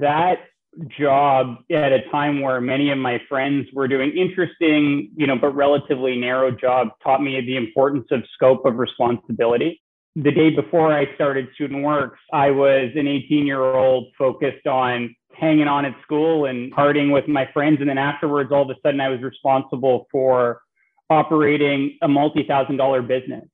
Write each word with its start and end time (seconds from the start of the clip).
that 0.00 0.36
job 0.98 1.56
at 1.70 1.92
a 1.92 2.02
time 2.10 2.40
where 2.40 2.60
many 2.60 2.90
of 2.90 2.98
my 2.98 3.20
friends 3.28 3.66
were 3.72 3.88
doing 3.88 4.10
interesting, 4.16 5.10
you 5.16 5.26
know, 5.26 5.36
but 5.40 5.54
relatively 5.54 6.16
narrow 6.16 6.50
jobs 6.50 6.90
taught 7.02 7.22
me 7.22 7.40
the 7.40 7.56
importance 7.56 8.06
of 8.10 8.22
scope 8.34 8.64
of 8.64 8.76
responsibility. 8.76 9.80
The 10.16 10.30
day 10.30 10.50
before 10.50 10.92
I 10.92 11.12
started 11.14 11.48
Student 11.54 11.82
Works, 11.82 12.20
I 12.32 12.50
was 12.50 12.90
an 12.94 13.08
18 13.08 13.46
year 13.46 13.62
old 13.62 14.08
focused 14.16 14.66
on 14.66 15.14
hanging 15.32 15.66
on 15.66 15.84
at 15.84 15.94
school 16.02 16.46
and 16.46 16.72
partying 16.72 17.12
with 17.12 17.26
my 17.26 17.48
friends. 17.52 17.78
And 17.80 17.88
then 17.88 17.98
afterwards, 17.98 18.50
all 18.52 18.62
of 18.62 18.70
a 18.70 18.80
sudden, 18.82 19.00
I 19.00 19.08
was 19.08 19.22
responsible 19.22 20.06
for 20.12 20.60
operating 21.10 21.98
a 22.02 22.08
multi 22.08 22.44
thousand 22.46 22.76
dollar 22.76 23.02
business. 23.02 23.44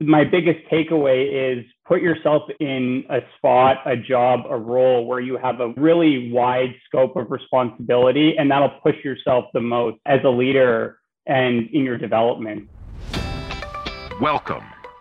My 0.00 0.22
biggest 0.22 0.60
takeaway 0.70 1.58
is 1.58 1.64
put 1.84 2.02
yourself 2.02 2.42
in 2.60 3.02
a 3.10 3.18
spot, 3.36 3.78
a 3.84 3.96
job, 3.96 4.42
a 4.48 4.56
role 4.56 5.04
where 5.06 5.18
you 5.18 5.36
have 5.38 5.58
a 5.58 5.70
really 5.76 6.30
wide 6.30 6.76
scope 6.86 7.16
of 7.16 7.32
responsibility, 7.32 8.36
and 8.38 8.48
that'll 8.48 8.78
push 8.80 8.94
yourself 9.02 9.46
the 9.54 9.60
most 9.60 9.98
as 10.06 10.20
a 10.24 10.28
leader 10.28 11.00
and 11.26 11.68
in 11.70 11.82
your 11.82 11.98
development. 11.98 12.68
Welcome 14.20 14.62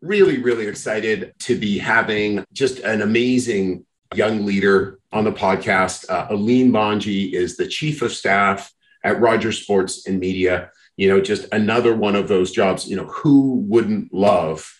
really, 0.00 0.42
really 0.42 0.66
excited 0.66 1.34
to 1.40 1.58
be 1.58 1.78
having 1.78 2.44
just 2.52 2.80
an 2.80 3.02
amazing 3.02 3.84
young 4.14 4.44
leader 4.44 4.98
on 5.12 5.24
the 5.24 5.32
podcast. 5.32 6.08
Uh, 6.08 6.28
Aleem 6.28 6.70
Manji 6.70 7.32
is 7.32 7.56
the 7.56 7.66
chief 7.66 8.02
of 8.02 8.12
staff 8.12 8.72
at 9.04 9.20
Rogers 9.20 9.62
Sports 9.62 10.06
and 10.06 10.20
Media. 10.20 10.70
You 10.96 11.08
know, 11.08 11.20
just 11.20 11.46
another 11.52 11.94
one 11.94 12.16
of 12.16 12.28
those 12.28 12.50
jobs. 12.50 12.88
You 12.88 12.96
know, 12.96 13.06
who 13.06 13.64
wouldn't 13.68 14.12
love 14.12 14.72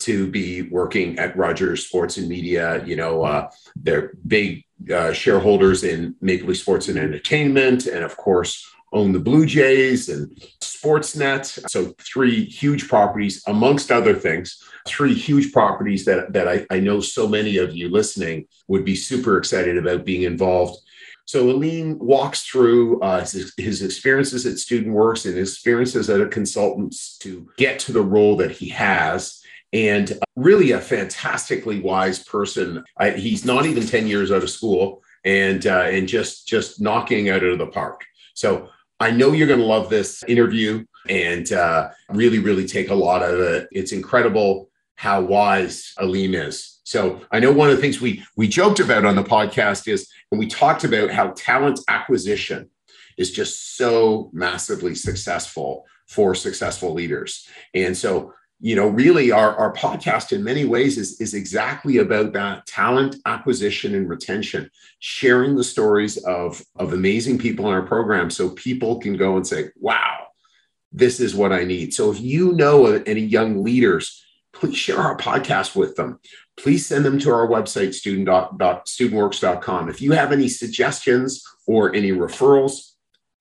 to 0.00 0.28
be 0.28 0.62
working 0.62 1.18
at 1.18 1.36
Rogers 1.36 1.86
Sports 1.86 2.16
and 2.16 2.28
Media? 2.28 2.84
You 2.84 2.96
know, 2.96 3.22
uh, 3.22 3.50
they're 3.76 4.12
big 4.26 4.64
uh, 4.92 5.12
shareholders 5.12 5.84
in 5.84 6.16
Maple 6.20 6.48
Leaf 6.48 6.58
Sports 6.58 6.88
and 6.88 6.98
Entertainment, 6.98 7.86
and 7.86 8.04
of 8.04 8.16
course, 8.16 8.68
own 8.92 9.12
the 9.12 9.18
Blue 9.18 9.46
Jays 9.46 10.08
and 10.08 10.30
Sportsnet. 10.60 11.68
So, 11.70 11.94
three 12.00 12.44
huge 12.44 12.88
properties, 12.88 13.42
amongst 13.46 13.90
other 13.90 14.14
things, 14.14 14.62
three 14.86 15.14
huge 15.14 15.52
properties 15.52 16.04
that, 16.04 16.32
that 16.32 16.48
I, 16.48 16.66
I 16.70 16.80
know 16.80 17.00
so 17.00 17.28
many 17.28 17.56
of 17.58 17.74
you 17.74 17.88
listening 17.88 18.46
would 18.68 18.84
be 18.84 18.96
super 18.96 19.38
excited 19.38 19.76
about 19.76 20.04
being 20.04 20.22
involved. 20.22 20.78
So, 21.24 21.46
Aleem 21.46 21.98
walks 21.98 22.42
through 22.42 23.00
uh, 23.00 23.20
his, 23.20 23.52
his 23.56 23.82
experiences 23.82 24.46
at 24.46 24.58
Student 24.58 24.94
Works 24.94 25.24
and 25.24 25.36
his 25.36 25.52
experiences 25.52 26.10
as 26.10 26.20
a 26.20 26.26
consultant 26.26 26.94
to 27.20 27.48
get 27.56 27.78
to 27.80 27.92
the 27.92 28.02
role 28.02 28.36
that 28.36 28.50
he 28.50 28.68
has 28.70 29.42
and 29.72 30.18
really 30.36 30.72
a 30.72 30.80
fantastically 30.80 31.80
wise 31.80 32.22
person. 32.22 32.84
I, 32.98 33.10
he's 33.10 33.44
not 33.44 33.66
even 33.66 33.86
10 33.86 34.06
years 34.06 34.30
out 34.30 34.42
of 34.42 34.50
school 34.50 35.02
and 35.24 35.66
uh, 35.66 35.84
and 35.84 36.08
just 36.08 36.46
just 36.46 36.80
knocking 36.80 37.30
out 37.30 37.44
of 37.44 37.58
the 37.58 37.66
park. 37.66 38.04
So 38.34 38.68
I 39.02 39.10
know 39.10 39.32
you're 39.32 39.48
going 39.48 39.58
to 39.58 39.66
love 39.66 39.90
this 39.90 40.22
interview 40.28 40.84
and 41.08 41.52
uh, 41.52 41.90
really, 42.10 42.38
really 42.38 42.66
take 42.66 42.90
a 42.90 42.94
lot 42.94 43.22
of 43.22 43.40
it. 43.40 43.68
It's 43.72 43.90
incredible 43.90 44.70
how 44.94 45.20
wise 45.22 45.92
Aleem 45.98 46.34
is. 46.34 46.80
So 46.84 47.20
I 47.32 47.40
know 47.40 47.50
one 47.50 47.68
of 47.68 47.74
the 47.74 47.82
things 47.82 48.00
we 48.00 48.22
we 48.36 48.46
joked 48.46 48.78
about 48.78 49.04
on 49.04 49.16
the 49.16 49.24
podcast 49.24 49.88
is 49.88 50.08
when 50.28 50.38
we 50.38 50.46
talked 50.46 50.84
about 50.84 51.10
how 51.10 51.32
talent 51.36 51.80
acquisition 51.88 52.70
is 53.18 53.32
just 53.32 53.76
so 53.76 54.30
massively 54.32 54.94
successful 54.94 55.84
for 56.06 56.34
successful 56.36 56.92
leaders. 56.92 57.48
And 57.74 57.96
so 57.96 58.32
you 58.64 58.76
know, 58.76 58.86
really 58.86 59.32
our, 59.32 59.56
our 59.56 59.74
podcast 59.74 60.30
in 60.30 60.44
many 60.44 60.64
ways 60.64 60.96
is, 60.96 61.20
is 61.20 61.34
exactly 61.34 61.98
about 61.98 62.32
that 62.32 62.64
talent 62.64 63.16
acquisition 63.26 63.92
and 63.96 64.08
retention, 64.08 64.70
sharing 65.00 65.56
the 65.56 65.64
stories 65.64 66.16
of, 66.18 66.64
of 66.76 66.92
amazing 66.92 67.38
people 67.38 67.66
in 67.66 67.74
our 67.74 67.82
program 67.82 68.30
so 68.30 68.50
people 68.50 69.00
can 69.00 69.16
go 69.16 69.36
and 69.36 69.44
say, 69.44 69.70
wow, 69.80 70.28
this 70.92 71.18
is 71.18 71.34
what 71.34 71.52
I 71.52 71.64
need. 71.64 71.92
So 71.92 72.12
if 72.12 72.20
you 72.20 72.52
know 72.52 72.86
any 72.86 73.22
young 73.22 73.64
leaders, 73.64 74.24
please 74.52 74.76
share 74.76 75.00
our 75.00 75.16
podcast 75.16 75.74
with 75.74 75.96
them. 75.96 76.20
Please 76.56 76.86
send 76.86 77.04
them 77.04 77.18
to 77.18 77.30
our 77.32 77.48
website, 77.48 77.94
student.studentworks.com. 77.94 79.88
If 79.88 80.00
you 80.00 80.12
have 80.12 80.30
any 80.30 80.46
suggestions 80.46 81.42
or 81.66 81.92
any 81.92 82.12
referrals, 82.12 82.92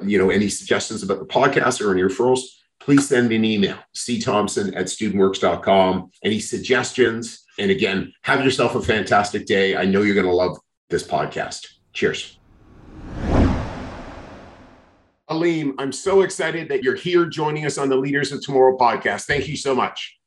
you 0.03 0.17
know, 0.17 0.31
any 0.31 0.49
suggestions 0.49 1.03
about 1.03 1.19
the 1.19 1.27
podcast 1.27 1.79
or 1.79 1.91
any 1.91 2.01
referrals, 2.01 2.39
please 2.81 3.07
send 3.07 3.29
me 3.29 3.35
an 3.37 3.45
email, 3.45 3.77
cthompson 3.95 4.75
at 4.75 4.85
studentworks.com. 4.87 6.11
Any 6.23 6.39
suggestions? 6.39 7.43
And 7.57 7.71
again, 7.71 8.13
have 8.23 8.43
yourself 8.43 8.75
a 8.75 8.81
fantastic 8.81 9.45
day. 9.45 9.75
I 9.75 9.85
know 9.85 10.01
you're 10.01 10.15
going 10.15 10.27
to 10.27 10.33
love 10.33 10.57
this 10.89 11.07
podcast. 11.07 11.67
Cheers. 11.93 12.37
Aleem, 15.29 15.73
I'm 15.77 15.93
so 15.93 16.21
excited 16.21 16.67
that 16.69 16.83
you're 16.83 16.95
here 16.95 17.25
joining 17.25 17.65
us 17.65 17.77
on 17.77 17.87
the 17.87 17.95
Leaders 17.95 18.33
of 18.33 18.43
Tomorrow 18.43 18.77
podcast. 18.77 19.25
Thank 19.25 19.47
you 19.47 19.55
so 19.55 19.73
much. 19.73 20.17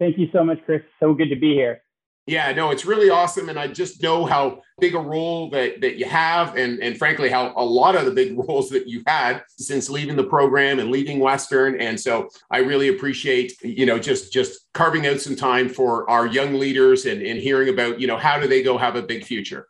Thank 0.00 0.18
you 0.18 0.28
so 0.32 0.42
much, 0.42 0.58
Chris. 0.64 0.82
So 0.98 1.14
good 1.14 1.28
to 1.28 1.36
be 1.36 1.54
here. 1.54 1.82
Yeah, 2.28 2.52
no, 2.52 2.70
it's 2.70 2.84
really 2.84 3.08
awesome. 3.08 3.48
And 3.48 3.58
I 3.58 3.68
just 3.68 4.02
know 4.02 4.26
how 4.26 4.60
big 4.78 4.94
a 4.94 4.98
role 4.98 5.48
that, 5.48 5.80
that 5.80 5.96
you 5.96 6.04
have, 6.04 6.56
and, 6.56 6.78
and 6.82 6.98
frankly, 6.98 7.30
how 7.30 7.54
a 7.56 7.64
lot 7.64 7.96
of 7.96 8.04
the 8.04 8.10
big 8.10 8.38
roles 8.48 8.68
that 8.68 8.86
you've 8.86 9.04
had 9.06 9.42
since 9.56 9.88
leaving 9.88 10.14
the 10.14 10.24
program 10.24 10.78
and 10.78 10.90
leaving 10.90 11.20
Western. 11.20 11.80
And 11.80 11.98
so 11.98 12.28
I 12.50 12.58
really 12.58 12.88
appreciate, 12.88 13.54
you 13.62 13.86
know, 13.86 13.98
just 13.98 14.30
just 14.30 14.68
carving 14.74 15.06
out 15.06 15.22
some 15.22 15.36
time 15.36 15.70
for 15.70 16.08
our 16.10 16.26
young 16.26 16.58
leaders 16.58 17.06
and, 17.06 17.22
and 17.22 17.40
hearing 17.40 17.70
about, 17.70 17.98
you 17.98 18.06
know, 18.06 18.18
how 18.18 18.38
do 18.38 18.46
they 18.46 18.62
go 18.62 18.76
have 18.76 18.94
a 18.94 19.02
big 19.02 19.24
future? 19.24 19.66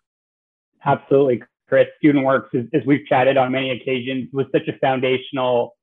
Absolutely. 0.85 1.43
Chris, 1.69 1.87
Student 1.99 2.25
Works, 2.25 2.51
as, 2.57 2.65
as 2.75 2.83
we've 2.87 3.07
chatted 3.07 3.37
on 3.37 3.53
many 3.53 3.71
occasions, 3.71 4.31
was 4.33 4.47
such 4.53 4.67
a 4.67 4.77
foundational 4.79 5.77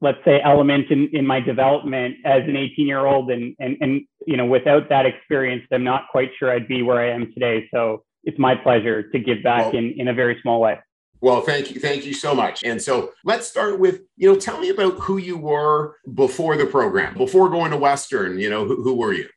let's 0.00 0.18
say 0.24 0.40
element 0.44 0.90
in, 0.90 1.08
in 1.12 1.26
my 1.26 1.40
development 1.40 2.14
as 2.24 2.42
an 2.44 2.56
18 2.56 2.86
year 2.86 3.04
old 3.04 3.30
and, 3.30 3.56
and 3.58 3.76
and 3.80 4.02
you 4.28 4.36
know 4.36 4.44
without 4.44 4.90
that 4.90 5.06
experience 5.06 5.64
i'm 5.72 5.82
not 5.82 6.02
quite 6.10 6.30
sure 6.38 6.52
i'd 6.52 6.68
be 6.68 6.82
where 6.82 7.00
i 7.00 7.10
am 7.10 7.32
today. 7.32 7.66
So 7.72 8.04
it's 8.24 8.38
my 8.38 8.54
pleasure 8.54 9.08
to 9.10 9.18
give 9.18 9.42
back 9.42 9.72
well, 9.72 9.76
in 9.76 9.94
in 9.96 10.08
a 10.08 10.14
very 10.14 10.38
small 10.42 10.60
way. 10.60 10.78
Well 11.20 11.40
thank 11.40 11.70
you 11.70 11.80
thank 11.80 12.04
you 12.04 12.12
so 12.12 12.34
much. 12.34 12.62
And 12.62 12.80
so 12.80 13.12
let's 13.24 13.46
start 13.48 13.80
with 13.80 14.02
you 14.16 14.30
know 14.30 14.38
tell 14.38 14.60
me 14.60 14.68
about 14.68 14.94
who 14.98 15.16
you 15.16 15.38
were 15.38 15.96
before 16.14 16.56
the 16.56 16.66
program 16.66 17.16
before 17.16 17.48
going 17.48 17.70
to 17.70 17.78
western 17.78 18.38
you 18.38 18.50
know 18.50 18.66
who, 18.66 18.82
who 18.82 18.94
were 18.94 19.14
you? 19.14 19.28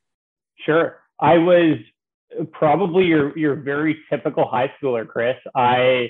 Sure. 0.65 0.99
I 1.19 1.37
was 1.37 1.77
probably 2.51 3.05
your 3.05 3.37
your 3.37 3.55
very 3.55 3.97
typical 4.09 4.45
high 4.47 4.71
schooler 4.77 5.07
chris. 5.07 5.37
I 5.55 6.09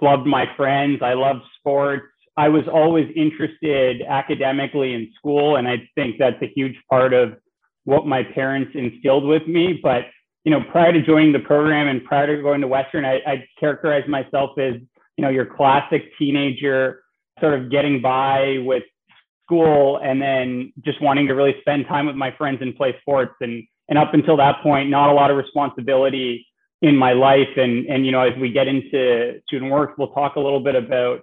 loved 0.00 0.26
my 0.26 0.44
friends. 0.56 1.00
I 1.02 1.14
loved 1.14 1.42
sports. 1.58 2.06
I 2.36 2.48
was 2.48 2.68
always 2.72 3.08
interested 3.16 4.02
academically 4.02 4.94
in 4.94 5.10
school, 5.18 5.56
and 5.56 5.66
I 5.66 5.76
think 5.96 6.18
that's 6.20 6.40
a 6.40 6.46
huge 6.54 6.76
part 6.88 7.12
of 7.12 7.32
what 7.88 8.06
my 8.06 8.22
parents 8.22 8.72
instilled 8.74 9.24
with 9.24 9.46
me. 9.48 9.80
But 9.82 10.02
you 10.44 10.50
know, 10.50 10.60
prior 10.70 10.92
to 10.92 11.00
joining 11.00 11.32
the 11.32 11.38
program 11.38 11.88
and 11.88 12.04
prior 12.04 12.26
to 12.36 12.42
going 12.42 12.60
to 12.60 12.68
Western, 12.68 13.06
I, 13.06 13.14
I 13.26 13.46
characterize 13.58 14.06
myself 14.06 14.50
as 14.58 14.74
you 15.16 15.22
know 15.22 15.30
your 15.30 15.46
classic 15.46 16.02
teenager, 16.18 17.02
sort 17.40 17.58
of 17.58 17.70
getting 17.70 18.02
by 18.02 18.58
with 18.60 18.82
school, 19.42 20.00
and 20.02 20.20
then 20.20 20.70
just 20.84 21.00
wanting 21.00 21.28
to 21.28 21.32
really 21.32 21.54
spend 21.62 21.86
time 21.86 22.04
with 22.04 22.14
my 22.14 22.30
friends 22.36 22.58
and 22.60 22.76
play 22.76 22.94
sports. 23.00 23.32
And 23.40 23.64
and 23.88 23.98
up 23.98 24.12
until 24.12 24.36
that 24.36 24.62
point, 24.62 24.90
not 24.90 25.08
a 25.08 25.14
lot 25.14 25.30
of 25.30 25.38
responsibility 25.38 26.46
in 26.82 26.94
my 26.94 27.14
life. 27.14 27.56
And 27.56 27.86
and 27.86 28.04
you 28.04 28.12
know, 28.12 28.20
as 28.20 28.38
we 28.38 28.52
get 28.52 28.68
into 28.68 29.40
student 29.46 29.72
work 29.72 29.96
we'll 29.96 30.12
talk 30.12 30.36
a 30.36 30.40
little 30.40 30.60
bit 30.60 30.74
about 30.74 31.20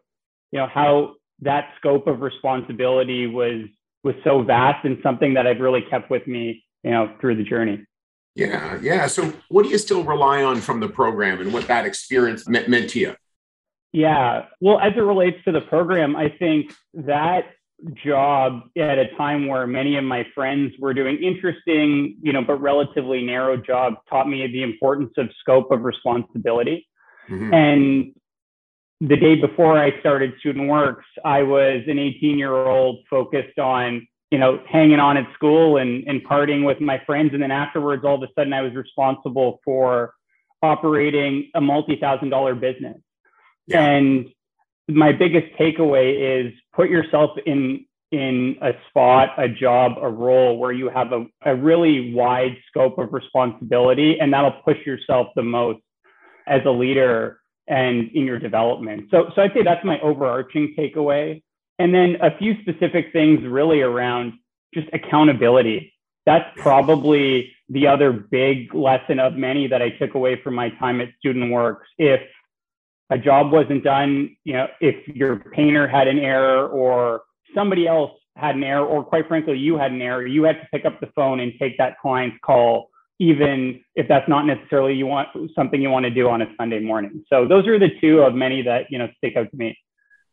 you 0.52 0.60
know 0.60 0.68
how 0.68 1.14
that 1.42 1.70
scope 1.78 2.08
of 2.08 2.22
responsibility 2.22 3.28
was 3.28 3.66
was 4.06 4.16
so 4.24 4.44
vast 4.44 4.86
and 4.86 5.00
something 5.02 5.34
that 5.34 5.48
I've 5.48 5.60
really 5.60 5.82
kept 5.82 6.12
with 6.12 6.26
me, 6.28 6.64
you 6.84 6.92
know, 6.92 7.12
through 7.20 7.36
the 7.36 7.44
journey. 7.44 7.84
Yeah, 8.36 8.80
yeah. 8.82 9.08
So, 9.08 9.34
what 9.50 9.64
do 9.64 9.70
you 9.70 9.80
still 9.80 10.04
rely 10.04 10.44
on 10.44 10.62
from 10.62 10.80
the 10.80 10.88
program, 10.88 11.42
and 11.42 11.52
what 11.52 11.68
that 11.68 11.86
experience 11.86 12.48
meant, 12.48 12.70
meant 12.70 12.92
to 12.92 13.00
you? 13.00 13.16
Yeah, 13.92 14.46
well, 14.62 14.80
as 14.80 14.94
it 14.96 15.00
relates 15.00 15.38
to 15.46 15.52
the 15.52 15.62
program, 15.62 16.16
I 16.16 16.30
think 16.30 16.72
that 16.94 17.46
job 18.06 18.62
at 18.78 18.98
a 19.00 19.08
time 19.18 19.48
where 19.48 19.66
many 19.66 19.98
of 19.98 20.04
my 20.04 20.26
friends 20.36 20.74
were 20.80 20.94
doing 20.94 21.18
interesting, 21.24 22.18
you 22.22 22.32
know, 22.32 22.44
but 22.46 22.62
relatively 22.62 23.24
narrow 23.24 23.58
jobs 23.58 23.98
taught 24.10 24.30
me 24.30 24.46
the 24.48 24.64
importance 24.64 25.14
of 25.18 25.30
scope 25.40 25.72
of 25.72 25.84
responsibility. 25.84 26.88
Mm-hmm. 27.30 27.54
And 27.54 28.14
the 29.02 29.18
day 29.18 29.36
before 29.36 29.78
I 29.78 30.00
started 30.00 30.34
Student 30.40 30.70
Works, 30.70 31.06
I 31.24 31.44
was 31.44 31.84
an 31.88 32.00
18 32.00 32.38
year 32.38 32.54
old 32.54 33.00
focused 33.10 33.60
on, 33.60 34.08
you 34.32 34.38
know, 34.38 34.60
hanging 34.68 35.00
on 35.00 35.18
at 35.18 35.28
school 35.34 35.78
and, 35.78 36.04
and 36.08 36.24
partying 36.24 36.66
with 36.66 36.80
my 36.80 37.02
friends. 37.06 37.32
And 37.34 37.42
then 37.42 37.52
afterwards, 37.52 38.04
all 38.06 38.16
of 38.16 38.24
a 38.24 38.32
sudden, 38.38 38.54
I 38.54 38.62
was 38.62 38.74
responsible 38.74 39.60
for 39.66 40.14
operating 40.62 41.52
a 41.54 41.62
multi 41.62 41.98
thousand 41.98 42.30
dollar 42.30 42.56
business. 42.56 42.98
Yeah. 43.68 43.82
And 43.82 44.30
my 44.88 45.12
biggest 45.12 45.48
takeaway 45.60 46.48
is 46.48 46.54
put 46.74 46.90
yourself 46.90 47.32
in 47.46 47.86
in 48.12 48.56
a 48.62 48.72
spot, 48.90 49.30
a 49.38 49.50
job, 49.50 49.94
a 50.02 50.10
role 50.10 50.58
where 50.58 50.72
you 50.72 50.90
have 50.90 51.12
a, 51.12 51.26
a 51.44 51.56
really 51.56 52.14
wide 52.14 52.56
scope 52.70 52.98
of 52.98 53.12
responsibility, 53.12 54.20
and 54.20 54.32
that'll 54.32 54.62
push 54.64 54.78
yourself 54.86 55.28
the 55.36 55.44
most 55.44 55.80
as 56.48 56.62
a 56.66 56.70
leader 56.70 57.40
and 57.68 58.10
in 58.14 58.26
your 58.26 58.40
development. 58.40 59.08
So, 59.12 59.32
so 59.36 59.42
I'd 59.42 59.54
say 59.54 59.64
that's 59.64 59.84
my 59.84 60.00
overarching 60.02 60.76
takeaway. 60.78 61.42
And 61.80 61.94
then 61.94 62.18
a 62.22 62.38
few 62.38 62.54
specific 62.62 63.12
things 63.12 63.42
really 63.46 63.82
around 63.82 64.34
just 64.74 64.88
accountability. 64.94 65.94
That's 66.26 66.46
probably 66.58 67.52
the 67.70 67.88
other 67.88 68.12
big 68.12 68.74
lesson 68.74 69.20
of 69.20 69.34
many 69.34 69.68
that 69.68 69.82
I 69.82 69.90
took 69.90 70.14
away 70.14 70.42
from 70.42 70.56
my 70.56 70.70
time 70.70 71.02
at 71.02 71.10
Student 71.20 71.52
Works. 71.52 71.88
If 71.98 72.22
a 73.10 73.18
job 73.18 73.52
wasn't 73.52 73.84
done, 73.84 74.36
you 74.44 74.54
know, 74.54 74.68
if 74.80 75.08
your 75.08 75.38
painter 75.38 75.88
had 75.88 76.08
an 76.08 76.20
error 76.20 76.68
or 76.68 77.22
somebody 77.54 77.88
else 77.88 78.12
had 78.36 78.56
an 78.56 78.64
error, 78.64 78.86
or 78.86 79.04
quite 79.04 79.28
frankly, 79.28 79.58
you 79.58 79.78
had 79.78 79.92
an 79.92 80.02
error, 80.02 80.26
you 80.26 80.44
had 80.44 80.60
to 80.60 80.68
pick 80.72 80.86
up 80.86 81.00
the 81.00 81.08
phone 81.16 81.40
and 81.40 81.54
take 81.60 81.78
that 81.78 81.98
client's 82.02 82.38
call, 82.44 82.90
even 83.20 83.82
if 83.96 84.08
that's 84.08 84.28
not 84.28 84.46
necessarily 84.46 84.94
you 84.94 85.06
want 85.06 85.30
something 85.56 85.82
you 85.82 85.90
want 85.90 86.04
to 86.04 86.10
do 86.10 86.30
on 86.30 86.42
a 86.42 86.48
Sunday 86.58 86.80
morning. 86.80 87.24
So 87.30 87.48
those 87.48 87.66
are 87.68 87.80
the 87.80 87.90
two 88.02 88.20
of 88.20 88.34
many 88.34 88.62
that 88.64 88.88
you 88.90 88.98
know 88.98 89.08
stick 89.18 89.36
out 89.38 89.50
to 89.52 89.58
me. 89.58 89.78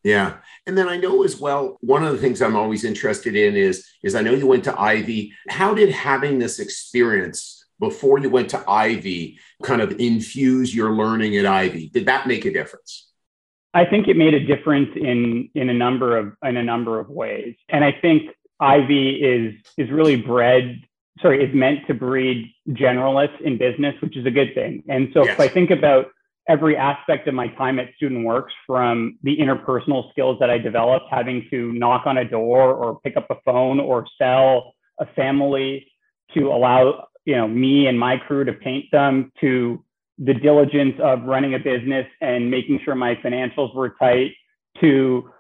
Yeah. 0.05 0.39
And 0.67 0.77
then 0.77 0.89
I 0.89 0.97
know 0.97 1.23
as 1.23 1.39
well, 1.39 1.79
one 1.81 2.05
of 2.05 2.13
the 2.13 2.19
things 2.19 2.43
I'm 2.43 2.57
always 2.57 2.83
interested 2.85 3.37
in 3.37 3.55
is, 3.55 3.87
is 4.03 4.17
I 4.17 4.23
know 4.23 4.33
you 4.33 4.49
went 4.49 4.65
to 4.65 4.81
Ivey. 4.81 5.33
How 5.49 5.75
did 5.75 5.91
having 5.91 6.41
this 6.41 6.59
experience 6.59 7.65
before 7.79 8.19
you 8.19 8.29
went 8.29 8.51
to 8.51 8.69
Ivey 8.69 9.39
kind 9.63 9.81
of 9.81 10.01
infuse 10.01 10.75
your 10.75 10.93
learning 10.93 11.37
at 11.37 11.47
Ivey? 11.47 11.89
Did 11.89 12.07
that 12.07 12.27
make 12.27 12.45
a 12.45 12.53
difference? 12.53 13.11
I 13.75 13.85
think 13.87 14.09
it 14.09 14.17
made 14.17 14.35
a 14.35 14.45
difference 14.45 14.91
in 14.97 15.51
in 15.55 15.71
a 15.71 15.75
number 15.75 16.17
of 16.19 16.35
in 16.43 16.57
a 16.57 16.63
number 16.63 17.01
of 17.01 17.09
ways. 17.09 17.55
And 17.69 17.85
I 17.85 17.93
think 17.93 18.31
Ivey 18.61 19.11
is 19.17 19.55
is 19.79 19.91
really 19.91 20.17
bred, 20.17 20.81
sorry, 21.21 21.45
is 21.45 21.55
meant 21.55 21.87
to 21.87 21.95
breed 21.95 22.55
generalists 22.71 23.41
in 23.41 23.59
business, 23.59 23.95
which 24.01 24.17
is 24.17 24.27
a 24.27 24.31
good 24.31 24.55
thing. 24.55 24.83
And 24.89 25.11
so 25.13 25.25
yes. 25.25 25.35
if 25.35 25.41
I 25.41 25.49
think 25.49 25.71
about 25.71 26.07
every 26.49 26.77
aspect 26.77 27.29
of 27.29 27.35
my 27.35 27.49
time 27.49 27.79
at 27.79 27.95
Student 27.97 28.25
Works, 28.25 28.53
from 28.67 29.19
the 29.23 29.37
interpersonal 29.37 30.11
skills 30.11 30.39
that 30.41 30.51
I 30.51 30.59
developed, 30.59 31.07
having 31.11 31.47
to 31.51 31.73
knock 31.73 32.07
on 32.07 32.19
a 32.19 32.25
door 32.25 32.75
or 32.75 33.01
pick 33.01 33.17
up 33.17 33.27
a 33.31 33.37
phone 33.45 33.79
or 33.79 34.07
sell 34.19 34.75
a 34.99 35.07
family 35.15 35.87
to 36.35 36.49
allow 36.49 37.09
you 37.25 37.37
know 37.37 37.47
me 37.47 37.87
and 37.87 37.99
my 37.99 38.17
crew 38.17 38.45
to 38.45 38.53
paint 38.53 38.87
them 38.91 39.33
to 39.41 39.85
the 40.19 40.35
diligence 40.35 40.95
of 41.03 41.23
running 41.23 41.55
a 41.55 41.59
business 41.59 42.07
and 42.21 42.51
making 42.51 42.81
sure 42.85 42.95
my 42.95 43.15
financials 43.17 43.75
were 43.75 43.95
tight 43.99 44.33
to 44.81 45.31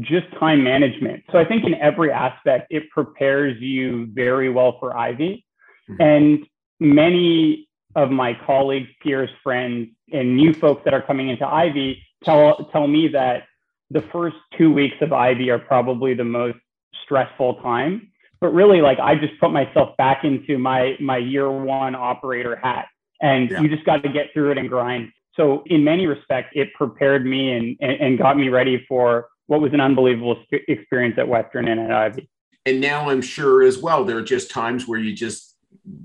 just 0.00 0.26
time 0.38 0.62
management. 0.62 1.24
So 1.32 1.38
I 1.38 1.44
think 1.44 1.64
in 1.64 1.74
every 1.74 2.10
aspect, 2.10 2.66
it 2.70 2.90
prepares 2.90 3.60
you 3.60 4.06
very 4.12 4.50
well 4.50 4.76
for 4.78 4.96
Ivey. 4.96 5.44
Mm-hmm. 5.90 6.02
And 6.02 6.46
many 6.80 7.68
of 7.94 8.10
my 8.10 8.38
colleagues, 8.46 8.88
peers, 9.02 9.30
friends, 9.42 9.88
and 10.12 10.36
new 10.36 10.52
folks 10.52 10.82
that 10.84 10.94
are 10.94 11.02
coming 11.02 11.30
into 11.30 11.46
Ivey 11.46 12.02
tell, 12.24 12.68
tell 12.72 12.86
me 12.86 13.08
that 13.08 13.44
the 13.90 14.02
first 14.12 14.36
two 14.58 14.72
weeks 14.72 14.96
of 15.00 15.12
Ivey 15.12 15.50
are 15.50 15.58
probably 15.58 16.14
the 16.14 16.24
most 16.24 16.58
stressful 17.04 17.54
time. 17.56 18.10
But 18.40 18.48
really, 18.48 18.82
like 18.82 18.98
I 18.98 19.14
just 19.14 19.38
put 19.40 19.50
myself 19.50 19.96
back 19.96 20.24
into 20.24 20.58
my 20.58 20.96
my 21.00 21.16
year 21.16 21.50
one 21.50 21.94
operator 21.94 22.54
hat 22.54 22.86
and 23.20 23.50
yeah. 23.50 23.60
you 23.60 23.68
just 23.68 23.84
got 23.84 24.02
to 24.02 24.08
get 24.08 24.26
through 24.32 24.52
it 24.52 24.58
and 24.58 24.68
grind. 24.68 25.10
So 25.34 25.62
in 25.66 25.84
many 25.84 26.06
respects, 26.06 26.50
it 26.54 26.72
prepared 26.74 27.24
me 27.24 27.52
and, 27.52 27.76
and, 27.80 27.92
and 28.00 28.18
got 28.18 28.36
me 28.36 28.48
ready 28.48 28.84
for 28.88 29.28
what 29.46 29.60
was 29.60 29.72
an 29.72 29.80
unbelievable 29.80 30.42
experience 30.50 31.16
at 31.18 31.28
Western 31.28 31.68
and 31.68 31.80
at 31.80 31.92
Ivey. 31.92 32.28
And 32.64 32.80
now 32.80 33.10
I'm 33.10 33.22
sure 33.22 33.62
as 33.62 33.78
well, 33.78 34.04
there 34.04 34.18
are 34.18 34.22
just 34.22 34.50
times 34.50 34.88
where 34.88 34.98
you 34.98 35.14
just 35.14 35.56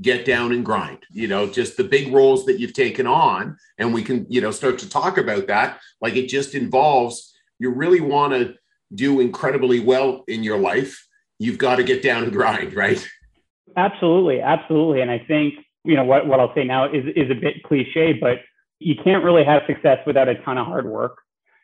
get 0.02 0.26
down 0.26 0.52
and 0.52 0.64
grind, 0.64 1.00
you 1.12 1.28
know, 1.28 1.48
just 1.48 1.76
the 1.76 1.84
big 1.84 2.14
roles 2.14 2.46
that 2.46 2.60
you've 2.60 2.74
taken 2.74 3.08
on. 3.08 3.58
And 3.80 3.94
we 3.94 4.04
can, 4.04 4.28
you 4.30 4.42
know, 4.42 4.52
start 4.52 4.78
to 4.80 4.90
talk 4.90 5.18
about 5.18 5.48
that. 5.48 5.80
Like 6.02 6.16
it 6.16 6.28
just 6.28 6.54
involves, 6.54 7.34
you 7.58 7.72
really 7.72 8.02
want 8.02 8.34
to 8.34 8.56
do 8.94 9.20
incredibly 9.20 9.80
well 9.80 10.24
in 10.28 10.44
your 10.44 10.60
life. 10.60 11.08
You've 11.40 11.58
got 11.58 11.78
to 11.78 11.84
get 11.84 12.04
down 12.04 12.24
and 12.24 12.32
grind, 12.32 12.76
right? 12.76 13.08
Absolutely. 13.76 14.42
Absolutely. 14.42 15.02
And 15.02 15.10
I 15.10 15.20
think 15.20 15.56
you 15.84 15.96
know 15.96 16.04
what, 16.04 16.28
what 16.28 16.40
I'll 16.40 16.54
say 16.54 16.64
now 16.64 16.92
is 16.92 17.06
is 17.16 17.32
a 17.32 17.36
bit 17.36 17.64
cliche, 17.64 18.14
but 18.14 18.40
you 18.80 18.96
can't 19.04 19.24
really 19.24 19.44
have 19.44 19.64
success 19.68 20.00
without 20.06 20.28
a 20.28 20.36
ton 20.44 20.58
of 20.58 20.66
hard 20.66 20.86
work. 20.86 21.18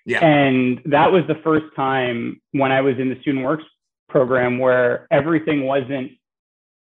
Yeah. 0.08 0.26
And 0.26 0.82
that 0.86 1.12
was 1.12 1.24
the 1.28 1.36
first 1.44 1.66
time 1.76 2.42
when 2.54 2.72
I 2.72 2.80
was 2.80 2.98
in 2.98 3.10
the 3.10 3.20
student 3.20 3.44
works 3.44 3.66
program 4.08 4.58
where 4.58 5.06
everything 5.12 5.66
wasn't 5.66 6.14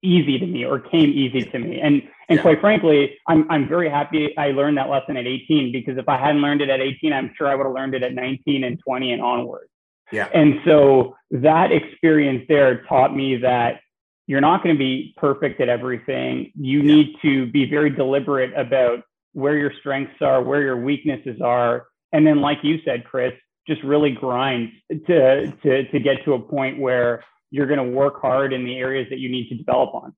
easy 0.03 0.39
to 0.39 0.47
me 0.47 0.65
or 0.65 0.79
came 0.79 1.09
easy 1.09 1.43
to 1.43 1.59
me. 1.59 1.81
And 1.81 2.03
and 2.29 2.37
yeah. 2.37 2.43
quite 2.43 2.61
frankly, 2.61 3.17
I'm 3.27 3.51
I'm 3.51 3.67
very 3.67 3.89
happy 3.89 4.37
I 4.37 4.51
learned 4.51 4.77
that 4.77 4.91
lesson 4.91 5.17
at 5.17 5.27
18 5.27 5.73
because 5.73 5.97
if 5.97 6.07
I 6.07 6.19
hadn't 6.19 6.43
learned 6.43 6.61
it 6.61 6.69
at 6.69 6.81
18, 6.81 7.15
I'm 7.15 7.33
sure 7.37 7.49
I 7.49 7.55
would 7.55 7.65
have 7.65 7.75
learned 7.75 7.95
it 7.95 8.03
at 8.03 8.13
19 8.13 8.63
and 8.63 8.79
20 8.87 9.13
and 9.13 9.23
onward. 9.23 9.69
Yeah. 10.13 10.29
And 10.35 10.61
so 10.67 11.17
that 11.31 11.73
experience 11.73 12.45
there 12.47 12.85
taught 12.85 13.17
me 13.17 13.39
that 13.39 13.81
you're 14.27 14.43
not 14.43 14.63
going 14.63 14.75
to 14.75 14.79
be 14.79 15.15
perfect 15.17 15.63
at 15.63 15.71
everything. 15.71 16.53
You 16.55 16.81
yeah. 16.81 16.95
need 16.95 17.17
to 17.23 17.51
be 17.51 17.69
very 17.69 17.89
deliberate 17.89 18.53
about 18.55 19.03
where 19.33 19.57
your 19.57 19.73
strengths 19.81 20.21
are, 20.21 20.43
where 20.43 20.61
your 20.61 20.77
weaknesses 20.77 21.41
are. 21.41 21.87
And 22.13 22.27
then, 22.27 22.41
like 22.41 22.59
you 22.63 22.79
said, 22.85 23.05
Chris, 23.05 23.33
just 23.67 23.83
really 23.83 24.13
grind 24.13 24.73
to, 24.91 25.53
to, 25.63 25.91
to 25.91 26.01
get 26.01 26.25
to 26.25 26.35
a 26.35 26.41
point 26.41 26.79
where 26.79 27.23
you're 27.51 27.67
going 27.67 27.79
to 27.79 27.97
work 27.97 28.21
hard 28.21 28.53
in 28.53 28.65
the 28.65 28.77
areas 28.79 29.09
that 29.11 29.19
you 29.19 29.29
need 29.29 29.49
to 29.49 29.55
develop 29.55 29.95
on. 29.95 30.15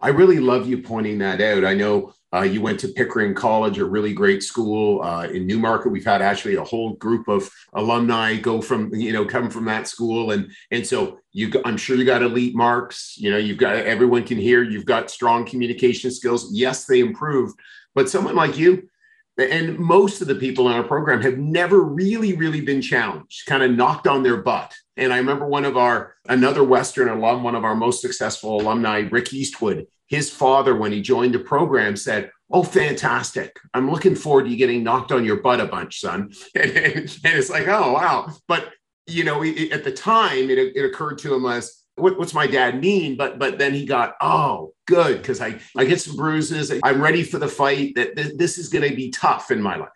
I 0.00 0.08
really 0.08 0.38
love 0.38 0.68
you 0.68 0.82
pointing 0.82 1.18
that 1.18 1.40
out. 1.40 1.64
I 1.64 1.72
know 1.72 2.12
uh, 2.34 2.42
you 2.42 2.60
went 2.60 2.80
to 2.80 2.88
Pickering 2.88 3.32
College, 3.32 3.78
a 3.78 3.86
really 3.86 4.12
great 4.12 4.42
school 4.42 5.02
uh, 5.02 5.22
in 5.22 5.46
Newmarket. 5.46 5.92
We've 5.92 6.04
had 6.04 6.20
actually 6.20 6.56
a 6.56 6.64
whole 6.64 6.94
group 6.94 7.26
of 7.26 7.48
alumni 7.72 8.36
go 8.36 8.60
from, 8.60 8.92
you 8.94 9.12
know, 9.14 9.24
come 9.24 9.48
from 9.48 9.64
that 9.66 9.88
school, 9.88 10.32
and 10.32 10.50
and 10.70 10.86
so 10.86 11.20
you, 11.32 11.50
I'm 11.64 11.78
sure 11.78 11.96
you 11.96 12.04
got 12.04 12.22
elite 12.22 12.54
marks. 12.54 13.16
You 13.16 13.30
know, 13.30 13.38
you've 13.38 13.56
got 13.56 13.76
everyone 13.76 14.24
can 14.24 14.36
hear. 14.36 14.62
You've 14.62 14.84
got 14.84 15.10
strong 15.10 15.46
communication 15.46 16.10
skills. 16.10 16.52
Yes, 16.52 16.84
they 16.84 17.00
improved, 17.00 17.58
but 17.94 18.10
someone 18.10 18.34
like 18.34 18.58
you, 18.58 18.90
and 19.36 19.78
most 19.78 20.20
of 20.20 20.28
the 20.28 20.34
people 20.34 20.68
in 20.68 20.74
our 20.74 20.84
program 20.84 21.20
have 21.22 21.38
never 21.38 21.82
really, 21.82 22.34
really 22.34 22.60
been 22.60 22.80
challenged, 22.80 23.46
kind 23.46 23.62
of 23.62 23.72
knocked 23.72 24.06
on 24.06 24.22
their 24.22 24.36
butt. 24.36 24.72
And 24.96 25.12
I 25.12 25.18
remember 25.18 25.46
one 25.46 25.64
of 25.64 25.76
our, 25.76 26.14
another 26.28 26.62
Western 26.62 27.08
alum, 27.08 27.42
one 27.42 27.56
of 27.56 27.64
our 27.64 27.74
most 27.74 28.00
successful 28.00 28.60
alumni, 28.60 29.08
Rick 29.10 29.32
Eastwood, 29.32 29.86
his 30.06 30.30
father, 30.30 30.76
when 30.76 30.92
he 30.92 31.02
joined 31.02 31.34
the 31.34 31.40
program, 31.40 31.96
said, 31.96 32.30
Oh, 32.50 32.62
fantastic. 32.62 33.58
I'm 33.72 33.90
looking 33.90 34.14
forward 34.14 34.44
to 34.44 34.50
you 34.50 34.56
getting 34.56 34.84
knocked 34.84 35.10
on 35.10 35.24
your 35.24 35.40
butt 35.40 35.60
a 35.60 35.66
bunch, 35.66 36.00
son. 36.00 36.32
And, 36.54 36.70
and, 36.76 36.96
and 36.96 37.34
it's 37.38 37.50
like, 37.50 37.66
oh, 37.66 37.92
wow. 37.92 38.32
But, 38.46 38.70
you 39.06 39.24
know, 39.24 39.42
it, 39.42 39.72
at 39.72 39.82
the 39.82 39.90
time, 39.90 40.50
it, 40.50 40.58
it 40.58 40.84
occurred 40.84 41.18
to 41.18 41.34
him 41.34 41.46
as, 41.46 41.83
what, 41.96 42.18
what's 42.18 42.34
my 42.34 42.46
dad 42.46 42.80
mean? 42.80 43.16
But 43.16 43.38
but 43.38 43.58
then 43.58 43.74
he 43.74 43.86
got, 43.86 44.14
oh, 44.20 44.72
good, 44.86 45.18
because 45.18 45.40
I, 45.40 45.58
I 45.76 45.84
get 45.84 46.00
some 46.00 46.16
bruises. 46.16 46.72
I'm 46.82 47.00
ready 47.00 47.22
for 47.22 47.38
the 47.38 47.48
fight. 47.48 47.94
That 47.94 48.16
this, 48.16 48.32
this 48.36 48.58
is 48.58 48.68
going 48.68 48.88
to 48.88 48.94
be 48.94 49.10
tough 49.10 49.50
in 49.50 49.62
my 49.62 49.76
life. 49.76 49.88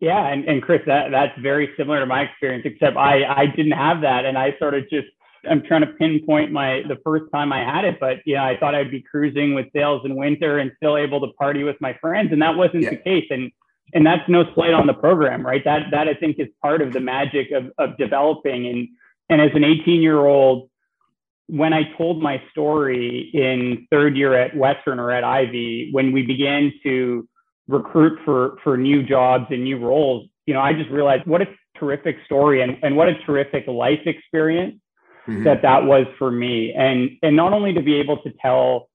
Yeah, 0.00 0.26
and, 0.26 0.44
and 0.46 0.62
Chris, 0.62 0.80
that 0.86 1.10
that's 1.10 1.38
very 1.40 1.70
similar 1.76 2.00
to 2.00 2.06
my 2.06 2.22
experience, 2.22 2.64
except 2.66 2.96
I 2.96 3.24
I 3.24 3.46
didn't 3.46 3.72
have 3.72 4.00
that, 4.02 4.24
and 4.24 4.38
I 4.38 4.56
sort 4.58 4.74
of 4.74 4.88
just 4.90 5.08
I'm 5.48 5.62
trying 5.62 5.82
to 5.82 5.88
pinpoint 5.88 6.52
my 6.52 6.82
the 6.88 6.98
first 7.04 7.24
time 7.32 7.52
I 7.52 7.60
had 7.60 7.84
it, 7.84 7.98
but 8.00 8.18
you 8.24 8.34
know, 8.34 8.44
I 8.44 8.56
thought 8.58 8.74
I'd 8.74 8.90
be 8.90 9.02
cruising 9.02 9.54
with 9.54 9.66
sales 9.74 10.02
in 10.04 10.16
winter 10.16 10.58
and 10.58 10.72
still 10.76 10.96
able 10.96 11.20
to 11.20 11.32
party 11.34 11.62
with 11.62 11.76
my 11.80 11.96
friends, 12.00 12.32
and 12.32 12.40
that 12.42 12.56
wasn't 12.56 12.84
yeah. 12.84 12.90
the 12.90 12.96
case. 12.96 13.26
And 13.30 13.50
and 13.94 14.06
that's 14.06 14.26
no 14.28 14.44
slight 14.54 14.72
on 14.72 14.86
the 14.86 14.94
program, 14.94 15.44
right? 15.44 15.62
That 15.64 15.90
that 15.90 16.08
I 16.08 16.14
think 16.14 16.36
is 16.38 16.48
part 16.62 16.80
of 16.80 16.92
the 16.92 17.00
magic 17.00 17.50
of 17.50 17.70
of 17.78 17.96
developing. 17.98 18.66
And 18.66 18.88
and 19.28 19.40
as 19.40 19.50
an 19.54 19.64
18 19.64 20.00
year 20.02 20.26
old, 20.26 20.68
when 21.48 21.72
I 21.72 21.82
told 21.96 22.22
my 22.22 22.42
story 22.50 23.30
in 23.34 23.86
third 23.90 24.16
year 24.16 24.34
at 24.34 24.56
Western 24.56 24.98
or 24.98 25.10
at 25.10 25.24
Ivey, 25.24 25.90
when 25.92 26.12
we 26.12 26.22
began 26.22 26.72
to 26.82 27.28
recruit 27.68 28.18
for 28.24 28.58
for 28.62 28.76
new 28.76 29.02
jobs 29.02 29.46
and 29.50 29.64
new 29.64 29.78
roles, 29.78 30.28
you 30.46 30.54
know, 30.54 30.60
I 30.60 30.72
just 30.72 30.90
realized 30.90 31.26
what 31.26 31.42
a 31.42 31.46
terrific 31.78 32.16
story 32.24 32.62
and, 32.62 32.76
and 32.82 32.96
what 32.96 33.08
a 33.08 33.14
terrific 33.26 33.66
life 33.66 34.00
experience 34.06 34.80
mm-hmm. 35.26 35.44
that 35.44 35.62
that 35.62 35.84
was 35.84 36.06
for 36.18 36.30
me. 36.30 36.72
And 36.72 37.10
and 37.22 37.36
not 37.36 37.52
only 37.52 37.72
to 37.74 37.82
be 37.82 37.96
able 37.96 38.18
to 38.22 38.32
tell 38.40 38.88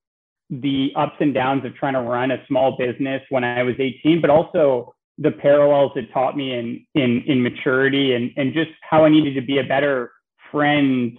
the 0.50 0.92
ups 0.96 1.18
and 1.20 1.34
downs 1.34 1.66
of 1.66 1.76
trying 1.76 1.94
to 1.94 2.02
run 2.02 2.32
a 2.32 2.38
small 2.48 2.78
business 2.78 3.22
when 3.30 3.44
I 3.44 3.64
was 3.64 3.76
18, 3.78 4.22
but 4.22 4.30
also 4.30 4.94
the 5.18 5.32
parallels 5.32 5.92
it 5.96 6.12
taught 6.14 6.38
me 6.38 6.54
in 6.54 6.86
in 6.96 7.24
in 7.28 7.44
maturity 7.44 8.14
and 8.14 8.32
and 8.38 8.54
just 8.54 8.72
how 8.82 9.06
I 9.06 9.10
needed 9.10 9.34
to 9.36 9.46
be 9.46 9.60
a 9.60 9.64
better 9.64 10.12
friend, 10.52 11.18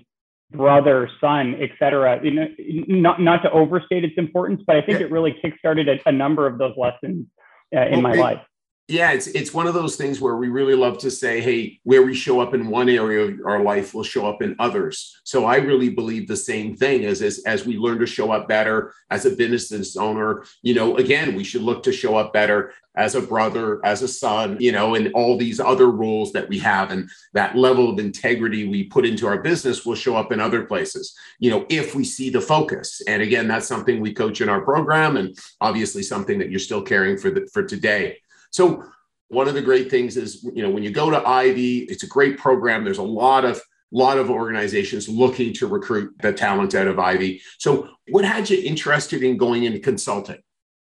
brother, 0.51 1.09
son, 1.21 1.57
etc. 1.61 2.21
You 2.23 2.31
know, 2.31 2.47
not 2.89 3.21
not 3.21 3.43
to 3.43 3.51
overstate 3.51 4.05
its 4.05 4.15
importance, 4.17 4.63
but 4.67 4.77
I 4.77 4.83
think 4.83 5.01
yeah. 5.01 5.07
it 5.07 5.13
really 5.13 5.37
kickstarted 5.45 5.89
a, 5.89 6.09
a 6.09 6.13
number 6.13 6.47
of 6.47 6.59
those 6.59 6.75
lessons 6.77 7.27
uh, 7.75 7.87
in 7.87 8.03
well, 8.03 8.03
my 8.03 8.13
it, 8.15 8.19
life 8.19 8.41
yeah, 8.89 9.13
it's 9.13 9.27
it's 9.27 9.53
one 9.53 9.67
of 9.67 9.75
those 9.75 9.97
things 9.97 10.19
where 10.19 10.37
we 10.37 10.49
really 10.49 10.75
love 10.75 10.97
to 10.99 11.11
say, 11.11 11.43
hey, 11.43 11.79
where 11.85 12.03
we 12.03 12.15
show 12.15 12.41
up 12.41 12.55
in 12.55 12.69
one 12.69 12.89
area 12.89 13.27
of 13.27 13.41
our 13.45 13.63
life 13.63 13.93
will 13.93 14.03
show 14.03 14.27
up 14.27 14.41
in 14.41 14.57
others. 14.59 15.21
So 15.25 15.45
I 15.45 15.57
really 15.57 15.91
believe 15.91 16.27
the 16.27 16.37
same 16.37 16.75
thing 16.75 17.05
as 17.05 17.21
as, 17.21 17.41
as 17.45 17.67
we 17.67 17.77
learn 17.77 17.99
to 17.99 18.07
show 18.07 18.33
up 18.33 18.49
better 18.49 18.95
as 19.11 19.27
a 19.27 19.37
business 19.37 19.95
owner. 19.99 20.43
You 20.63 20.73
know, 20.73 20.97
again, 20.97 21.35
we 21.35 21.45
should 21.45 21.61
look 21.61 21.83
to 21.83 21.93
show 21.93 22.17
up 22.17 22.33
better 22.33 22.73
as 22.97 23.15
a 23.15 23.21
brother, 23.21 23.85
as 23.85 24.01
a 24.01 24.09
son, 24.09 24.57
you 24.59 24.73
know, 24.73 24.95
and 24.95 25.13
all 25.13 25.37
these 25.37 25.61
other 25.61 25.91
roles 25.91 26.33
that 26.33 26.49
we 26.49 26.59
have 26.59 26.91
and 26.91 27.11
that 27.35 27.57
level 27.57 27.91
of 27.91 27.99
integrity 27.99 28.67
we 28.67 28.85
put 28.85 29.05
into 29.05 29.27
our 29.27 29.43
business 29.43 29.85
will 29.85 29.95
show 29.95 30.17
up 30.17 30.33
in 30.33 30.41
other 30.41 30.65
places, 30.65 31.15
you 31.39 31.51
know, 31.51 31.67
if 31.69 31.95
we 31.95 32.05
see 32.05 32.31
the 32.31 32.41
focus. 32.41 33.03
And 33.07 33.21
again, 33.21 33.47
that's 33.47 33.69
something 33.69 34.01
we 34.01 34.15
coach 34.15 34.41
in 34.41 34.49
our 34.49 34.63
program 34.63 35.19
and 35.19 35.39
obviously 35.61 36.03
something 36.03 36.39
that 36.39 36.51
you're 36.51 36.59
still 36.59 36.83
caring 36.83 37.19
for 37.19 37.31
the, 37.31 37.47
for 37.53 37.63
today. 37.63 38.17
So 38.51 38.85
one 39.29 39.49
of 39.49 39.55
the 39.55 39.63
great 39.63 39.91
things 39.91 40.17
is, 40.17 40.43
you 40.55 40.63
know, 40.63 40.71
when 40.71 40.83
you 40.83 40.91
go 40.91 41.11
to 41.11 41.27
Ivey, 41.27 41.81
it's 41.81 42.03
a 42.03 42.07
great 42.07 42.39
program. 42.39 42.85
There's 42.85 42.99
a 42.99 43.03
lot 43.03 43.45
of 43.45 43.61
lot 43.91 44.19
of 44.19 44.31
organizations 44.31 45.09
looking 45.09 45.53
to 45.55 45.67
recruit 45.67 46.15
the 46.21 46.33
talent 46.33 46.75
out 46.75 46.87
of 46.87 46.99
Ivey. 46.99 47.41
So 47.59 47.89
what 48.11 48.25
had 48.25 48.51
you 48.51 48.63
interested 48.63 49.23
in 49.23 49.37
going 49.37 49.65
into 49.65 49.79
consulting? 49.79 50.43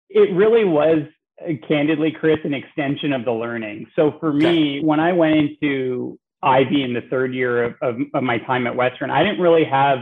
It 0.10 0.34
really 0.36 0.66
was 0.66 1.04
uh, 1.42 1.52
candidly, 1.68 2.12
Chris, 2.12 2.40
an 2.44 2.54
extension 2.54 3.14
of 3.14 3.26
the 3.26 3.32
learning. 3.32 3.88
So 3.96 4.16
for 4.20 4.34
me, 4.34 4.80
okay. 4.80 4.86
when 4.86 5.00
I 5.00 5.14
went 5.14 5.36
into 5.36 6.18
Ivey 6.42 6.84
in 6.84 6.94
the 6.94 7.02
third 7.02 7.34
year 7.34 7.66
of, 7.66 7.76
of, 7.82 7.98
of, 8.14 8.24
my 8.24 8.40
time 8.40 8.66
at 8.68 8.76
Western, 8.76 9.12
I 9.12 9.24
didn't 9.24 9.42
really 9.42 9.66
have, 9.66 10.00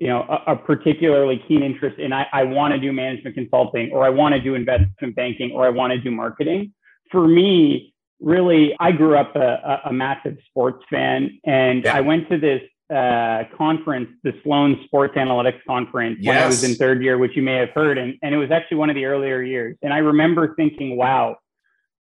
you 0.00 0.06
know, 0.06 0.22
a, 0.28 0.52
a 0.52 0.56
particularly 0.56 1.42
keen 1.48 1.62
interest 1.62 1.98
in 1.98 2.12
I, 2.12 2.26
I 2.32 2.44
want 2.44 2.72
to 2.72 2.80
do 2.80 2.92
management 2.92 3.34
consulting 3.34 3.90
or 3.92 4.04
I 4.04 4.10
want 4.10 4.34
to 4.34 4.40
do 4.40 4.54
investment 4.54 5.14
banking 5.16 5.52
or 5.52 5.66
I 5.66 5.70
want 5.70 5.92
to 5.92 5.98
do 5.98 6.10
marketing 6.10 6.72
for 7.10 7.26
me, 7.26 7.94
really, 8.20 8.74
I 8.80 8.92
grew 8.92 9.16
up 9.16 9.34
a, 9.36 9.80
a 9.86 9.92
massive 9.92 10.36
sports 10.48 10.84
fan, 10.90 11.38
and 11.44 11.84
yeah. 11.84 11.96
I 11.96 12.00
went 12.00 12.28
to 12.30 12.38
this 12.38 12.62
uh, 12.94 13.44
conference, 13.56 14.08
the 14.22 14.32
Sloan 14.42 14.80
Sports 14.84 15.14
Analytics 15.16 15.60
Conference, 15.66 16.18
yes. 16.20 16.34
when 16.34 16.42
I 16.42 16.46
was 16.46 16.64
in 16.64 16.74
third 16.74 17.02
year, 17.02 17.18
which 17.18 17.36
you 17.36 17.42
may 17.42 17.56
have 17.56 17.70
heard, 17.70 17.98
and, 17.98 18.14
and 18.22 18.34
it 18.34 18.38
was 18.38 18.50
actually 18.50 18.78
one 18.78 18.90
of 18.90 18.96
the 18.96 19.04
earlier 19.04 19.42
years. 19.42 19.76
And 19.82 19.92
I 19.92 19.98
remember 19.98 20.54
thinking, 20.54 20.96
wow, 20.96 21.36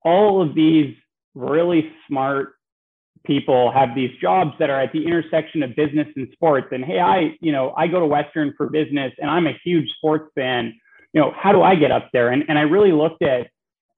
all 0.04 0.42
of 0.42 0.54
these 0.54 0.94
really 1.34 1.90
smart 2.06 2.53
people 3.24 3.72
have 3.72 3.94
these 3.94 4.10
jobs 4.20 4.52
that 4.58 4.70
are 4.70 4.80
at 4.80 4.92
the 4.92 5.04
intersection 5.04 5.62
of 5.62 5.74
business 5.74 6.08
and 6.16 6.28
sports. 6.32 6.68
And 6.72 6.84
hey, 6.84 7.00
I, 7.00 7.36
you 7.40 7.52
know, 7.52 7.72
I 7.76 7.86
go 7.86 8.00
to 8.00 8.06
Western 8.06 8.54
for 8.56 8.68
business, 8.68 9.12
and 9.18 9.30
I'm 9.30 9.46
a 9.46 9.58
huge 9.64 9.88
sports 9.96 10.30
fan. 10.34 10.74
You 11.12 11.20
know, 11.20 11.32
how 11.36 11.52
do 11.52 11.62
I 11.62 11.74
get 11.74 11.90
up 11.90 12.10
there? 12.12 12.30
And 12.30 12.44
and 12.48 12.58
I 12.58 12.62
really 12.62 12.92
looked 12.92 13.22
at 13.22 13.48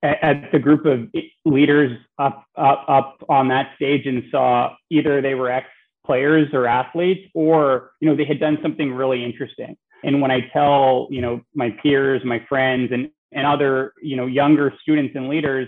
at 0.02 0.52
the 0.52 0.58
group 0.58 0.86
of 0.86 1.08
leaders 1.44 1.96
up, 2.18 2.44
up 2.56 2.84
up 2.88 3.16
on 3.28 3.48
that 3.48 3.72
stage 3.76 4.06
and 4.06 4.24
saw 4.30 4.74
either 4.90 5.20
they 5.20 5.34
were 5.34 5.50
ex 5.50 5.66
players 6.04 6.48
or 6.52 6.66
athletes 6.66 7.28
or 7.34 7.90
you 8.00 8.08
know 8.08 8.14
they 8.14 8.24
had 8.24 8.38
done 8.38 8.58
something 8.62 8.92
really 8.92 9.24
interesting 9.24 9.76
and 10.04 10.20
when 10.20 10.30
i 10.30 10.40
tell 10.52 11.08
you 11.10 11.20
know 11.20 11.40
my 11.54 11.70
peers 11.82 12.22
my 12.24 12.40
friends 12.48 12.92
and 12.92 13.10
and 13.32 13.44
other 13.46 13.92
you 14.00 14.16
know 14.16 14.26
younger 14.26 14.72
students 14.80 15.16
and 15.16 15.28
leaders 15.28 15.66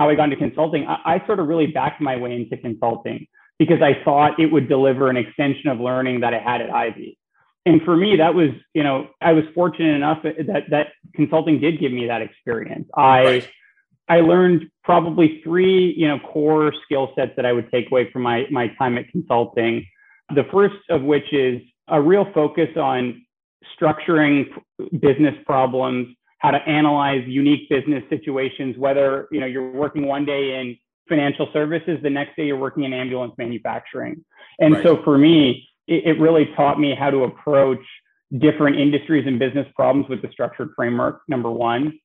how 0.00 0.08
i 0.08 0.14
got 0.14 0.24
into 0.24 0.36
consulting 0.36 0.86
I, 0.86 0.96
I 1.04 1.26
sort 1.26 1.38
of 1.38 1.46
really 1.46 1.66
backed 1.66 2.00
my 2.00 2.16
way 2.16 2.34
into 2.34 2.56
consulting 2.56 3.26
because 3.58 3.82
i 3.82 4.02
thought 4.04 4.40
it 4.40 4.46
would 4.46 4.68
deliver 4.68 5.10
an 5.10 5.16
extension 5.16 5.68
of 5.68 5.78
learning 5.78 6.20
that 6.20 6.34
i 6.34 6.38
had 6.38 6.62
at 6.62 6.70
Ivey. 6.70 7.18
and 7.66 7.82
for 7.82 7.96
me 7.96 8.16
that 8.16 8.34
was 8.34 8.50
you 8.74 8.82
know 8.82 9.08
i 9.20 9.32
was 9.32 9.44
fortunate 9.54 9.94
enough 9.94 10.22
that 10.22 10.64
that 10.70 10.86
consulting 11.14 11.60
did 11.60 11.78
give 11.78 11.92
me 11.92 12.06
that 12.06 12.22
experience 12.22 12.88
i 12.96 13.24
right 13.24 13.50
I 14.10 14.22
learned 14.22 14.68
probably 14.82 15.40
three, 15.44 15.94
you 15.96 16.08
know, 16.08 16.18
core 16.18 16.72
skill 16.84 17.12
sets 17.14 17.30
that 17.36 17.46
I 17.46 17.52
would 17.52 17.70
take 17.70 17.92
away 17.92 18.10
from 18.10 18.22
my, 18.22 18.44
my 18.50 18.66
time 18.76 18.98
at 18.98 19.08
consulting. 19.08 19.86
The 20.34 20.42
first 20.50 20.74
of 20.90 21.02
which 21.02 21.32
is 21.32 21.62
a 21.86 22.02
real 22.02 22.26
focus 22.34 22.70
on 22.76 23.24
structuring 23.80 24.46
business 25.00 25.34
problems, 25.46 26.16
how 26.40 26.50
to 26.50 26.58
analyze 26.68 27.22
unique 27.26 27.68
business 27.68 28.02
situations, 28.10 28.76
whether, 28.76 29.28
you 29.30 29.40
know, 29.40 29.46
you're 29.46 29.70
working 29.70 30.06
one 30.06 30.24
day 30.24 30.58
in 30.58 30.76
financial 31.08 31.48
services, 31.52 31.98
the 32.02 32.10
next 32.10 32.36
day 32.36 32.46
you're 32.46 32.56
working 32.56 32.84
in 32.84 32.92
ambulance 32.92 33.34
manufacturing. 33.38 34.24
And 34.58 34.74
right. 34.74 34.82
so 34.82 35.02
for 35.02 35.16
me, 35.16 35.68
it, 35.86 36.06
it 36.06 36.20
really 36.20 36.46
taught 36.56 36.80
me 36.80 36.94
how 36.94 37.10
to 37.10 37.24
approach 37.24 37.84
different 38.38 38.78
industries 38.78 39.26
and 39.26 39.38
business 39.38 39.66
problems 39.74 40.08
with 40.08 40.22
the 40.22 40.28
structured 40.30 40.70
framework, 40.76 41.22
number 41.28 41.50
one. 41.50 41.98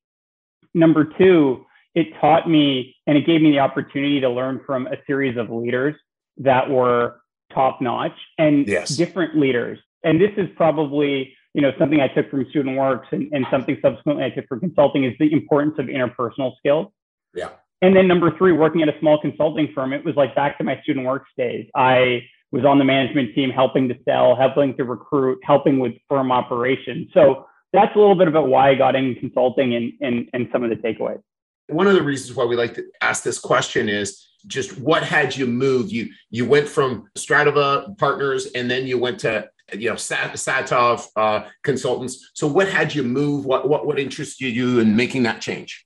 Number 0.73 1.05
two, 1.17 1.65
it 1.93 2.07
taught 2.19 2.49
me 2.49 2.95
and 3.07 3.17
it 3.17 3.25
gave 3.25 3.41
me 3.41 3.51
the 3.51 3.59
opportunity 3.59 4.19
to 4.19 4.29
learn 4.29 4.59
from 4.65 4.87
a 4.87 4.97
series 5.07 5.37
of 5.37 5.49
leaders 5.49 5.95
that 6.37 6.69
were 6.69 7.21
top 7.53 7.81
notch 7.81 8.17
and 8.37 8.67
yes. 8.67 8.89
different 8.89 9.37
leaders. 9.37 9.79
And 10.03 10.19
this 10.19 10.31
is 10.35 10.49
probably, 10.57 11.35
you 11.55 11.61
know, 11.61 11.71
something 11.79 12.01
I 12.01 12.09
took 12.09 12.29
from 12.29 12.45
Student 12.49 12.77
Works 12.77 13.07
and, 13.11 13.31
and 13.31 13.45
something 13.49 13.77
subsequently 13.81 14.25
I 14.25 14.29
took 14.29 14.45
from 14.47 14.59
consulting 14.59 15.05
is 15.05 15.13
the 15.19 15.31
importance 15.31 15.75
of 15.79 15.85
interpersonal 15.85 16.51
skills. 16.57 16.87
Yeah. 17.33 17.51
And 17.81 17.95
then 17.95 18.09
number 18.09 18.37
three, 18.37 18.51
working 18.51 18.81
at 18.81 18.89
a 18.89 18.99
small 18.99 19.21
consulting 19.21 19.69
firm, 19.73 19.93
it 19.93 20.03
was 20.03 20.15
like 20.17 20.35
back 20.35 20.57
to 20.57 20.65
my 20.65 20.81
Student 20.83 21.05
Works 21.05 21.29
days. 21.37 21.65
I 21.73 22.23
was 22.51 22.65
on 22.65 22.77
the 22.77 22.83
management 22.83 23.33
team 23.35 23.51
helping 23.51 23.87
to 23.87 23.95
sell, 24.03 24.35
helping 24.35 24.75
to 24.75 24.83
recruit, 24.83 25.39
helping 25.43 25.79
with 25.79 25.93
firm 26.09 26.29
operations. 26.29 27.07
So 27.13 27.45
that's 27.71 27.95
a 27.95 27.99
little 27.99 28.15
bit 28.15 28.27
about 28.27 28.49
why 28.49 28.71
I 28.71 28.75
got 28.75 28.97
in 28.97 29.15
consulting 29.15 29.75
and, 29.75 29.93
and, 30.01 30.29
and 30.33 30.49
some 30.51 30.61
of 30.61 30.69
the 30.69 30.75
takeaways. 30.75 31.21
One 31.67 31.87
of 31.87 31.93
the 31.93 32.03
reasons 32.03 32.35
why 32.35 32.43
we 32.43 32.57
like 32.57 32.73
to 32.73 32.83
ask 33.01 33.23
this 33.23 33.39
question 33.39 33.87
is 33.87 34.27
just 34.45 34.77
what 34.77 35.03
had 35.03 35.35
you 35.35 35.47
move? 35.47 35.89
You 35.89 36.09
you 36.29 36.45
went 36.45 36.67
from 36.67 37.09
Strativa 37.17 37.97
Partners 37.97 38.47
and 38.53 38.69
then 38.69 38.85
you 38.85 38.99
went 38.99 39.19
to 39.21 39.49
you 39.73 39.89
know 39.89 39.95
Sat, 39.95 40.33
Satov 40.33 41.07
uh, 41.15 41.47
Consultants. 41.63 42.31
So 42.33 42.47
what 42.47 42.67
had 42.67 42.93
you 42.93 43.03
move? 43.03 43.45
What 43.45 43.67
what 43.67 43.85
what 43.85 43.99
interested 43.99 44.53
you 44.53 44.79
in 44.79 44.95
making 44.95 45.23
that 45.23 45.41
change? 45.41 45.85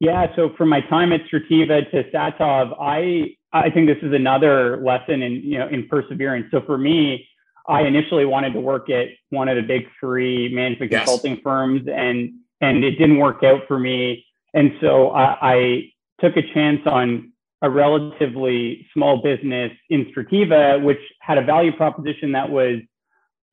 Yeah, 0.00 0.26
so 0.36 0.50
from 0.58 0.68
my 0.68 0.80
time 0.82 1.12
at 1.12 1.20
Strativa 1.32 1.90
to 1.90 2.04
Satov, 2.10 2.76
I 2.80 3.36
I 3.52 3.70
think 3.70 3.86
this 3.86 4.02
is 4.02 4.12
another 4.12 4.82
lesson 4.82 5.22
in 5.22 5.34
you 5.34 5.58
know 5.58 5.68
in 5.68 5.88
perseverance. 5.88 6.46
So 6.50 6.60
for 6.66 6.76
me, 6.76 7.26
I 7.68 7.82
initially 7.82 8.26
wanted 8.26 8.52
to 8.52 8.60
work 8.60 8.90
at 8.90 9.08
one 9.30 9.48
of 9.48 9.56
the 9.56 9.62
big 9.62 9.86
three 9.98 10.54
management 10.54 10.92
yes. 10.92 11.04
consulting 11.04 11.40
firms, 11.42 11.82
and 11.88 12.34
and 12.60 12.84
it 12.84 12.92
didn't 12.92 13.18
work 13.18 13.42
out 13.42 13.62
for 13.66 13.78
me. 13.78 14.26
And 14.52 14.72
so 14.80 15.10
I, 15.10 15.54
I 15.54 15.92
took 16.20 16.36
a 16.36 16.42
chance 16.54 16.80
on 16.86 17.32
a 17.62 17.70
relatively 17.70 18.86
small 18.92 19.22
business 19.22 19.72
in 19.88 20.12
Strativa, 20.12 20.82
which 20.82 20.98
had 21.20 21.38
a 21.38 21.42
value 21.42 21.72
proposition 21.74 22.32
that 22.32 22.50
was 22.50 22.80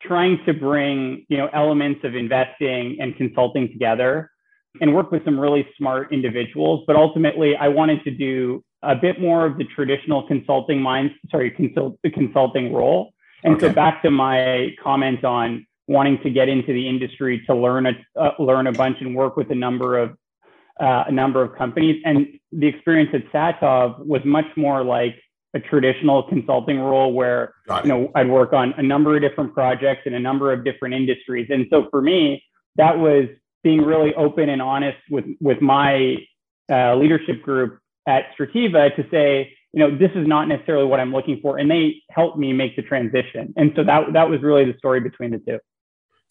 trying 0.06 0.40
to 0.46 0.54
bring 0.54 1.26
you 1.30 1.38
know 1.38 1.50
elements 1.54 2.02
of 2.04 2.16
investing 2.16 2.98
and 3.00 3.16
consulting 3.16 3.68
together 3.70 4.32
and 4.80 4.96
work 4.96 5.12
with 5.12 5.26
some 5.26 5.40
really 5.40 5.68
smart 5.78 6.14
individuals. 6.14 6.84
But 6.88 6.96
ultimately, 6.96 7.56
I 7.56 7.68
wanted 7.68 8.04
to 8.06 8.12
do 8.12 8.64
a 8.84 8.96
bit 8.96 9.20
more 9.20 9.46
of 9.46 9.58
the 9.58 9.66
traditional 9.76 10.28
consulting 10.28 10.82
mind, 10.82 11.12
sorry, 11.30 11.52
consult, 11.52 12.00
the 12.04 12.10
consulting 12.10 12.74
role. 12.74 13.14
And 13.44 13.56
okay. 13.56 13.68
so 13.68 13.74
back 13.74 14.02
to 14.04 14.12
my 14.12 14.70
comment 14.82 15.24
on 15.24 15.66
wanting 15.88 16.20
to 16.24 16.30
get 16.30 16.48
into 16.48 16.74
the 16.74 16.88
industry 16.88 17.44
to 17.48 17.56
learn 17.56 17.86
a 17.88 17.92
uh, 18.20 18.32
learn 18.40 18.68
a 18.68 18.72
bunch 18.72 18.98
and 19.02 19.16
work 19.16 19.36
with 19.36 19.52
a 19.52 19.56
number 19.56 19.98
of 19.98 20.12
uh, 20.80 21.04
a 21.08 21.12
number 21.12 21.42
of 21.42 21.56
companies. 21.56 22.02
And 22.06 22.28
the 22.52 22.68
experience 22.68 23.10
at 23.14 23.32
Satov 23.32 24.06
was 24.06 24.22
much 24.26 24.46
more 24.56 24.84
like 24.84 25.16
a 25.54 25.60
traditional 25.60 26.24
consulting 26.24 26.80
role 26.80 27.14
where 27.14 27.54
you 27.84 27.90
know 27.90 28.12
I'd 28.16 28.30
work 28.30 28.54
on 28.54 28.74
a 28.78 28.84
number 28.84 29.16
of 29.16 29.22
different 29.22 29.54
projects 29.54 30.02
in 30.06 30.14
a 30.14 30.20
number 30.20 30.54
of 30.54 30.64
different 30.64 30.96
industries. 30.96 31.48
And 31.50 31.68
so 31.70 31.88
for 31.92 32.02
me, 32.02 32.44
that 32.78 32.98
was 32.98 33.26
being 33.64 33.82
really 33.82 34.14
open 34.16 34.50
and 34.50 34.62
honest 34.62 34.98
with 35.10 35.26
with 35.40 35.62
my 35.62 36.18
uh, 36.72 36.96
leadership 36.96 37.42
group 37.42 37.80
at 38.08 38.26
Strativa 38.38 38.96
to 38.96 39.06
say, 39.12 39.54
you 39.74 39.80
know, 39.80 39.98
this 39.98 40.12
is 40.16 40.28
not 40.28 40.48
necessarily 40.48 40.86
what 40.86 41.00
I'm 41.00 41.12
looking 41.12 41.40
for, 41.42 41.58
and 41.58 41.70
they 41.70 42.02
helped 42.10 42.38
me 42.38 42.54
make 42.54 42.76
the 42.76 42.82
transition. 42.82 43.54
And 43.58 43.74
so 43.76 43.84
that 43.84 44.14
that 44.14 44.30
was 44.30 44.42
really 44.42 44.66
the 44.66 44.78
story 44.78 45.00
between 45.00 45.32
the 45.32 45.40
two. 45.40 45.60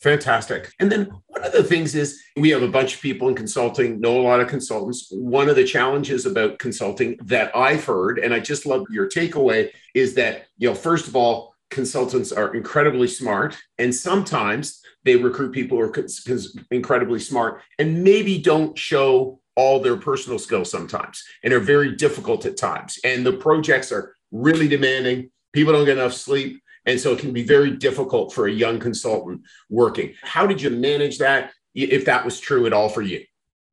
Fantastic. 0.00 0.72
And 0.80 0.90
then 0.90 1.10
one 1.40 1.46
of 1.46 1.54
the 1.54 1.64
things 1.64 1.94
is 1.94 2.22
we 2.36 2.50
have 2.50 2.62
a 2.62 2.68
bunch 2.68 2.94
of 2.94 3.00
people 3.00 3.28
in 3.28 3.34
consulting, 3.34 3.98
know 3.98 4.20
a 4.20 4.22
lot 4.22 4.40
of 4.40 4.48
consultants. 4.48 5.08
One 5.10 5.48
of 5.48 5.56
the 5.56 5.64
challenges 5.64 6.26
about 6.26 6.58
consulting 6.58 7.16
that 7.24 7.56
I've 7.56 7.82
heard, 7.82 8.18
and 8.18 8.34
I 8.34 8.40
just 8.40 8.66
love 8.66 8.84
your 8.90 9.08
takeaway, 9.08 9.70
is 9.94 10.12
that, 10.14 10.48
you 10.58 10.68
know, 10.68 10.74
first 10.74 11.08
of 11.08 11.16
all, 11.16 11.54
consultants 11.70 12.30
are 12.30 12.54
incredibly 12.54 13.08
smart. 13.08 13.56
And 13.78 13.94
sometimes 13.94 14.82
they 15.04 15.16
recruit 15.16 15.52
people 15.52 15.78
who 15.78 15.84
are 15.84 16.38
incredibly 16.70 17.20
smart 17.20 17.62
and 17.78 18.04
maybe 18.04 18.38
don't 18.38 18.76
show 18.76 19.40
all 19.56 19.80
their 19.80 19.96
personal 19.96 20.38
skills 20.38 20.70
sometimes 20.70 21.24
and 21.42 21.54
are 21.54 21.60
very 21.60 21.96
difficult 21.96 22.44
at 22.44 22.58
times. 22.58 22.98
And 23.02 23.24
the 23.24 23.32
projects 23.32 23.92
are 23.92 24.14
really 24.30 24.68
demanding. 24.68 25.30
People 25.54 25.72
don't 25.72 25.86
get 25.86 25.96
enough 25.96 26.12
sleep. 26.12 26.62
And 26.90 26.98
so 26.98 27.12
it 27.12 27.20
can 27.20 27.32
be 27.32 27.44
very 27.44 27.70
difficult 27.70 28.34
for 28.34 28.48
a 28.48 28.52
young 28.52 28.80
consultant 28.80 29.42
working. 29.68 30.14
How 30.22 30.44
did 30.44 30.60
you 30.60 30.70
manage 30.70 31.18
that, 31.18 31.52
if 31.72 32.04
that 32.06 32.24
was 32.24 32.40
true 32.40 32.66
at 32.66 32.72
all 32.72 32.88
for 32.88 33.00
you? 33.00 33.24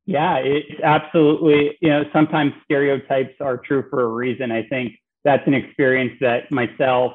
Yeah, 0.06 0.36
it's 0.36 0.80
absolutely, 0.84 1.76
you 1.80 1.88
know, 1.88 2.04
sometimes 2.12 2.52
stereotypes 2.62 3.34
are 3.40 3.56
true 3.56 3.84
for 3.90 4.02
a 4.02 4.06
reason. 4.06 4.52
I 4.52 4.62
think 4.62 4.92
that's 5.24 5.44
an 5.48 5.54
experience 5.54 6.12
that 6.20 6.52
myself 6.52 7.14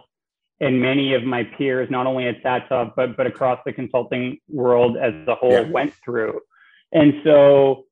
and 0.60 0.82
many 0.82 1.14
of 1.14 1.24
my 1.24 1.46
peers, 1.46 1.90
not 1.90 2.06
only 2.06 2.28
at 2.28 2.44
Satov, 2.44 2.94
but, 2.98 3.16
but 3.16 3.26
across 3.26 3.62
the 3.66 3.72
consulting 3.72 4.40
world 4.50 4.98
as 4.98 5.14
a 5.28 5.36
whole, 5.36 5.54
yeah. 5.54 5.62
went 5.62 5.94
through. 6.04 6.42
And 6.92 7.14
so 7.24 7.86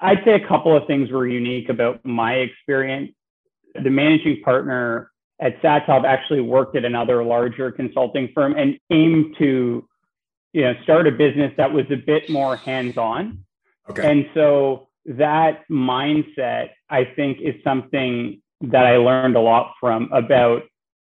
I'd 0.00 0.24
say 0.24 0.32
a 0.32 0.48
couple 0.48 0.74
of 0.74 0.86
things 0.86 1.10
were 1.10 1.28
unique 1.28 1.68
about 1.68 2.02
my 2.02 2.36
experience. 2.36 3.12
The 3.74 3.90
managing 3.90 4.40
partner 4.42 5.11
at 5.42 5.60
Satov 5.60 6.04
actually 6.04 6.40
worked 6.40 6.76
at 6.76 6.84
another 6.84 7.22
larger 7.24 7.72
consulting 7.72 8.30
firm 8.32 8.54
and 8.56 8.78
aimed 8.90 9.34
to 9.38 9.86
you 10.52 10.62
know 10.62 10.74
start 10.84 11.06
a 11.06 11.10
business 11.10 11.52
that 11.56 11.72
was 11.72 11.84
a 11.90 11.96
bit 11.96 12.30
more 12.30 12.56
hands-on. 12.56 13.44
Okay. 13.90 14.08
And 14.08 14.26
so 14.34 14.88
that 15.04 15.64
mindset, 15.68 16.70
I 16.88 17.04
think, 17.16 17.38
is 17.40 17.54
something 17.64 18.40
that 18.60 18.86
I 18.86 18.96
learned 18.96 19.34
a 19.34 19.40
lot 19.40 19.74
from 19.80 20.08
about 20.12 20.62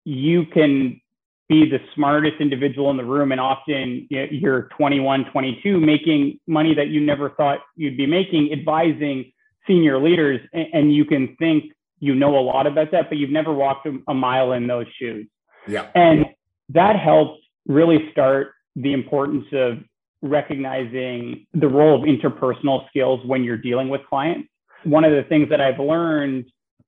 you 0.05 0.45
can 0.45 1.01
be 1.47 1.67
the 1.67 1.79
smartest 1.95 2.35
individual 2.39 2.91
in 2.91 2.97
the 2.97 3.03
room 3.03 3.31
and 3.31 3.41
often 3.41 4.07
you're 4.11 4.69
21 4.77 5.25
22 5.31 5.79
making 5.79 6.39
money 6.45 6.75
that 6.75 6.89
you 6.89 7.01
never 7.01 7.31
thought 7.31 7.59
you'd 7.75 7.97
be 7.97 8.05
making 8.05 8.53
advising 8.53 9.31
senior 9.65 9.99
leaders 9.99 10.39
and 10.53 10.93
you 10.93 11.05
can 11.05 11.35
think 11.39 11.73
you 11.99 12.15
know 12.15 12.37
a 12.37 12.41
lot 12.41 12.67
about 12.67 12.91
that 12.91 13.09
but 13.09 13.17
you've 13.17 13.29
never 13.29 13.53
walked 13.53 13.87
a 14.07 14.13
mile 14.13 14.53
in 14.53 14.67
those 14.67 14.85
shoes 14.99 15.27
yeah 15.67 15.87
and 15.95 16.25
that 16.69 16.95
helped 16.97 17.41
really 17.67 18.09
start 18.11 18.51
the 18.75 18.93
importance 18.93 19.45
of 19.53 19.77
recognizing 20.21 21.45
the 21.53 21.67
role 21.67 21.95
of 21.95 22.07
interpersonal 22.07 22.87
skills 22.89 23.19
when 23.25 23.43
you're 23.43 23.57
dealing 23.57 23.89
with 23.89 24.01
clients 24.07 24.49
one 24.83 25.03
of 25.03 25.11
the 25.11 25.23
things 25.23 25.49
that 25.49 25.61
i've 25.61 25.79
learned 25.79 26.45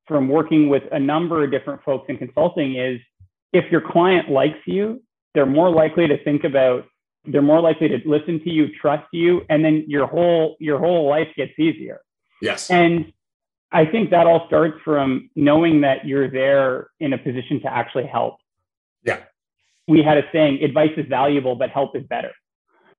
from 0.08 0.28
working 0.28 0.68
with 0.68 0.84
a 0.92 1.00
number 1.00 1.44
of 1.44 1.52
different 1.52 1.82
folks 1.84 2.06
in 2.10 2.18
consulting 2.18 2.76
is 2.76 3.00
if 3.54 3.72
your 3.72 3.82
client 3.82 4.30
likes 4.30 4.60
you, 4.66 5.02
they're 5.34 5.46
more 5.46 5.70
likely 5.70 6.08
to 6.08 6.22
think 6.24 6.44
about, 6.44 6.86
they're 7.26 7.42
more 7.42 7.62
likely 7.62 7.88
to 7.88 8.00
listen 8.06 8.40
to 8.44 8.50
you, 8.50 8.68
trust 8.82 9.06
you, 9.14 9.42
and 9.50 9.64
then 9.64 9.86
your 9.88 10.08
whole 10.08 10.56
your 10.60 10.80
whole 10.80 11.08
life 11.08 11.28
gets 11.38 11.52
easier. 11.60 12.02
Yes. 12.42 12.70
And 12.70 13.14
I 13.72 13.86
think 13.86 14.10
that 14.10 14.28
all 14.28 14.46
starts 14.48 14.78
from 14.84 15.30
knowing 15.36 15.82
that 15.82 16.06
you're 16.06 16.30
there 16.30 16.90
in 17.00 17.14
a 17.14 17.18
position 17.18 17.62
to 17.62 17.74
actually 17.74 18.06
help. 18.06 18.38
Yeah. 19.04 19.20
We 19.88 20.04
had 20.04 20.18
a 20.18 20.24
saying, 20.32 20.64
advice 20.64 20.92
is 20.98 21.06
valuable, 21.08 21.56
but 21.56 21.70
help 21.70 21.96
is 21.96 22.04
better. 22.04 22.32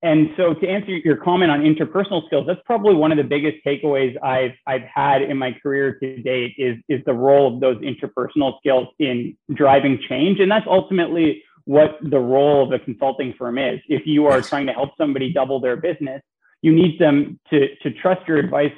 And 0.05 0.31
so 0.37 0.53
to 0.53 0.69
answer 0.69 0.91
your 0.91 1.17
comment 1.17 1.53
on 1.53 1.61
interpersonal 1.61 2.27
skills, 2.27 2.45
that's 2.47 2.61
probably 2.67 2.95
one 2.95 3.13
of 3.13 3.19
the 3.19 3.25
biggest 3.25 3.59
takeaways 3.65 4.21
I've 4.21 4.53
I've 4.67 4.83
had 4.83 5.23
in 5.23 5.39
my 5.39 5.53
career 5.63 5.97
to 6.01 6.23
date 6.23 6.55
is 6.59 6.77
is 6.89 7.01
the 7.07 7.13
role 7.13 7.55
of 7.55 7.61
those 7.61 7.77
interpersonal 7.79 8.59
skills 8.59 8.89
in 8.99 9.37
driving 9.55 10.01
change. 10.09 10.41
And 10.41 10.51
that's 10.51 10.67
ultimately 10.67 11.45
what 11.67 11.99
the 12.03 12.19
role 12.19 12.65
of 12.65 12.73
a 12.73 12.85
consulting 12.85 13.33
firm 13.39 13.59
is. 13.59 13.79
If 13.89 14.03
you 14.05 14.27
are 14.27 14.43
trying 14.43 14.67
to 14.67 14.73
help 14.73 14.91
somebody 14.99 15.33
double 15.33 15.61
their 15.61 15.77
business, 15.77 16.21
you 16.63 16.73
need 16.73 16.99
them 16.99 17.39
to 17.51 17.69
to 17.83 17.93
trust 17.93 18.27
your 18.27 18.39
advice 18.39 18.75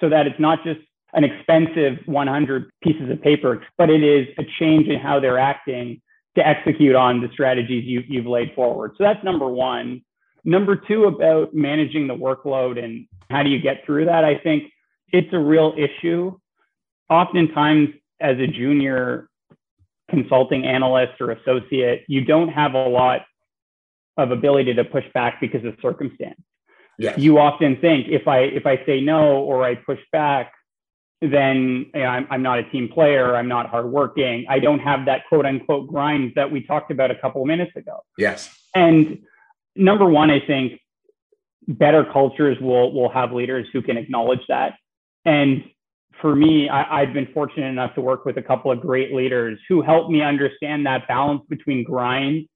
so 0.00 0.08
that 0.08 0.26
it's 0.26 0.40
not 0.40 0.64
just 0.64 0.80
an 1.14 1.24
expensive 1.24 1.98
100 2.06 2.70
pieces 2.82 3.10
of 3.10 3.20
paper, 3.22 3.62
but 3.76 3.90
it 3.90 4.02
is 4.02 4.28
a 4.38 4.44
change 4.58 4.88
in 4.88 4.98
how 4.98 5.20
they're 5.20 5.38
acting 5.38 6.00
to 6.36 6.46
execute 6.46 6.96
on 6.96 7.20
the 7.20 7.28
strategies 7.32 7.84
you, 7.84 8.02
you've 8.08 8.26
laid 8.26 8.54
forward. 8.54 8.92
So 8.96 9.04
that's 9.04 9.22
number 9.22 9.46
one. 9.46 10.02
Number 10.44 10.74
two, 10.76 11.04
about 11.04 11.54
managing 11.54 12.08
the 12.08 12.14
workload 12.14 12.82
and 12.82 13.06
how 13.30 13.42
do 13.42 13.50
you 13.50 13.60
get 13.60 13.84
through 13.84 14.06
that? 14.06 14.24
I 14.24 14.38
think 14.38 14.64
it's 15.12 15.32
a 15.32 15.38
real 15.38 15.74
issue. 15.76 16.36
Oftentimes, 17.10 17.90
as 18.20 18.38
a 18.38 18.46
junior 18.46 19.28
consulting 20.10 20.64
analyst 20.64 21.20
or 21.20 21.30
associate, 21.30 22.04
you 22.08 22.24
don't 22.24 22.48
have 22.48 22.74
a 22.74 22.88
lot 22.88 23.22
of 24.16 24.30
ability 24.30 24.74
to 24.74 24.84
push 24.84 25.04
back 25.14 25.40
because 25.40 25.64
of 25.64 25.74
circumstance. 25.82 26.40
Yes. 26.98 27.18
You 27.18 27.38
often 27.38 27.76
think 27.80 28.08
if 28.08 28.28
I 28.28 28.40
if 28.40 28.66
I 28.66 28.84
say 28.84 29.00
no 29.00 29.38
or 29.38 29.64
I 29.64 29.74
push 29.74 29.98
back, 30.12 30.52
then 31.22 31.86
you 31.94 32.00
know, 32.00 32.06
I'm, 32.06 32.26
I'm 32.30 32.42
not 32.42 32.58
a 32.58 32.64
team 32.64 32.88
player. 32.88 33.36
I'm 33.36 33.48
not 33.48 33.70
hardworking. 33.70 34.44
I 34.48 34.58
don't 34.58 34.80
have 34.80 35.06
that 35.06 35.22
quote 35.28 35.46
unquote 35.46 35.88
grind 35.88 36.32
that 36.34 36.50
we 36.50 36.64
talked 36.64 36.90
about 36.90 37.10
a 37.10 37.14
couple 37.14 37.40
of 37.40 37.46
minutes 37.46 37.72
ago. 37.76 38.00
Yes. 38.18 38.54
And 38.74 39.18
number 39.76 40.06
one, 40.06 40.30
I 40.30 40.40
think 40.44 40.80
better 41.68 42.04
cultures 42.12 42.58
will 42.60 42.92
will 42.92 43.10
have 43.10 43.32
leaders 43.32 43.66
who 43.72 43.82
can 43.82 43.96
acknowledge 43.96 44.40
that. 44.48 44.74
And 45.24 45.64
for 46.20 46.34
me, 46.34 46.68
I, 46.68 47.04
have 47.04 47.14
been 47.14 47.28
fortunate 47.32 47.66
enough 47.66 47.94
to 47.94 48.00
work 48.00 48.24
with 48.24 48.36
a 48.36 48.42
couple 48.42 48.70
of 48.70 48.80
great 48.80 49.12
leaders 49.12 49.58
who 49.68 49.82
helped 49.82 50.10
me 50.10 50.22
understand 50.22 50.86
that 50.86 51.08
balance 51.08 51.42
between 51.48 51.84
grind 51.84 52.48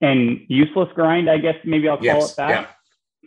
and 0.00 0.40
useless 0.48 0.88
grind, 0.94 1.28
I 1.30 1.38
guess 1.38 1.56
maybe 1.64 1.88
I'll 1.88 1.96
call 1.96 2.04
yes, 2.04 2.32
it 2.32 2.36
that. 2.36 2.76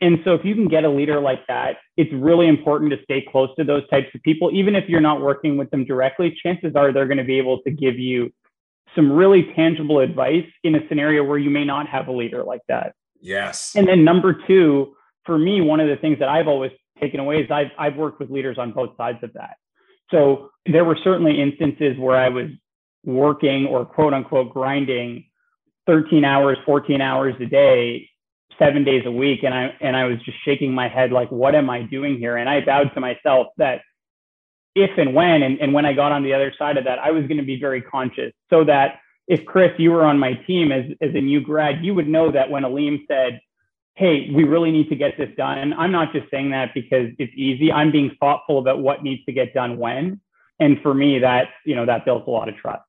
And 0.01 0.19
so 0.25 0.34
if 0.34 0.43
you 0.43 0.55
can 0.55 0.67
get 0.67 0.84
a 0.84 0.89
leader 0.89 1.21
like 1.21 1.47
that, 1.47 1.77
it's 1.95 2.12
really 2.13 2.47
important 2.47 2.91
to 2.91 2.97
stay 3.03 3.25
close 3.31 3.49
to 3.58 3.63
those 3.63 3.88
types 3.89 4.08
of 4.13 4.21
people. 4.23 4.51
Even 4.53 4.75
if 4.75 4.89
you're 4.89 5.01
not 5.01 5.21
working 5.21 5.58
with 5.58 5.69
them 5.71 5.86
directly, 5.86 6.38
chances 6.43 6.75
are 6.75 6.91
they're 6.91 7.08
going 7.08 7.17
to 7.17 7.23
be 7.23 7.38
able 7.38 7.62
to 7.62 7.71
give 7.71 7.97
you 7.97 8.31
some 8.95 9.12
really 9.12 9.51
tangible 9.55 9.99
advice 9.99 10.45
in 10.63 10.75
a 10.75 10.88
scenario 10.88 11.23
where 11.23 11.38
you 11.38 11.49
may 11.49 11.63
not 11.65 11.88
have 11.88 12.08
a 12.08 12.12
leader 12.12 12.43
like 12.43 12.62
that. 12.67 12.93
Yes. 13.21 13.73
And 13.75 13.88
then 13.88 14.03
number 14.03 14.38
two, 14.47 14.95
for 15.25 15.38
me, 15.38 15.62
one 15.62 15.79
of 15.79 15.88
the 15.88 15.95
things 15.95 16.19
that 16.19 16.29
I've 16.29 16.47
always 16.47 16.71
taken 16.99 17.19
away 17.19 17.38
is 17.38 17.51
I've, 17.51 17.71
I've 17.79 17.95
worked 17.95 18.19
with 18.19 18.29
leaders 18.29 18.58
on 18.58 18.71
both 18.71 18.95
sides 18.97 19.19
of 19.23 19.34
that. 19.34 19.55
So 20.12 20.49
there 20.65 20.86
were 20.86 20.97
certainly 21.03 21.41
instances 21.41 21.97
where 21.97 22.17
I 22.17 22.29
was 22.29 22.49
working 23.05 23.65
or 23.67 23.86
quote 23.86 24.13
unquote 24.13 24.53
grinding 24.53 25.25
13 25.88 26.23
hours, 26.23 26.58
14 26.65 27.01
hours 27.01 27.36
a 27.39 27.45
day, 27.45 28.10
seven 28.60 28.84
days 28.84 29.04
a 29.06 29.12
week. 29.12 29.44
And 29.44 29.54
I, 29.54 29.76
and 29.82 29.96
I 29.96 30.06
was 30.06 30.18
just 30.24 30.38
shaking 30.44 30.74
my 30.74 30.88
head 30.88 31.12
like, 31.12 31.32
what 31.32 31.56
am 31.56 31.70
I 31.70 31.84
doing 31.84 32.18
here? 32.18 32.38
And 32.38 32.50
I 32.50 32.63
vowed 32.63 32.94
to 32.94 33.00
myself 33.00 33.48
that 33.58 33.82
if 34.76 34.91
and 34.98 35.13
when, 35.13 35.44
and, 35.44 35.60
and 35.60 35.74
when 35.74 35.86
I 35.86 35.94
got 35.94 36.12
on 36.12 36.24
the 36.24 36.34
other 36.34 36.54
side 36.58 36.78
of 36.78 36.84
that, 36.86 37.00
I 37.00 37.12
was 37.12 37.24
going 37.28 37.38
to 37.38 37.44
be 37.44 37.60
very 37.60 37.82
conscious 37.82 38.34
so 38.50 38.63
that 38.65 39.00
if 39.28 39.46
Chris, 39.46 39.72
you 39.78 39.91
were 39.91 40.06
on 40.06 40.20
my 40.20 40.34
team 40.34 40.72
as, 40.72 40.86
as 41.02 41.12
a 41.15 41.22
new 41.22 41.41
grad, 41.41 41.84
you 41.84 41.94
would 41.94 42.08
know 42.08 42.32
that 42.32 42.50
when 42.50 42.63
Aleem 42.63 43.06
said, 43.08 43.39
Hey, 43.96 44.30
we 44.36 44.44
really 44.44 44.72
need 44.72 44.89
to 44.89 44.96
get 44.96 45.18
this 45.18 45.30
done. 45.38 45.74
I'm 45.74 45.94
not 45.94 46.12
just 46.12 46.30
saying 46.30 46.52
that 46.52 46.74
because 46.74 47.12
it's 47.18 47.32
easy. 47.34 47.72
I'm 47.72 47.94
being 47.94 48.12
thoughtful 48.20 48.60
about 48.60 48.80
what 48.80 49.04
needs 49.04 49.24
to 49.24 49.32
get 49.32 49.54
done 49.54 49.78
when. 49.78 50.20
And 50.60 50.82
for 50.82 50.94
me, 50.94 51.20
that, 51.20 51.48
you 51.65 51.76
know, 51.76 51.86
that 51.86 52.04
builds 52.04 52.28
a 52.28 52.30
lot 52.30 52.50
of 52.50 52.58
trust. 52.58 52.84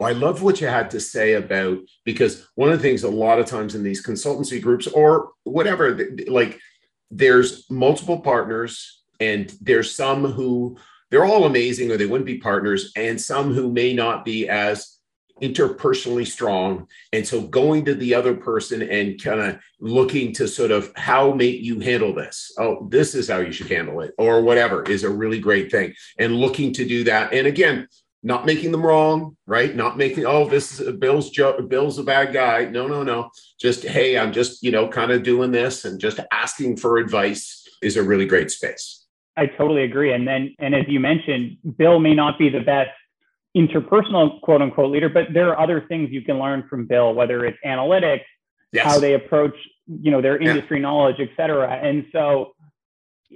I 0.00 0.12
love 0.12 0.42
what 0.42 0.60
you 0.60 0.66
had 0.66 0.90
to 0.90 1.00
say 1.00 1.34
about 1.34 1.78
because 2.04 2.48
one 2.54 2.72
of 2.72 2.78
the 2.78 2.82
things 2.82 3.04
a 3.04 3.08
lot 3.08 3.38
of 3.38 3.46
times 3.46 3.74
in 3.74 3.82
these 3.82 4.04
consultancy 4.04 4.60
groups 4.60 4.86
or 4.86 5.30
whatever, 5.44 5.98
like 6.26 6.58
there's 7.10 7.70
multiple 7.70 8.20
partners 8.20 9.02
and 9.20 9.54
there's 9.60 9.94
some 9.94 10.24
who 10.24 10.76
they're 11.10 11.24
all 11.24 11.44
amazing 11.44 11.90
or 11.90 11.96
they 11.96 12.06
wouldn't 12.06 12.26
be 12.26 12.38
partners 12.38 12.90
and 12.96 13.20
some 13.20 13.52
who 13.52 13.70
may 13.70 13.92
not 13.92 14.24
be 14.24 14.48
as 14.48 14.98
interpersonally 15.42 16.26
strong. 16.26 16.86
And 17.12 17.26
so 17.26 17.42
going 17.42 17.84
to 17.86 17.94
the 17.94 18.14
other 18.14 18.34
person 18.34 18.80
and 18.80 19.22
kind 19.22 19.40
of 19.40 19.58
looking 19.80 20.32
to 20.34 20.46
sort 20.46 20.70
of 20.70 20.92
how 20.96 21.32
may 21.32 21.48
you 21.48 21.80
handle 21.80 22.14
this? 22.14 22.52
Oh 22.58 22.86
this 22.88 23.14
is 23.14 23.28
how 23.28 23.38
you 23.38 23.52
should 23.52 23.70
handle 23.70 24.00
it 24.00 24.14
or 24.18 24.40
whatever 24.42 24.82
is 24.84 25.04
a 25.04 25.10
really 25.10 25.40
great 25.40 25.70
thing. 25.70 25.94
And 26.18 26.36
looking 26.36 26.72
to 26.74 26.86
do 26.86 27.04
that. 27.04 27.32
And 27.32 27.46
again 27.46 27.88
not 28.22 28.46
making 28.46 28.70
them 28.70 28.84
wrong 28.84 29.36
right 29.46 29.74
not 29.74 29.96
making 29.96 30.24
oh 30.26 30.48
this 30.48 30.80
is 30.80 30.96
bill's 30.96 31.30
joe 31.30 31.60
bill's 31.62 31.98
a 31.98 32.04
bad 32.04 32.32
guy 32.32 32.64
no 32.66 32.86
no 32.86 33.02
no 33.02 33.30
just 33.60 33.82
hey 33.82 34.18
i'm 34.18 34.32
just 34.32 34.62
you 34.62 34.70
know 34.70 34.88
kind 34.88 35.10
of 35.10 35.22
doing 35.22 35.50
this 35.50 35.84
and 35.84 36.00
just 36.00 36.20
asking 36.30 36.76
for 36.76 36.98
advice 36.98 37.66
is 37.82 37.96
a 37.96 38.02
really 38.02 38.26
great 38.26 38.50
space 38.50 39.06
i 39.36 39.46
totally 39.46 39.82
agree 39.82 40.12
and 40.12 40.26
then 40.26 40.54
and 40.58 40.74
as 40.74 40.84
you 40.88 41.00
mentioned 41.00 41.56
bill 41.76 41.98
may 41.98 42.14
not 42.14 42.38
be 42.38 42.48
the 42.48 42.60
best 42.60 42.90
interpersonal 43.56 44.40
quote 44.40 44.62
unquote 44.62 44.90
leader, 44.90 45.08
but 45.08 45.32
there 45.32 45.50
are 45.50 45.60
other 45.60 45.84
things 45.88 46.10
you 46.10 46.22
can 46.22 46.38
learn 46.38 46.66
from 46.68 46.86
Bill, 46.86 47.14
whether 47.14 47.44
it's 47.44 47.58
analytics, 47.64 48.24
yes. 48.72 48.84
how 48.84 48.98
they 48.98 49.14
approach, 49.14 49.54
you 49.86 50.10
know, 50.10 50.22
their 50.22 50.38
industry 50.38 50.78
yeah. 50.78 50.82
knowledge, 50.82 51.16
et 51.18 51.28
cetera. 51.36 51.70
And 51.70 52.06
so 52.12 52.51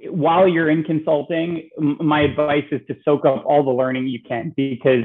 while 0.08 0.46
you're 0.46 0.70
in 0.70 0.84
consulting, 0.84 1.68
my 1.78 2.20
advice 2.20 2.64
is 2.70 2.80
to 2.88 2.96
soak 3.04 3.24
up 3.24 3.44
all 3.46 3.64
the 3.64 3.70
learning 3.70 4.06
you 4.06 4.20
can 4.20 4.52
because 4.56 5.04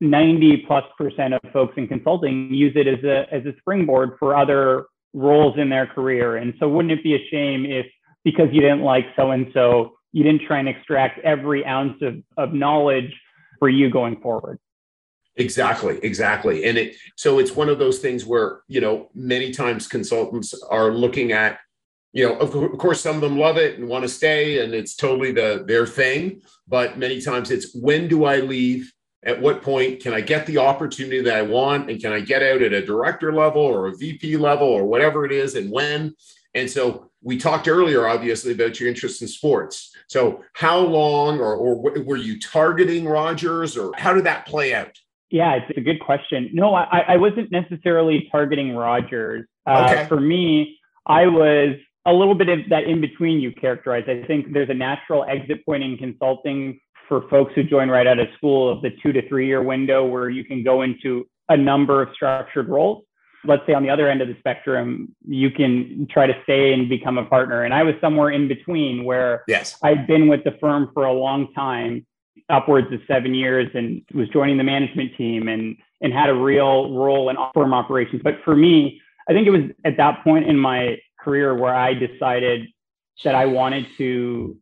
90 0.00 0.64
plus 0.66 0.84
percent 0.96 1.34
of 1.34 1.40
folks 1.52 1.74
in 1.76 1.88
consulting 1.88 2.52
use 2.52 2.72
it 2.76 2.86
as 2.86 3.02
a 3.04 3.26
as 3.34 3.44
a 3.46 3.52
springboard 3.58 4.16
for 4.18 4.36
other 4.36 4.86
roles 5.14 5.58
in 5.58 5.68
their 5.68 5.86
career. 5.86 6.36
And 6.36 6.54
so 6.60 6.68
wouldn't 6.68 6.92
it 6.92 7.02
be 7.02 7.14
a 7.14 7.28
shame 7.30 7.66
if 7.66 7.86
because 8.24 8.48
you 8.52 8.60
didn't 8.60 8.82
like 8.82 9.06
so 9.16 9.30
and 9.30 9.50
so 9.54 9.94
you 10.12 10.22
didn't 10.22 10.42
try 10.46 10.58
and 10.58 10.68
extract 10.68 11.18
every 11.20 11.64
ounce 11.64 12.00
of, 12.02 12.16
of 12.36 12.52
knowledge 12.52 13.12
for 13.58 13.68
you 13.68 13.90
going 13.90 14.20
forward. 14.20 14.58
Exactly, 15.36 15.98
exactly. 16.02 16.64
And 16.64 16.76
it 16.76 16.96
so 17.16 17.38
it's 17.38 17.54
one 17.54 17.68
of 17.68 17.78
those 17.78 18.00
things 18.00 18.26
where, 18.26 18.62
you 18.66 18.80
know, 18.80 19.08
many 19.14 19.52
times 19.52 19.86
consultants 19.86 20.52
are 20.68 20.90
looking 20.90 21.30
at, 21.32 21.58
you 22.18 22.28
know, 22.28 22.36
of, 22.38 22.52
of 22.52 22.76
course 22.78 23.00
some 23.00 23.14
of 23.14 23.20
them 23.20 23.38
love 23.38 23.58
it 23.58 23.78
and 23.78 23.88
want 23.88 24.02
to 24.02 24.08
stay 24.08 24.64
and 24.64 24.74
it's 24.74 24.96
totally 24.96 25.30
the 25.30 25.62
their 25.68 25.86
thing, 25.86 26.42
but 26.66 26.98
many 26.98 27.20
times 27.20 27.52
it's 27.52 27.72
when 27.76 28.08
do 28.08 28.24
I 28.24 28.38
leave? 28.38 28.92
At 29.24 29.40
what 29.40 29.62
point 29.62 30.00
can 30.00 30.12
I 30.14 30.20
get 30.20 30.44
the 30.46 30.58
opportunity 30.58 31.20
that 31.22 31.36
I 31.36 31.42
want 31.42 31.88
and 31.88 32.00
can 32.00 32.12
I 32.12 32.18
get 32.18 32.42
out 32.42 32.60
at 32.60 32.72
a 32.72 32.84
director 32.84 33.32
level 33.32 33.62
or 33.62 33.86
a 33.86 33.96
VP 33.96 34.36
level 34.36 34.66
or 34.66 34.84
whatever 34.84 35.24
it 35.26 35.30
is 35.30 35.54
and 35.54 35.70
when? 35.70 36.12
And 36.54 36.68
so 36.68 37.08
we 37.22 37.38
talked 37.38 37.68
earlier, 37.68 38.08
obviously, 38.08 38.52
about 38.52 38.80
your 38.80 38.88
interest 38.88 39.22
in 39.22 39.28
sports. 39.28 39.94
So 40.08 40.42
how 40.54 40.78
long 40.78 41.38
or, 41.38 41.54
or 41.54 41.80
were 42.02 42.16
you 42.16 42.40
targeting 42.40 43.06
Rogers 43.06 43.76
or 43.76 43.92
how 43.96 44.12
did 44.12 44.24
that 44.24 44.44
play 44.46 44.74
out? 44.74 44.98
Yeah, 45.30 45.54
it's 45.54 45.78
a 45.78 45.82
good 45.82 46.00
question. 46.00 46.50
No, 46.52 46.74
I, 46.74 47.00
I 47.06 47.16
wasn't 47.16 47.52
necessarily 47.52 48.28
targeting 48.32 48.74
Rogers. 48.74 49.46
Uh, 49.66 49.88
okay. 49.90 50.06
For 50.06 50.20
me, 50.20 50.78
I 51.06 51.26
was 51.26 51.76
a 52.06 52.12
little 52.12 52.34
bit 52.34 52.48
of 52.48 52.60
that 52.70 52.84
in 52.84 53.00
between 53.00 53.40
you 53.40 53.52
characterized. 53.52 54.08
I 54.08 54.22
think 54.24 54.52
there's 54.52 54.70
a 54.70 54.74
natural 54.74 55.24
exit 55.24 55.64
point 55.64 55.82
in 55.82 55.96
consulting 55.96 56.80
for 57.08 57.28
folks 57.28 57.52
who 57.54 57.62
join 57.62 57.88
right 57.88 58.06
out 58.06 58.18
of 58.18 58.28
school 58.36 58.70
of 58.70 58.82
the 58.82 58.90
two 59.02 59.12
to 59.12 59.26
three 59.28 59.46
year 59.46 59.62
window 59.62 60.04
where 60.04 60.28
you 60.28 60.44
can 60.44 60.62
go 60.62 60.82
into 60.82 61.26
a 61.48 61.56
number 61.56 62.02
of 62.02 62.10
structured 62.14 62.68
roles. 62.68 63.04
Let's 63.44 63.62
say 63.66 63.72
on 63.72 63.82
the 63.82 63.90
other 63.90 64.08
end 64.08 64.20
of 64.20 64.28
the 64.28 64.36
spectrum, 64.38 65.14
you 65.26 65.50
can 65.50 66.06
try 66.10 66.26
to 66.26 66.34
stay 66.42 66.72
and 66.74 66.88
become 66.88 67.18
a 67.18 67.24
partner. 67.24 67.62
And 67.62 67.72
I 67.72 67.82
was 67.82 67.94
somewhere 68.00 68.30
in 68.30 68.48
between 68.48 69.04
where 69.04 69.44
yes. 69.48 69.78
I'd 69.82 70.06
been 70.06 70.28
with 70.28 70.44
the 70.44 70.56
firm 70.60 70.90
for 70.92 71.04
a 71.04 71.12
long 71.12 71.52
time 71.54 72.04
upwards 72.50 72.92
of 72.92 73.00
seven 73.06 73.34
years 73.34 73.68
and 73.74 74.02
was 74.12 74.28
joining 74.30 74.56
the 74.56 74.64
management 74.64 75.16
team 75.16 75.48
and 75.48 75.76
and 76.00 76.12
had 76.12 76.30
a 76.30 76.34
real 76.34 76.94
role 76.94 77.28
in 77.28 77.36
firm 77.54 77.74
operations. 77.74 78.22
But 78.22 78.34
for 78.44 78.54
me, 78.54 79.00
I 79.28 79.32
think 79.32 79.46
it 79.46 79.50
was 79.50 79.62
at 79.84 79.96
that 79.96 80.22
point 80.22 80.46
in 80.46 80.56
my 80.56 80.98
career 81.28 81.54
where 81.54 81.74
I 81.74 81.92
decided 81.94 82.68
that 83.24 83.34
I 83.34 83.46
wanted 83.46 83.86
to 83.98 84.56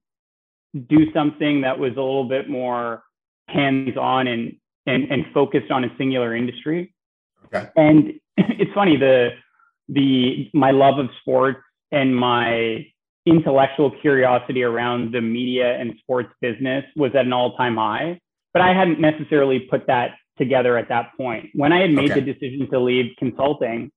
do 0.88 1.12
something 1.12 1.61
that 1.61 1.79
was 1.79 1.92
a 1.92 2.00
little 2.00 2.29
bit 2.29 2.48
more 2.48 3.02
hands-on 3.48 4.26
and 4.26 4.57
and, 4.87 5.11
and 5.11 5.24
focused 5.35 5.70
on 5.70 5.85
a 5.85 5.88
singular 5.98 6.35
industry. 6.35 6.94
Okay. 7.46 7.68
And 7.76 8.12
it's 8.37 8.72
funny 8.74 8.96
the 8.96 9.31
the 9.88 10.50
my 10.52 10.72
love 10.72 10.98
of 10.98 11.09
sports 11.20 11.61
and 11.92 12.16
my 12.16 12.87
intellectual 13.24 13.92
curiosity 14.00 14.62
around 14.62 15.12
the 15.12 15.20
media 15.20 15.79
and 15.79 15.94
sports 16.00 16.31
business 16.40 16.85
was 16.96 17.12
at 17.14 17.24
an 17.26 17.33
all-time 17.33 17.76
high 17.76 18.20
but 18.52 18.62
i 18.62 18.72
hadn't 18.72 19.00
necessarily 19.00 19.61
put 19.61 19.87
that 19.87 20.11
together 20.38 20.76
at 20.76 20.88
that 20.88 21.11
point 21.16 21.46
when 21.55 21.72
i 21.72 21.81
had 21.81 21.90
made 21.90 22.11
okay. 22.11 22.20
the 22.20 22.33
decision 22.33 22.68
to 22.70 22.81
leave 22.81 23.12
consulting 23.18 23.90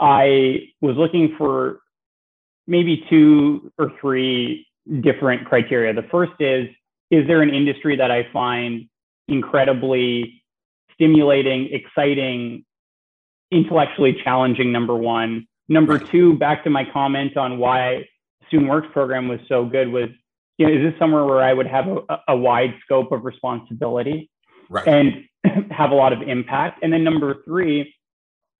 i 0.00 0.58
was 0.80 0.96
looking 0.96 1.34
for 1.38 1.81
maybe 2.72 3.04
two 3.08 3.70
or 3.78 3.92
three 4.00 4.66
different 5.00 5.46
criteria 5.46 5.92
the 5.92 6.08
first 6.10 6.32
is 6.40 6.66
is 7.10 7.26
there 7.28 7.42
an 7.42 7.50
industry 7.50 7.94
that 7.96 8.10
i 8.10 8.26
find 8.32 8.88
incredibly 9.28 10.42
stimulating 10.94 11.68
exciting 11.72 12.64
intellectually 13.50 14.16
challenging 14.24 14.72
number 14.72 14.96
one 14.96 15.46
number 15.68 15.98
two 15.98 16.36
back 16.38 16.64
to 16.64 16.70
my 16.70 16.84
comment 16.92 17.36
on 17.36 17.58
why 17.58 18.04
student 18.48 18.68
works 18.68 18.88
program 18.92 19.28
was 19.28 19.38
so 19.48 19.64
good 19.64 19.88
was 19.88 20.08
you 20.58 20.66
know, 20.66 20.74
is 20.74 20.92
this 20.92 20.98
somewhere 20.98 21.24
where 21.24 21.42
I 21.42 21.52
would 21.52 21.66
have 21.66 21.88
a, 21.88 22.18
a 22.28 22.36
wide 22.36 22.74
scope 22.84 23.12
of 23.12 23.24
responsibility 23.24 24.30
right. 24.68 24.86
and 24.86 25.24
have 25.72 25.90
a 25.90 25.94
lot 25.94 26.12
of 26.12 26.22
impact? 26.22 26.80
And 26.82 26.92
then 26.92 27.04
number 27.04 27.42
three, 27.44 27.94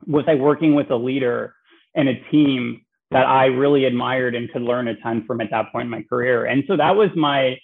was 0.07 0.25
I 0.27 0.35
working 0.35 0.75
with 0.75 0.90
a 0.90 0.96
leader 0.96 1.55
and 1.94 2.09
a 2.09 2.20
team 2.31 2.82
that 3.12 3.27
I 3.27 3.46
really 3.46 3.85
admired 3.85 4.35
and 4.35 4.51
could 4.53 4.62
learn 4.62 4.88
a 4.88 4.96
ton 4.96 5.25
from 5.27 5.40
at 5.40 5.51
that 5.51 5.72
point 5.72 5.85
in 5.85 5.90
my 5.90 6.03
career? 6.03 6.46
And 6.46 6.64
so 6.66 6.77
that 6.77 6.96
was 6.96 7.11
my 7.14 7.59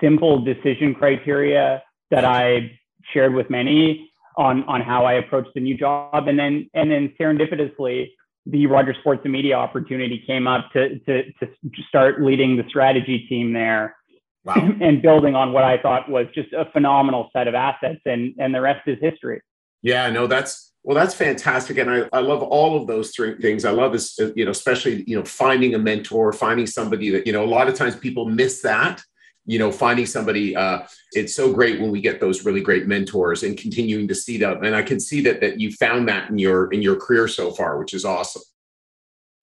simple 0.00 0.40
decision 0.42 0.94
criteria 0.94 1.82
that 2.10 2.24
I 2.24 2.78
shared 3.12 3.34
with 3.34 3.50
many 3.50 4.10
on 4.36 4.64
on 4.64 4.80
how 4.80 5.04
I 5.04 5.14
approached 5.14 5.50
the 5.54 5.60
new 5.60 5.76
job. 5.76 6.28
And 6.28 6.38
then 6.38 6.68
and 6.74 6.90
then 6.90 7.12
serendipitously, 7.20 8.08
the 8.46 8.66
Rogers 8.66 8.96
Sports 9.00 9.22
and 9.24 9.32
Media 9.32 9.54
opportunity 9.54 10.22
came 10.26 10.46
up 10.46 10.70
to, 10.72 10.98
to, 11.00 11.24
to 11.40 11.48
start 11.88 12.22
leading 12.22 12.56
the 12.56 12.64
strategy 12.68 13.26
team 13.28 13.52
there 13.52 13.96
wow. 14.44 14.54
and 14.80 15.02
building 15.02 15.34
on 15.34 15.52
what 15.52 15.64
I 15.64 15.78
thought 15.78 16.08
was 16.08 16.26
just 16.34 16.52
a 16.52 16.70
phenomenal 16.72 17.30
set 17.32 17.48
of 17.48 17.54
assets. 17.54 18.00
And, 18.04 18.34
and 18.38 18.54
the 18.54 18.60
rest 18.60 18.86
is 18.86 18.98
history. 19.00 19.42
Yeah, 19.82 20.10
no, 20.10 20.26
that's, 20.26 20.69
well, 20.82 20.96
that's 20.96 21.14
fantastic. 21.14 21.76
And 21.78 21.90
I, 21.90 22.08
I 22.12 22.20
love 22.20 22.42
all 22.42 22.80
of 22.80 22.86
those 22.86 23.10
three 23.10 23.36
things. 23.36 23.64
I 23.64 23.70
love 23.70 23.92
this, 23.92 24.18
you 24.34 24.44
know, 24.44 24.50
especially, 24.50 25.04
you 25.06 25.16
know, 25.16 25.24
finding 25.24 25.74
a 25.74 25.78
mentor, 25.78 26.32
finding 26.32 26.66
somebody 26.66 27.10
that, 27.10 27.26
you 27.26 27.32
know, 27.32 27.44
a 27.44 27.46
lot 27.46 27.68
of 27.68 27.74
times 27.74 27.96
people 27.96 28.24
miss 28.24 28.62
that 28.62 29.02
you 29.46 29.58
know 29.58 29.72
finding 29.72 30.06
somebody 30.06 30.54
uh, 30.54 30.80
it's 31.12 31.34
so 31.34 31.52
great 31.52 31.80
when 31.80 31.90
we 31.90 32.00
get 32.00 32.20
those 32.20 32.44
really 32.44 32.60
great 32.60 32.86
mentors 32.86 33.42
and 33.42 33.56
continuing 33.58 34.06
to 34.06 34.14
see 34.14 34.36
them 34.36 34.62
and 34.64 34.76
i 34.76 34.82
can 34.82 35.00
see 35.00 35.20
that 35.20 35.40
that 35.40 35.58
you 35.58 35.72
found 35.72 36.08
that 36.08 36.30
in 36.30 36.38
your 36.38 36.72
in 36.72 36.82
your 36.82 36.96
career 36.96 37.26
so 37.26 37.50
far 37.50 37.78
which 37.78 37.94
is 37.94 38.04
awesome 38.04 38.42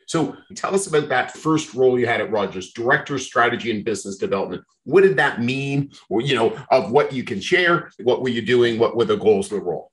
so 0.05 0.35
tell 0.55 0.73
us 0.73 0.87
about 0.87 1.09
that 1.09 1.31
first 1.31 1.73
role 1.73 1.99
you 1.99 2.07
had 2.07 2.21
at 2.21 2.31
rogers 2.31 2.71
director 2.73 3.15
of 3.15 3.21
strategy 3.21 3.71
and 3.71 3.83
business 3.83 4.17
development 4.17 4.63
what 4.83 5.01
did 5.01 5.17
that 5.17 5.41
mean 5.41 5.91
or 6.09 6.21
you 6.21 6.35
know 6.35 6.57
of 6.71 6.91
what 6.91 7.11
you 7.11 7.23
can 7.23 7.41
share 7.41 7.91
what 8.03 8.21
were 8.21 8.29
you 8.29 8.41
doing 8.41 8.79
what 8.79 8.95
were 8.95 9.05
the 9.05 9.17
goals 9.17 9.51
of 9.51 9.59
the 9.59 9.65
role 9.65 9.91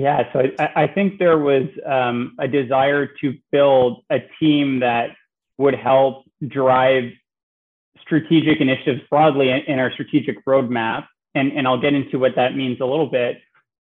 yeah 0.00 0.32
so 0.32 0.42
i, 0.58 0.84
I 0.84 0.86
think 0.86 1.18
there 1.18 1.38
was 1.38 1.64
um, 1.86 2.36
a 2.38 2.48
desire 2.48 3.06
to 3.20 3.34
build 3.52 4.02
a 4.10 4.18
team 4.38 4.80
that 4.80 5.10
would 5.58 5.74
help 5.74 6.24
drive 6.48 7.12
strategic 8.10 8.60
initiatives 8.60 9.00
broadly 9.08 9.50
in, 9.50 9.78
our 9.78 9.92
strategic 9.92 10.44
roadmap. 10.44 11.06
And, 11.34 11.52
and 11.52 11.66
I'll 11.68 11.80
get 11.80 11.94
into 11.94 12.18
what 12.18 12.32
that 12.34 12.56
means 12.56 12.80
a 12.80 12.84
little 12.84 13.06
bit 13.06 13.38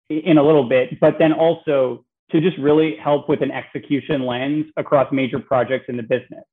in 0.09 0.39
a 0.39 0.43
little 0.43 0.69
bit, 0.69 1.01
but 1.01 1.19
then 1.19 1.33
also 1.33 2.05
to 2.31 2.41
just 2.41 2.57
really 2.59 2.97
help 2.97 3.29
with 3.29 3.43
an 3.43 3.51
execution 3.51 4.25
lens 4.25 4.67
across 4.77 5.13
major 5.13 5.41
projects 5.41 5.87
in 5.89 5.97
the 5.97 6.03
business. 6.03 6.45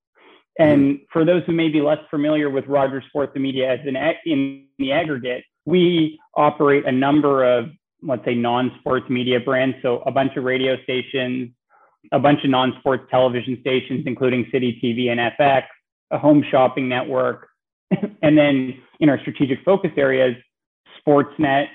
And 0.58 0.82
mm-hmm. 0.82 1.04
for 1.14 1.26
those 1.26 1.44
who 1.46 1.52
may 1.52 1.70
be 1.70 1.82
less 1.82 2.00
familiar 2.10 2.50
with 2.50 2.66
Rogers 2.66 3.04
Sports 3.10 3.34
and 3.36 3.44
Media 3.44 3.72
as 3.72 3.80
an 3.86 3.96
in 4.26 4.66
the 4.80 4.92
aggregate, 4.92 5.44
we 5.66 6.20
operate 6.36 6.86
a 6.86 6.92
number 6.92 7.44
of 7.44 7.70
let's 8.02 8.24
say 8.26 8.34
non-sports 8.34 9.10
media 9.10 9.40
brands. 9.40 9.78
So 9.82 10.00
a 10.06 10.12
bunch 10.12 10.36
of 10.38 10.44
radio 10.44 10.82
stations, 10.84 11.52
a 12.12 12.20
bunch 12.20 12.44
of 12.44 12.50
non-sports 12.50 13.04
television 13.10 13.58
stations, 13.62 14.04
including 14.06 14.48
City 14.52 14.80
TV 14.84 15.10
and 15.10 15.20
FX, 15.38 15.64
a 16.12 16.18
home 16.18 16.44
shopping 16.50 16.88
network, 16.88 17.50
and 18.22 18.38
then 18.38 18.82
in 19.00 19.10
our 19.10 19.20
strategic 19.20 19.64
focus 19.64 19.92
areas, 19.98 20.36
Sportsnet, 21.06 21.68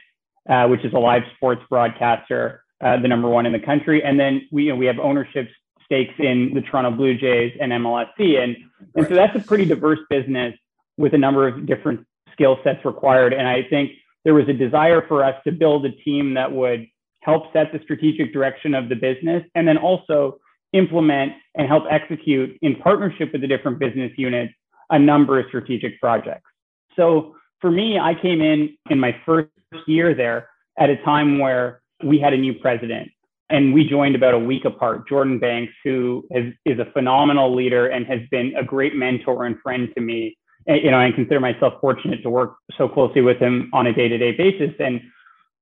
uh, 0.48 0.66
which 0.68 0.84
is 0.84 0.92
a 0.92 0.98
live 0.98 1.22
sports 1.36 1.62
broadcaster, 1.68 2.64
uh, 2.84 3.00
the 3.00 3.08
number 3.08 3.28
one 3.28 3.46
in 3.46 3.52
the 3.52 3.60
country. 3.60 4.02
And 4.02 4.18
then 4.18 4.46
we, 4.52 4.64
you 4.64 4.70
know, 4.70 4.76
we 4.76 4.86
have 4.86 4.98
ownership 4.98 5.48
stakes 5.84 6.14
in 6.18 6.52
the 6.54 6.60
Toronto 6.62 6.90
Blue 6.90 7.16
Jays 7.16 7.52
and 7.60 7.72
MLSE, 7.72 8.42
And, 8.42 8.56
and 8.94 9.06
so 9.06 9.14
that's 9.14 9.36
a 9.36 9.40
pretty 9.40 9.64
diverse 9.64 10.00
business 10.08 10.54
with 10.96 11.14
a 11.14 11.18
number 11.18 11.46
of 11.46 11.66
different 11.66 12.06
skill 12.32 12.58
sets 12.64 12.84
required. 12.84 13.32
And 13.32 13.46
I 13.46 13.62
think 13.68 13.92
there 14.24 14.34
was 14.34 14.48
a 14.48 14.52
desire 14.52 15.04
for 15.06 15.22
us 15.22 15.34
to 15.44 15.52
build 15.52 15.84
a 15.84 15.90
team 15.90 16.34
that 16.34 16.50
would 16.50 16.86
help 17.20 17.52
set 17.52 17.72
the 17.72 17.80
strategic 17.82 18.32
direction 18.32 18.74
of 18.74 18.88
the 18.88 18.94
business 18.94 19.42
and 19.54 19.66
then 19.66 19.78
also 19.78 20.38
implement 20.72 21.32
and 21.54 21.68
help 21.68 21.84
execute 21.90 22.58
in 22.62 22.76
partnership 22.76 23.32
with 23.32 23.40
the 23.40 23.46
different 23.46 23.78
business 23.78 24.12
units 24.16 24.52
a 24.90 24.98
number 24.98 25.38
of 25.38 25.46
strategic 25.48 25.98
projects. 26.00 26.50
So 26.96 27.34
for 27.60 27.70
me, 27.70 27.98
I 27.98 28.14
came 28.14 28.42
in 28.42 28.76
in 28.90 29.00
my 29.00 29.16
first 29.24 29.48
year 29.86 30.14
there 30.14 30.48
at 30.78 30.90
a 30.90 30.96
time 30.98 31.38
where 31.38 31.80
we 32.04 32.18
had 32.18 32.32
a 32.32 32.36
new 32.36 32.54
president 32.54 33.10
and 33.50 33.72
we 33.72 33.88
joined 33.88 34.14
about 34.14 34.34
a 34.34 34.38
week 34.38 34.64
apart. 34.64 35.08
Jordan 35.08 35.38
Banks, 35.38 35.72
who 35.84 36.26
is, 36.30 36.52
is 36.64 36.78
a 36.78 36.90
phenomenal 36.92 37.54
leader 37.54 37.86
and 37.86 38.06
has 38.06 38.20
been 38.30 38.54
a 38.56 38.64
great 38.64 38.94
mentor 38.94 39.46
and 39.46 39.58
friend 39.62 39.88
to 39.94 40.00
me. 40.00 40.36
You 40.66 40.90
know, 40.90 40.98
I 40.98 41.10
consider 41.12 41.40
myself 41.40 41.74
fortunate 41.80 42.22
to 42.22 42.30
work 42.30 42.56
so 42.78 42.88
closely 42.88 43.20
with 43.20 43.38
him 43.38 43.70
on 43.72 43.86
a 43.86 43.92
day-to-day 43.92 44.32
basis. 44.32 44.74
And 44.78 45.00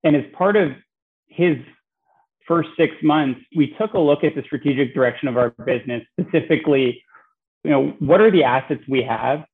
and 0.03 0.15
as 0.15 0.23
part 0.33 0.55
of 0.55 0.71
his 1.27 1.57
first 2.47 2.69
six 2.77 2.93
months, 3.01 3.39
we 3.55 3.73
took 3.79 3.93
a 3.93 3.99
look 3.99 4.23
at 4.23 4.35
the 4.35 4.43
strategic 4.43 4.93
direction 4.93 5.27
of 5.27 5.37
our 5.37 5.49
business, 5.65 6.03
specifically 6.19 7.03
you 7.63 7.71
know, 7.71 7.93
what 7.99 8.21
are 8.21 8.31
the 8.31 8.43
assets 8.43 8.81
we 8.87 9.03
have 9.03 9.45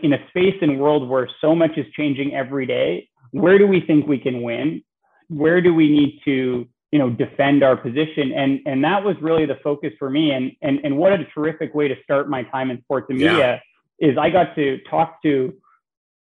in 0.00 0.12
a 0.12 0.18
space 0.28 0.56
and 0.62 0.80
world 0.80 1.08
where 1.08 1.28
so 1.40 1.54
much 1.54 1.72
is 1.76 1.86
changing 1.96 2.34
every 2.34 2.66
day? 2.66 3.08
Where 3.32 3.58
do 3.58 3.66
we 3.66 3.80
think 3.80 4.06
we 4.06 4.18
can 4.18 4.42
win? 4.42 4.82
Where 5.28 5.60
do 5.60 5.72
we 5.72 5.88
need 5.88 6.20
to, 6.24 6.66
you 6.90 6.98
know, 6.98 7.10
defend 7.10 7.62
our 7.62 7.76
position? 7.76 8.32
And 8.32 8.60
and 8.66 8.82
that 8.82 9.04
was 9.04 9.14
really 9.20 9.46
the 9.46 9.58
focus 9.62 9.92
for 9.98 10.10
me. 10.10 10.32
And 10.32 10.52
and 10.62 10.80
and 10.82 10.98
what 10.98 11.12
a 11.12 11.24
terrific 11.26 11.74
way 11.74 11.86
to 11.86 11.94
start 12.02 12.28
my 12.28 12.42
time 12.44 12.70
in 12.70 12.82
sports 12.82 13.06
and 13.10 13.18
media 13.18 13.38
yeah. 13.38 13.58
Is 14.00 14.16
I 14.18 14.30
got 14.30 14.54
to 14.56 14.78
talk 14.90 15.22
to 15.22 15.54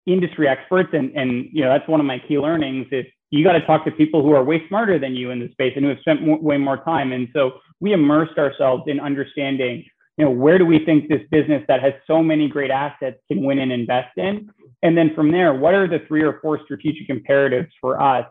industry 0.06 0.46
experts 0.46 0.90
and 0.92 1.12
and 1.16 1.48
you 1.52 1.62
know 1.62 1.70
that's 1.70 1.88
one 1.88 1.98
of 1.98 2.06
my 2.06 2.18
key 2.18 2.38
learnings 2.38 2.86
is 2.92 3.06
you 3.30 3.42
got 3.42 3.52
to 3.52 3.66
talk 3.66 3.84
to 3.84 3.90
people 3.90 4.22
who 4.22 4.32
are 4.32 4.44
way 4.44 4.62
smarter 4.68 4.98
than 4.98 5.16
you 5.16 5.30
in 5.30 5.40
the 5.40 5.50
space 5.50 5.72
and 5.74 5.84
who 5.84 5.88
have 5.88 5.98
spent 6.00 6.22
more, 6.22 6.38
way 6.38 6.56
more 6.56 6.76
time. 6.84 7.12
And 7.12 7.28
so 7.32 7.54
we 7.80 7.92
immersed 7.92 8.38
ourselves 8.38 8.84
in 8.86 9.00
understanding 9.00 9.84
you 10.16 10.24
know 10.24 10.30
where 10.30 10.58
do 10.58 10.66
we 10.66 10.84
think 10.84 11.08
this 11.08 11.22
business 11.30 11.64
that 11.66 11.82
has 11.82 11.92
so 12.06 12.22
many 12.22 12.48
great 12.48 12.70
assets 12.70 13.16
can 13.28 13.42
win 13.42 13.58
and 13.58 13.72
invest 13.72 14.16
in? 14.16 14.50
And 14.82 14.96
then 14.96 15.14
from 15.14 15.32
there 15.32 15.54
what 15.54 15.74
are 15.74 15.88
the 15.88 16.00
three 16.06 16.22
or 16.22 16.38
four 16.40 16.60
strategic 16.64 17.08
imperatives 17.08 17.72
for 17.80 18.00
us 18.00 18.26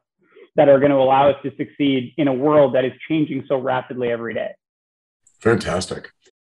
that 0.55 0.69
are 0.69 0.79
going 0.79 0.91
to 0.91 0.97
allow 0.97 1.29
us 1.29 1.35
to 1.43 1.51
succeed 1.57 2.13
in 2.17 2.27
a 2.27 2.33
world 2.33 2.75
that 2.75 2.85
is 2.85 2.93
changing 3.09 3.43
so 3.47 3.57
rapidly 3.57 4.11
every 4.11 4.33
day? 4.33 4.51
Fantastic. 5.41 6.11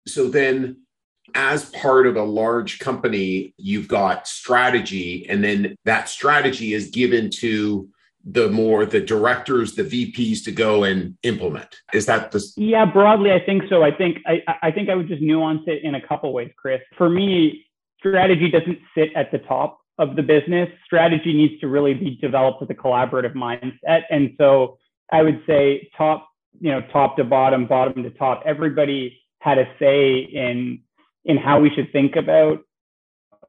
So 0.05 0.27
then 0.27 0.84
as 1.33 1.65
part 1.71 2.07
of 2.07 2.15
a 2.15 2.23
large 2.23 2.79
company, 2.79 3.53
you've 3.57 3.87
got 3.87 4.27
strategy, 4.27 5.25
and 5.29 5.43
then 5.43 5.75
that 5.85 6.09
strategy 6.09 6.73
is 6.73 6.89
given 6.89 7.29
to 7.29 7.89
the 8.25 8.49
more 8.49 8.85
the 8.85 8.99
directors, 8.99 9.75
the 9.75 9.83
VPs 9.83 10.43
to 10.43 10.51
go 10.51 10.83
and 10.83 11.15
implement. 11.23 11.81
Is 11.93 12.07
that 12.07 12.31
the? 12.31 12.43
Yeah, 12.57 12.85
broadly, 12.85 13.31
I 13.31 13.39
think 13.39 13.63
so. 13.69 13.83
I 13.83 13.91
think 13.91 14.19
I, 14.25 14.41
I 14.63 14.71
think 14.71 14.89
I 14.89 14.95
would 14.95 15.07
just 15.07 15.21
nuance 15.21 15.61
it 15.67 15.83
in 15.83 15.95
a 15.95 16.05
couple 16.05 16.33
ways, 16.33 16.51
Chris. 16.57 16.81
For 16.97 17.09
me, 17.09 17.65
strategy 17.99 18.49
doesn't 18.49 18.79
sit 18.95 19.09
at 19.15 19.31
the 19.31 19.39
top 19.39 19.79
of 19.97 20.15
the 20.15 20.23
business. 20.23 20.69
Strategy 20.85 21.33
needs 21.33 21.59
to 21.61 21.67
really 21.67 21.93
be 21.93 22.17
developed 22.17 22.61
with 22.61 22.69
a 22.71 22.75
collaborative 22.75 23.33
mindset, 23.33 24.03
and 24.09 24.33
so 24.37 24.77
I 25.11 25.21
would 25.21 25.43
say 25.45 25.89
top, 25.95 26.27
you 26.59 26.71
know, 26.71 26.81
top 26.91 27.17
to 27.17 27.23
bottom, 27.23 27.67
bottom 27.67 28.03
to 28.03 28.09
top, 28.11 28.41
everybody 28.45 29.21
had 29.39 29.59
a 29.59 29.65
say 29.79 30.17
in 30.17 30.81
in 31.25 31.37
how 31.37 31.59
we 31.59 31.69
should 31.69 31.91
think 31.91 32.15
about 32.15 32.59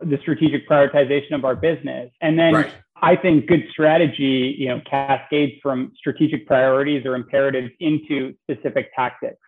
the 0.00 0.18
strategic 0.20 0.68
prioritization 0.68 1.32
of 1.32 1.44
our 1.44 1.56
business. 1.56 2.10
And 2.20 2.38
then 2.38 2.54
right. 2.54 2.72
I 3.02 3.16
think 3.16 3.46
good 3.46 3.64
strategy, 3.70 4.54
you 4.58 4.68
know, 4.68 4.80
cascades 4.88 5.52
from 5.62 5.92
strategic 5.96 6.46
priorities 6.46 7.04
or 7.06 7.14
imperatives 7.14 7.70
into 7.80 8.34
specific 8.42 8.94
tactics. 8.94 9.38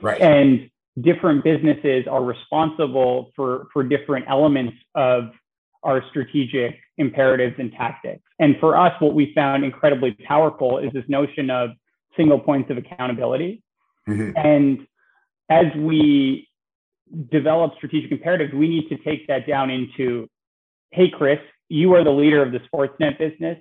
Right. 0.00 0.20
And 0.20 0.70
different 1.00 1.42
businesses 1.42 2.06
are 2.10 2.22
responsible 2.22 3.30
for 3.34 3.66
for 3.72 3.82
different 3.82 4.26
elements 4.28 4.76
of 4.94 5.30
our 5.82 6.02
strategic 6.10 6.78
imperatives 6.98 7.56
and 7.58 7.72
tactics. 7.72 8.22
And 8.38 8.56
for 8.60 8.76
us, 8.76 8.92
what 9.00 9.14
we 9.14 9.32
found 9.34 9.64
incredibly 9.64 10.12
powerful 10.12 10.78
is 10.78 10.92
this 10.92 11.04
notion 11.08 11.50
of 11.50 11.70
single 12.16 12.38
points 12.38 12.70
of 12.70 12.76
accountability. 12.76 13.62
Mm-hmm. 14.08 14.36
And 14.36 14.86
as 15.50 15.66
we 15.76 16.48
develop 17.30 17.74
strategic 17.76 18.10
imperatives, 18.10 18.52
we 18.52 18.68
need 18.68 18.88
to 18.88 18.96
take 18.98 19.26
that 19.28 19.46
down 19.46 19.70
into, 19.70 20.28
hey, 20.90 21.10
Chris, 21.10 21.38
you 21.68 21.94
are 21.94 22.04
the 22.04 22.10
leader 22.10 22.42
of 22.42 22.52
the 22.52 22.60
Sportsnet 22.72 23.18
business. 23.18 23.58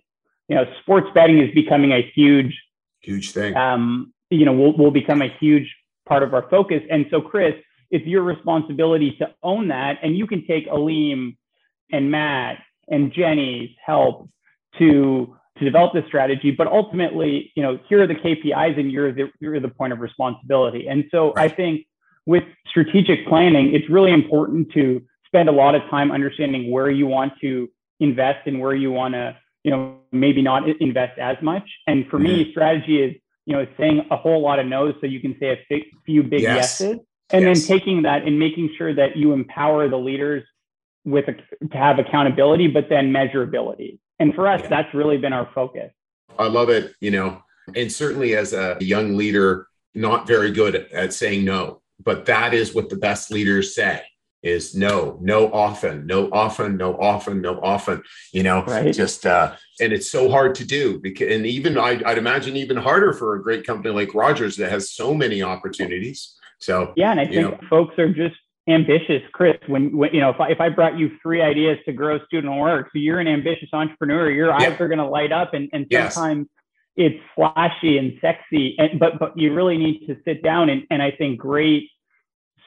You 0.47 0.55
know, 0.55 0.65
sports 0.81 1.07
betting 1.13 1.39
is 1.39 1.53
becoming 1.53 1.91
a 1.91 2.01
huge, 2.13 2.53
huge 2.99 3.31
thing. 3.31 3.55
Um, 3.55 4.13
you 4.29 4.45
know, 4.45 4.53
will 4.53 4.75
will 4.77 4.91
become 4.91 5.21
a 5.21 5.29
huge 5.39 5.73
part 6.07 6.23
of 6.23 6.33
our 6.33 6.49
focus. 6.49 6.81
And 6.89 7.05
so, 7.09 7.21
Chris, 7.21 7.53
it's 7.89 8.05
your 8.05 8.23
responsibility 8.23 9.15
to 9.19 9.29
own 9.43 9.69
that, 9.69 9.99
and 10.01 10.17
you 10.17 10.27
can 10.27 10.45
take 10.45 10.67
Aleem 10.67 11.37
and 11.91 12.11
Matt 12.11 12.57
and 12.89 13.13
Jenny's 13.13 13.69
help 13.85 14.29
to 14.79 15.37
to 15.57 15.65
develop 15.65 15.93
this 15.93 16.05
strategy. 16.07 16.51
But 16.51 16.67
ultimately, 16.67 17.51
you 17.55 17.63
know, 17.63 17.79
here 17.87 18.01
are 18.01 18.07
the 18.07 18.15
KPIs, 18.15 18.79
and 18.79 18.91
you're 18.91 19.13
the 19.13 19.29
you're 19.39 19.59
the 19.59 19.69
point 19.69 19.93
of 19.93 19.99
responsibility. 19.99 20.87
And 20.87 21.05
so, 21.11 21.33
right. 21.33 21.51
I 21.51 21.55
think 21.55 21.85
with 22.25 22.43
strategic 22.67 23.27
planning, 23.27 23.73
it's 23.73 23.89
really 23.89 24.11
important 24.11 24.71
to 24.73 25.01
spend 25.25 25.49
a 25.49 25.51
lot 25.51 25.75
of 25.75 25.81
time 25.89 26.11
understanding 26.11 26.71
where 26.71 26.89
you 26.89 27.07
want 27.07 27.33
to 27.41 27.69
invest 27.99 28.47
and 28.47 28.59
where 28.59 28.73
you 28.73 28.91
want 28.91 29.13
to, 29.13 29.35
you 29.63 29.71
know, 29.71 29.97
maybe 30.11 30.41
not 30.41 30.67
invest 30.81 31.17
as 31.19 31.37
much. 31.41 31.63
And 31.87 32.07
for 32.07 32.17
mm-hmm. 32.17 32.27
me, 32.27 32.51
strategy 32.51 33.01
is, 33.01 33.15
you 33.45 33.55
know, 33.55 33.65
saying 33.77 34.05
a 34.11 34.17
whole 34.17 34.41
lot 34.41 34.59
of 34.59 34.65
no's 34.67 34.93
so 34.99 35.07
you 35.07 35.19
can 35.19 35.35
say 35.39 35.51
a 35.71 35.83
few 36.05 36.23
big 36.23 36.41
yes. 36.41 36.81
yeses. 36.81 36.99
And 37.33 37.45
yes. 37.45 37.65
then 37.65 37.79
taking 37.79 38.01
that 38.01 38.23
and 38.23 38.37
making 38.37 38.71
sure 38.77 38.93
that 38.93 39.15
you 39.15 39.31
empower 39.31 39.87
the 39.87 39.97
leaders 39.97 40.43
with 41.05 41.29
a, 41.29 41.33
to 41.67 41.77
have 41.77 41.97
accountability, 41.97 42.67
but 42.67 42.89
then 42.89 43.11
measurability. 43.13 43.99
And 44.19 44.35
for 44.35 44.47
us, 44.47 44.61
yeah. 44.61 44.67
that's 44.67 44.93
really 44.93 45.17
been 45.17 45.33
our 45.33 45.49
focus. 45.55 45.91
I 46.37 46.47
love 46.47 46.69
it. 46.69 46.93
You 46.99 47.11
know, 47.11 47.41
and 47.75 47.91
certainly 47.91 48.35
as 48.35 48.53
a 48.53 48.77
young 48.81 49.15
leader, 49.15 49.67
not 49.95 50.27
very 50.27 50.51
good 50.51 50.75
at 50.75 51.13
saying 51.13 51.45
no 51.45 51.81
but 52.03 52.25
that 52.25 52.53
is 52.53 52.73
what 52.73 52.89
the 52.89 52.97
best 52.97 53.31
leaders 53.31 53.75
say 53.75 54.01
is 54.43 54.73
no 54.75 55.19
no 55.21 55.51
often 55.53 56.07
no 56.07 56.27
often 56.31 56.75
no 56.75 56.97
often 56.99 57.41
no 57.41 57.59
often 57.61 58.01
you 58.33 58.41
know 58.41 58.63
right. 58.63 58.93
just 58.93 59.25
uh 59.25 59.53
and 59.79 59.93
it's 59.93 60.09
so 60.09 60.29
hard 60.29 60.55
to 60.55 60.65
do 60.65 60.99
because 60.99 61.31
and 61.31 61.45
even 61.45 61.77
I'd, 61.77 62.03
I'd 62.03 62.17
imagine 62.17 62.55
even 62.55 62.77
harder 62.77 63.13
for 63.13 63.35
a 63.35 63.43
great 63.43 63.65
company 63.67 63.93
like 63.93 64.15
rogers 64.15 64.57
that 64.57 64.71
has 64.71 64.91
so 64.91 65.13
many 65.13 65.43
opportunities 65.43 66.35
so 66.59 66.91
yeah 66.95 67.11
and 67.11 67.19
i 67.19 67.27
think 67.27 67.41
know. 67.41 67.59
folks 67.69 67.97
are 67.99 68.11
just 68.11 68.35
ambitious 68.67 69.21
chris 69.31 69.57
when, 69.67 69.95
when 69.95 70.11
you 70.11 70.21
know 70.21 70.31
if 70.31 70.39
I, 70.39 70.49
if 70.49 70.61
I 70.61 70.69
brought 70.69 70.97
you 70.97 71.11
three 71.21 71.41
ideas 71.41 71.77
to 71.85 71.93
grow 71.93 72.19
student 72.25 72.55
work 72.57 72.87
so 72.87 72.99
you're 72.99 73.19
an 73.19 73.27
ambitious 73.27 73.69
entrepreneur 73.73 74.31
your 74.31 74.47
yeah. 74.47 74.71
eyes 74.71 74.81
are 74.81 74.87
going 74.87 74.99
to 74.99 75.07
light 75.07 75.31
up 75.31 75.53
and, 75.53 75.69
and 75.71 75.85
sometimes 75.91 76.47
yes 76.49 76.60
it's 76.95 77.19
flashy 77.35 77.97
and 77.97 78.17
sexy 78.21 78.75
and 78.77 78.99
but 78.99 79.17
but 79.19 79.37
you 79.37 79.53
really 79.53 79.77
need 79.77 80.05
to 80.07 80.17
sit 80.25 80.43
down 80.43 80.69
and, 80.69 80.83
and 80.89 81.01
i 81.01 81.11
think 81.11 81.39
great 81.39 81.89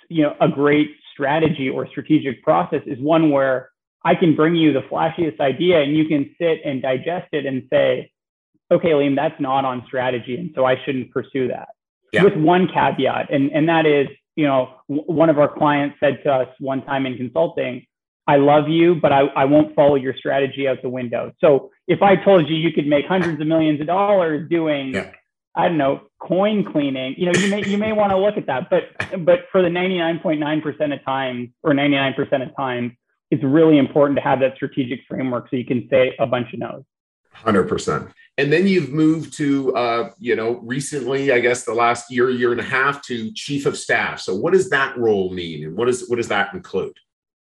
you 0.08 0.22
know 0.22 0.34
a 0.40 0.48
great 0.48 0.90
strategy 1.12 1.68
or 1.68 1.86
strategic 1.86 2.42
process 2.42 2.82
is 2.86 2.98
one 3.00 3.30
where 3.30 3.70
i 4.04 4.14
can 4.14 4.34
bring 4.34 4.54
you 4.54 4.72
the 4.72 4.82
flashiest 4.82 5.38
idea 5.40 5.80
and 5.82 5.96
you 5.96 6.06
can 6.06 6.34
sit 6.40 6.60
and 6.64 6.80
digest 6.80 7.28
it 7.32 7.44
and 7.44 7.64
say 7.70 8.10
okay 8.70 8.90
liam 8.90 9.14
that's 9.14 9.38
not 9.40 9.64
on 9.64 9.84
strategy 9.86 10.36
and 10.36 10.50
so 10.54 10.64
i 10.64 10.74
shouldn't 10.84 11.10
pursue 11.10 11.48
that 11.48 11.68
yeah. 12.12 12.24
with 12.24 12.34
one 12.34 12.66
caveat 12.66 13.30
and 13.30 13.50
and 13.52 13.68
that 13.68 13.84
is 13.84 14.08
you 14.36 14.46
know 14.46 14.74
w- 14.88 15.06
one 15.06 15.28
of 15.28 15.38
our 15.38 15.52
clients 15.52 15.96
said 16.00 16.18
to 16.24 16.32
us 16.32 16.48
one 16.60 16.82
time 16.84 17.04
in 17.04 17.16
consulting 17.16 17.84
I 18.26 18.36
love 18.36 18.68
you, 18.68 18.94
but 18.94 19.12
I, 19.12 19.26
I 19.36 19.44
won't 19.44 19.74
follow 19.74 19.96
your 19.96 20.14
strategy 20.16 20.66
out 20.66 20.80
the 20.82 20.88
window. 20.88 21.32
So 21.40 21.70
if 21.86 22.02
I 22.02 22.16
told 22.16 22.48
you 22.48 22.56
you 22.56 22.72
could 22.72 22.86
make 22.86 23.06
hundreds 23.06 23.40
of 23.40 23.46
millions 23.46 23.80
of 23.80 23.86
dollars 23.86 24.48
doing, 24.48 24.94
yeah. 24.94 25.10
I 25.54 25.68
don't 25.68 25.78
know, 25.78 26.02
coin 26.20 26.64
cleaning, 26.64 27.14
you 27.18 27.26
know, 27.26 27.38
you 27.38 27.50
may 27.50 27.64
you 27.64 27.78
may 27.78 27.92
want 27.92 28.10
to 28.10 28.18
look 28.18 28.36
at 28.36 28.46
that. 28.46 28.70
But 28.70 29.24
but 29.24 29.40
for 29.52 29.62
the 29.62 29.68
99.9% 29.68 30.94
of 30.94 31.04
times 31.04 31.50
or 31.62 31.72
99% 31.72 32.48
of 32.48 32.56
times, 32.56 32.92
it's 33.30 33.44
really 33.44 33.78
important 33.78 34.16
to 34.16 34.22
have 34.22 34.40
that 34.40 34.54
strategic 34.56 35.00
framework 35.08 35.48
so 35.50 35.56
you 35.56 35.64
can 35.64 35.86
say 35.90 36.14
a 36.18 36.26
bunch 36.26 36.52
of 36.54 36.60
no's. 36.60 36.82
100%. 37.44 38.12
And 38.36 38.52
then 38.52 38.66
you've 38.66 38.90
moved 38.90 39.32
to, 39.34 39.74
uh, 39.76 40.10
you 40.18 40.34
know, 40.34 40.60
recently, 40.62 41.30
I 41.32 41.40
guess 41.40 41.64
the 41.64 41.74
last 41.74 42.10
year, 42.10 42.30
year 42.30 42.52
and 42.52 42.60
a 42.60 42.64
half 42.64 43.02
to 43.06 43.32
chief 43.32 43.66
of 43.66 43.76
staff. 43.76 44.20
So 44.20 44.34
what 44.34 44.52
does 44.52 44.70
that 44.70 44.96
role 44.96 45.32
mean? 45.32 45.64
And 45.64 45.76
what, 45.76 45.88
is, 45.88 46.08
what 46.08 46.16
does 46.16 46.28
that 46.28 46.52
include? 46.52 46.96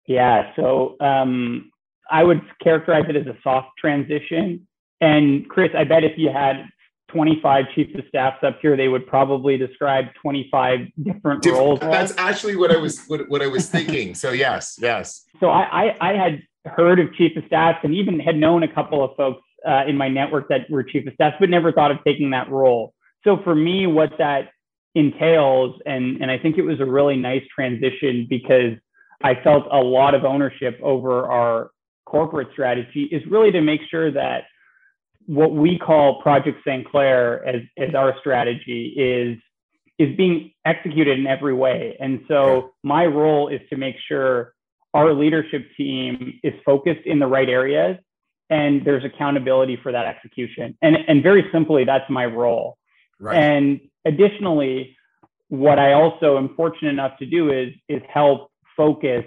Yeah. 0.07 0.51
So 0.55 0.97
um, 0.99 1.71
I 2.09 2.23
would 2.23 2.41
characterize 2.61 3.05
it 3.09 3.15
as 3.15 3.27
a 3.27 3.37
soft 3.43 3.69
transition. 3.79 4.67
And 5.01 5.47
Chris, 5.49 5.71
I 5.77 5.83
bet 5.83 6.03
if 6.03 6.17
you 6.17 6.29
had 6.29 6.65
25 7.09 7.65
chiefs 7.75 7.91
of 7.97 8.05
staffs 8.07 8.43
up 8.43 8.59
here, 8.61 8.75
they 8.75 8.87
would 8.87 9.05
probably 9.07 9.57
describe 9.57 10.05
25 10.21 10.79
different, 11.03 11.41
different 11.41 11.45
roles. 11.45 11.79
That's 11.79 12.13
actually 12.17 12.55
what 12.55 12.71
I 12.71 12.77
was 12.77 13.05
what, 13.07 13.29
what 13.29 13.41
I 13.41 13.47
was 13.47 13.69
thinking. 13.69 14.15
So 14.15 14.31
yes, 14.31 14.77
yes. 14.81 15.25
So 15.39 15.49
I, 15.49 15.85
I, 15.85 16.09
I 16.09 16.13
had 16.13 16.41
heard 16.65 16.99
of 16.99 17.13
chief 17.13 17.35
of 17.37 17.43
staffs 17.47 17.79
and 17.83 17.93
even 17.93 18.19
had 18.19 18.35
known 18.35 18.63
a 18.63 18.73
couple 18.73 19.03
of 19.03 19.15
folks 19.15 19.41
uh, 19.67 19.83
in 19.87 19.95
my 19.97 20.09
network 20.09 20.49
that 20.49 20.69
were 20.69 20.83
chief 20.83 21.07
of 21.07 21.13
staffs, 21.13 21.37
but 21.39 21.49
never 21.49 21.71
thought 21.71 21.91
of 21.91 21.97
taking 22.05 22.31
that 22.31 22.49
role. 22.49 22.93
So 23.23 23.39
for 23.43 23.55
me, 23.55 23.87
what 23.87 24.11
that 24.17 24.49
entails, 24.95 25.79
and 25.85 26.21
and 26.21 26.29
I 26.29 26.37
think 26.37 26.57
it 26.57 26.63
was 26.63 26.79
a 26.79 26.85
really 26.85 27.15
nice 27.15 27.43
transition 27.53 28.27
because 28.29 28.73
I 29.23 29.35
felt 29.43 29.65
a 29.71 29.77
lot 29.79 30.15
of 30.15 30.25
ownership 30.25 30.79
over 30.83 31.25
our 31.27 31.71
corporate 32.05 32.49
strategy 32.51 33.03
is 33.11 33.23
really 33.29 33.51
to 33.51 33.61
make 33.61 33.81
sure 33.89 34.11
that 34.11 34.43
what 35.25 35.53
we 35.53 35.79
call 35.79 36.21
Project 36.21 36.59
St. 36.67 36.85
Clair 36.89 37.45
as, 37.45 37.61
as 37.77 37.95
our 37.95 38.13
strategy 38.19 38.93
is 38.97 39.41
is 39.99 40.15
being 40.17 40.51
executed 40.65 41.19
in 41.19 41.27
every 41.27 41.53
way. 41.53 41.95
And 41.99 42.21
so 42.27 42.71
my 42.83 43.05
role 43.05 43.47
is 43.47 43.61
to 43.69 43.77
make 43.77 43.95
sure 44.07 44.53
our 44.93 45.13
leadership 45.13 45.67
team 45.77 46.39
is 46.43 46.53
focused 46.65 47.05
in 47.05 47.19
the 47.19 47.27
right 47.27 47.47
areas 47.47 47.97
and 48.49 48.83
there's 48.85 49.03
accountability 49.05 49.77
for 49.81 49.91
that 49.91 50.05
execution. 50.05 50.77
And, 50.81 50.97
and 51.07 51.23
very 51.23 51.45
simply, 51.51 51.85
that's 51.85 52.09
my 52.09 52.25
role. 52.25 52.77
Right. 53.19 53.37
And 53.37 53.81
additionally, 54.05 54.97
what 55.49 55.79
I 55.79 55.93
also 55.93 56.37
am 56.37 56.55
fortunate 56.55 56.89
enough 56.89 57.17
to 57.19 57.25
do 57.25 57.51
is, 57.51 57.73
is 57.87 58.01
help 58.11 58.49
focus 58.75 59.25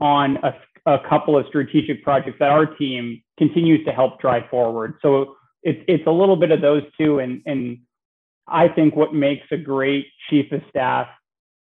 on 0.00 0.38
a, 0.38 0.54
a 0.86 0.98
couple 1.08 1.36
of 1.36 1.46
strategic 1.48 2.02
projects 2.02 2.38
that 2.38 2.50
our 2.50 2.66
team 2.66 3.22
continues 3.38 3.84
to 3.84 3.92
help 3.92 4.20
drive 4.20 4.44
forward. 4.50 4.94
So 5.02 5.36
it's 5.62 5.82
it's 5.88 6.06
a 6.06 6.10
little 6.10 6.36
bit 6.36 6.50
of 6.50 6.60
those 6.60 6.82
two, 6.98 7.18
and 7.18 7.42
and 7.46 7.78
I 8.46 8.68
think 8.68 8.96
what 8.96 9.14
makes 9.14 9.46
a 9.50 9.56
great 9.56 10.06
chief 10.28 10.50
of 10.52 10.62
staff 10.68 11.08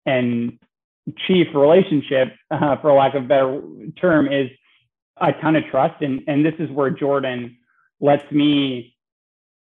and 0.07 0.59
chief 1.27 1.49
relationship, 1.55 2.35
uh, 2.51 2.77
for 2.77 2.93
lack 2.93 3.15
of 3.15 3.25
a 3.25 3.27
better 3.27 3.63
term, 4.01 4.33
is 4.33 4.51
a 5.21 5.33
ton 5.33 5.57
of 5.57 5.65
trust. 5.71 6.03
And, 6.03 6.23
and 6.27 6.45
this 6.45 6.55
is 6.59 6.71
where 6.71 6.91
Jordan 6.91 7.57
lets 8.01 8.31
me 8.33 8.97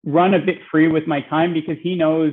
run 0.05 0.35
a 0.35 0.39
bit 0.39 0.59
free 0.71 0.89
with 0.89 1.07
my 1.07 1.21
time 1.23 1.53
because 1.53 1.77
he 1.83 1.95
knows 1.95 2.33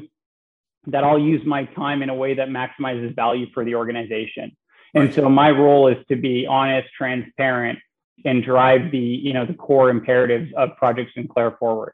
that 0.87 1.03
I'll 1.03 1.19
use 1.19 1.41
my 1.45 1.65
time 1.65 2.01
in 2.01 2.09
a 2.09 2.15
way 2.15 2.33
that 2.35 2.47
maximizes 2.49 3.15
value 3.15 3.47
for 3.53 3.65
the 3.65 3.75
organization. 3.75 4.55
And 5.01 5.13
so 5.13 5.29
my 5.29 5.49
role 5.51 5.87
is 5.87 5.97
to 6.09 6.15
be 6.15 6.45
honest, 6.47 6.89
transparent, 6.97 7.79
and 8.25 8.43
drive 8.43 8.91
the 8.91 8.97
you 8.97 9.33
know 9.33 9.45
the 9.45 9.53
core 9.53 9.89
imperatives 9.89 10.51
of 10.55 10.75
Project 10.77 11.11
Sinclair 11.15 11.51
forward. 11.59 11.93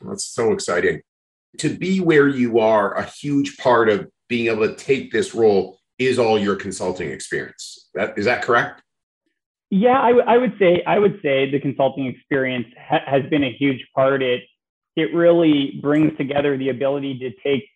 That's 0.00 0.24
so 0.24 0.52
exciting. 0.52 1.02
To 1.58 1.68
be 1.68 2.00
where 2.00 2.28
you 2.28 2.58
are, 2.58 2.94
a 2.94 3.04
huge 3.04 3.58
part 3.58 3.88
of 3.88 4.08
being 4.28 4.46
able 4.46 4.66
to 4.66 4.74
take 4.74 5.12
this 5.12 5.34
role 5.34 5.78
is 5.98 6.18
all 6.18 6.38
your 6.38 6.56
consulting 6.56 7.10
experience. 7.10 7.88
That 7.94 8.18
is 8.18 8.24
that 8.24 8.42
correct? 8.42 8.82
Yeah, 9.70 9.98
I, 10.00 10.08
w- 10.08 10.26
I 10.26 10.36
would 10.36 10.54
say 10.58 10.82
I 10.86 10.98
would 10.98 11.20
say 11.22 11.50
the 11.50 11.60
consulting 11.60 12.06
experience 12.06 12.66
ha- 12.78 13.04
has 13.06 13.22
been 13.30 13.44
a 13.44 13.52
huge 13.52 13.86
part. 13.94 14.22
It 14.22 14.42
it 14.96 15.14
really 15.14 15.78
brings 15.80 16.16
together 16.16 16.56
the 16.56 16.68
ability 16.68 17.18
to 17.20 17.30
take 17.42 17.66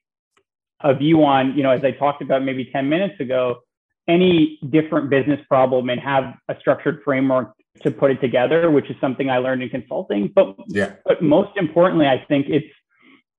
a 0.81 0.95
view 0.95 1.25
on, 1.25 1.57
you 1.57 1.63
know, 1.63 1.71
as 1.71 1.83
I 1.83 1.93
talked 1.93 2.21
about 2.21 2.45
maybe 2.45 2.67
10 2.67 2.89
minutes 2.89 3.19
ago, 3.21 3.61
any 4.09 4.59
different 4.71 5.11
business 5.11 5.41
problem 5.49 5.89
and 5.91 6.01
have 6.01 6.35
a 6.49 6.57
structured 6.61 7.01
framework 7.05 7.53
to 7.83 7.91
put 7.91 8.11
it 8.11 8.21
together, 8.21 8.71
which 8.71 8.89
is 8.91 8.97
something 9.01 9.29
I 9.31 9.39
learned 9.39 9.63
in 9.63 9.69
consulting. 9.69 10.31
But 10.35 10.57
yeah. 10.69 10.95
but 11.05 11.23
most 11.23 11.57
importantly, 11.57 12.07
I 12.07 12.25
think 12.29 12.47
it's 12.49 12.73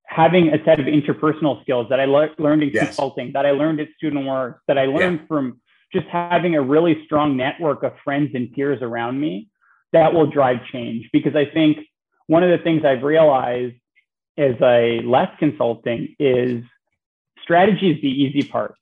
having 0.06 0.49
a 0.49 0.63
set 0.63 0.80
of 0.80 0.86
interpersonal 0.86 1.62
skills 1.62 1.88
that 1.89 1.99
I 1.99 2.06
le- 2.06 2.30
learned 2.38 2.63
in 2.63 2.69
yes. 2.69 2.88
consulting, 2.88 3.34
that 3.34 3.45
I 3.45 3.51
learned 3.51 3.80
at 3.80 3.89
Student 3.97 4.25
Works, 4.25 4.62
that 4.67 4.77
I 4.77 4.86
learned 4.86 5.19
yeah. 5.21 5.27
from 5.27 5.60
just 5.93 6.08
having 6.08 6.56
a 6.56 6.62
really 6.62 7.03
strong 7.06 7.38
network 7.38 7.84
of 7.84 7.93
friends 8.03 8.32
and 8.34 8.51
peers 8.51 8.80
around 8.82 9.19
me 9.19 9.49
that 9.93 10.13
will 10.13 10.27
drive 10.27 10.58
change. 10.71 11.10
Because 11.12 11.36
I 11.36 11.45
think 11.45 11.80
one 12.27 12.43
of 12.43 12.49
the 12.49 12.63
things 12.63 12.84
I've 12.86 13.03
realized 13.03 13.75
as 14.38 14.56
I 14.62 15.01
left 15.03 15.39
consulting 15.39 16.15
is 16.19 16.63
strategy 17.41 17.91
is 17.91 18.01
the 18.01 18.10
easy 18.10 18.47
part. 18.47 18.75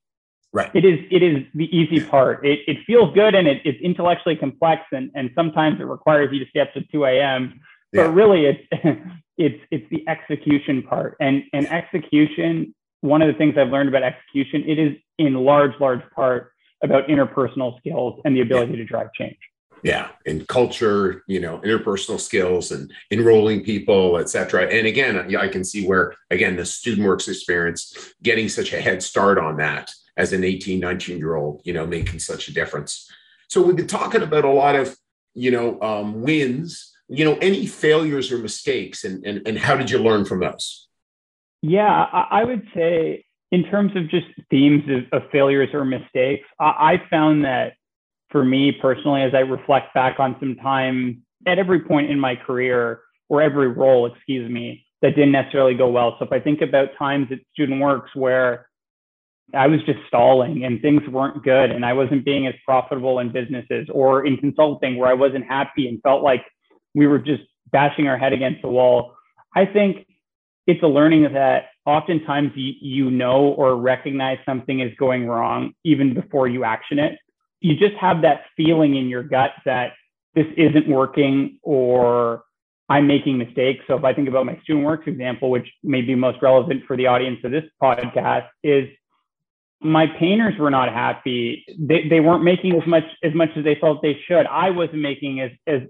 Right. 0.55 0.71
It 0.73 0.85
is 0.85 0.99
it 1.11 1.21
is 1.21 1.43
the 1.53 1.65
easy 1.65 1.99
part. 1.99 2.45
It, 2.45 2.61
it 2.65 2.77
feels 2.87 3.13
good 3.13 3.35
and 3.35 3.45
it, 3.45 3.61
it's 3.65 3.81
intellectually 3.81 4.37
complex 4.37 4.83
and, 4.93 5.11
and 5.13 5.29
sometimes 5.35 5.81
it 5.81 5.83
requires 5.83 6.29
you 6.31 6.39
to 6.39 6.49
stay 6.49 6.61
up 6.61 6.73
to 6.75 6.81
2 6.93 7.03
a.m. 7.03 7.59
But 7.91 8.03
yeah. 8.03 8.13
really 8.13 8.45
it's 8.45 8.63
it's 9.37 9.61
it's 9.69 9.85
the 9.91 10.07
execution 10.07 10.81
part. 10.83 11.17
And 11.19 11.43
and 11.51 11.67
execution, 11.67 12.73
one 13.01 13.21
of 13.21 13.27
the 13.27 13.33
things 13.33 13.57
I've 13.57 13.67
learned 13.67 13.89
about 13.89 14.03
execution, 14.03 14.63
it 14.65 14.79
is 14.79 14.93
in 15.19 15.33
large, 15.33 15.73
large 15.81 16.03
part 16.15 16.53
about 16.81 17.09
interpersonal 17.09 17.77
skills 17.79 18.21
and 18.23 18.33
the 18.33 18.39
ability 18.39 18.71
yeah. 18.71 18.77
to 18.77 18.85
drive 18.85 19.07
change 19.13 19.37
yeah 19.83 20.09
and 20.25 20.47
culture 20.47 21.23
you 21.27 21.39
know 21.39 21.57
interpersonal 21.59 22.19
skills 22.19 22.71
and 22.71 22.93
enrolling 23.11 23.61
people 23.63 24.17
etc 24.17 24.67
and 24.69 24.87
again 24.87 25.35
i 25.35 25.47
can 25.47 25.65
see 25.65 25.85
where 25.85 26.13
again 26.29 26.55
the 26.55 26.65
student 26.65 27.05
works 27.05 27.27
experience 27.27 28.13
getting 28.23 28.47
such 28.47 28.71
a 28.71 28.79
head 28.79 29.03
start 29.03 29.37
on 29.37 29.57
that 29.57 29.91
as 30.17 30.33
an 30.33 30.43
18 30.43 30.79
19 30.79 31.17
year 31.17 31.35
old 31.35 31.61
you 31.63 31.73
know 31.73 31.85
making 31.85 32.19
such 32.19 32.47
a 32.47 32.53
difference 32.53 33.09
so 33.47 33.61
we've 33.61 33.75
been 33.75 33.87
talking 33.87 34.21
about 34.21 34.45
a 34.45 34.49
lot 34.49 34.75
of 34.75 34.97
you 35.33 35.51
know 35.51 35.79
um, 35.81 36.21
wins 36.21 36.93
you 37.07 37.25
know 37.25 37.37
any 37.41 37.65
failures 37.65 38.31
or 38.31 38.37
mistakes 38.37 39.03
and, 39.03 39.25
and 39.25 39.47
and 39.47 39.57
how 39.57 39.75
did 39.75 39.89
you 39.89 39.99
learn 39.99 40.25
from 40.25 40.39
those 40.39 40.87
yeah 41.61 42.07
i, 42.31 42.43
would 42.43 42.67
say 42.73 43.23
in 43.51 43.63
terms 43.65 43.91
of 43.95 44.09
just 44.09 44.27
themes 44.49 44.83
of, 44.89 45.21
of 45.21 45.29
failures 45.31 45.69
or 45.73 45.85
mistakes 45.85 46.47
I, 46.59 46.65
I 46.65 47.09
found 47.09 47.45
that 47.45 47.73
for 48.35 48.43
me 48.43 48.69
personally, 48.71 49.21
as 49.21 49.33
I 49.33 49.39
reflect 49.39 49.93
back 49.93 50.19
on 50.19 50.35
some 50.41 50.57
time 50.57 51.23
at 51.47 51.57
every 51.57 51.79
point 51.79 52.11
in 52.11 52.19
my 52.19 52.35
career 52.35 52.99
or 53.29 53.41
every 53.41 53.69
role, 53.69 54.05
excuse 54.07 54.51
me, 54.51 54.85
that 55.01 55.11
didn't 55.11 55.31
necessarily 55.31 55.73
go 55.73 55.89
well. 55.89 56.17
So 56.19 56.25
if 56.25 56.33
I 56.33 56.41
think 56.41 56.61
about 56.61 56.89
times 56.99 57.27
at 57.31 57.39
Student 57.53 57.79
Works 57.79 58.11
where 58.13 58.67
I 59.53 59.67
was 59.67 59.79
just 59.85 59.99
stalling 60.07 60.63
and 60.65 60.81
things 60.81 61.01
weren't 61.07 61.43
good 61.43 61.71
and 61.71 61.85
I 61.85 61.93
wasn't 61.93 62.25
being 62.25 62.47
as 62.47 62.55
profitable 62.65 63.19
in 63.19 63.31
businesses 63.31 63.87
or 63.91 64.25
in 64.25 64.37
consulting 64.37 64.97
where 64.97 65.09
I 65.09 65.13
wasn't 65.13 65.45
happy 65.45 65.87
and 65.87 66.01
felt 66.01 66.23
like 66.23 66.43
we 66.93 67.07
were 67.07 67.19
just 67.19 67.43
bashing 67.71 68.07
our 68.07 68.17
head 68.17 68.33
against 68.33 68.61
the 68.61 68.69
wall. 68.69 69.15
I 69.55 69.65
think 69.65 70.07
it's 70.67 70.81
a 70.81 70.87
learning 70.87 71.31
that 71.33 71.65
oftentimes 71.85 72.51
you, 72.55 73.11
know 73.11 73.49
or 73.49 73.75
recognize 73.75 74.39
something 74.45 74.79
is 74.79 74.91
going 74.97 75.27
wrong 75.27 75.73
even 75.83 76.15
before 76.15 76.47
you 76.47 76.63
action 76.63 76.97
it 76.97 77.19
you 77.65 77.75
just 77.75 77.95
have 77.95 78.21
that 78.21 78.41
feeling 78.55 78.95
in 78.95 79.07
your 79.07 79.23
gut 79.23 79.51
that 79.65 79.93
this 80.35 80.45
isn't 80.55 80.87
working 80.87 81.57
or 81.63 82.43
I'm 82.89 83.07
making 83.07 83.39
mistakes. 83.39 83.83
So 83.87 83.95
if 83.97 84.03
I 84.03 84.13
think 84.13 84.27
about 84.27 84.45
my 84.45 84.59
student 84.61 84.85
works 84.85 85.07
example, 85.07 85.49
which 85.49 85.67
may 85.83 86.01
be 86.01 86.13
most 86.13 86.39
relevant 86.43 86.83
for 86.85 86.95
the 86.95 87.07
audience 87.07 87.39
of 87.43 87.49
this 87.49 87.63
podcast, 87.81 88.47
is 88.63 88.87
my 89.81 90.07
painters 90.07 90.57
were 90.57 90.71
not 90.71 90.91
happy. 90.91 91.65
They, 91.77 92.07
they 92.07 92.19
weren't 92.19 92.43
making 92.43 92.79
as 92.81 92.87
much 92.87 93.03
as 93.23 93.33
much 93.33 93.49
as 93.55 93.63
they 93.63 93.75
felt 93.75 94.01
they 94.01 94.19
should. 94.27 94.45
I 94.47 94.69
wasn't 94.69 95.01
making 95.01 95.41
as 95.41 95.51
as 95.67 95.81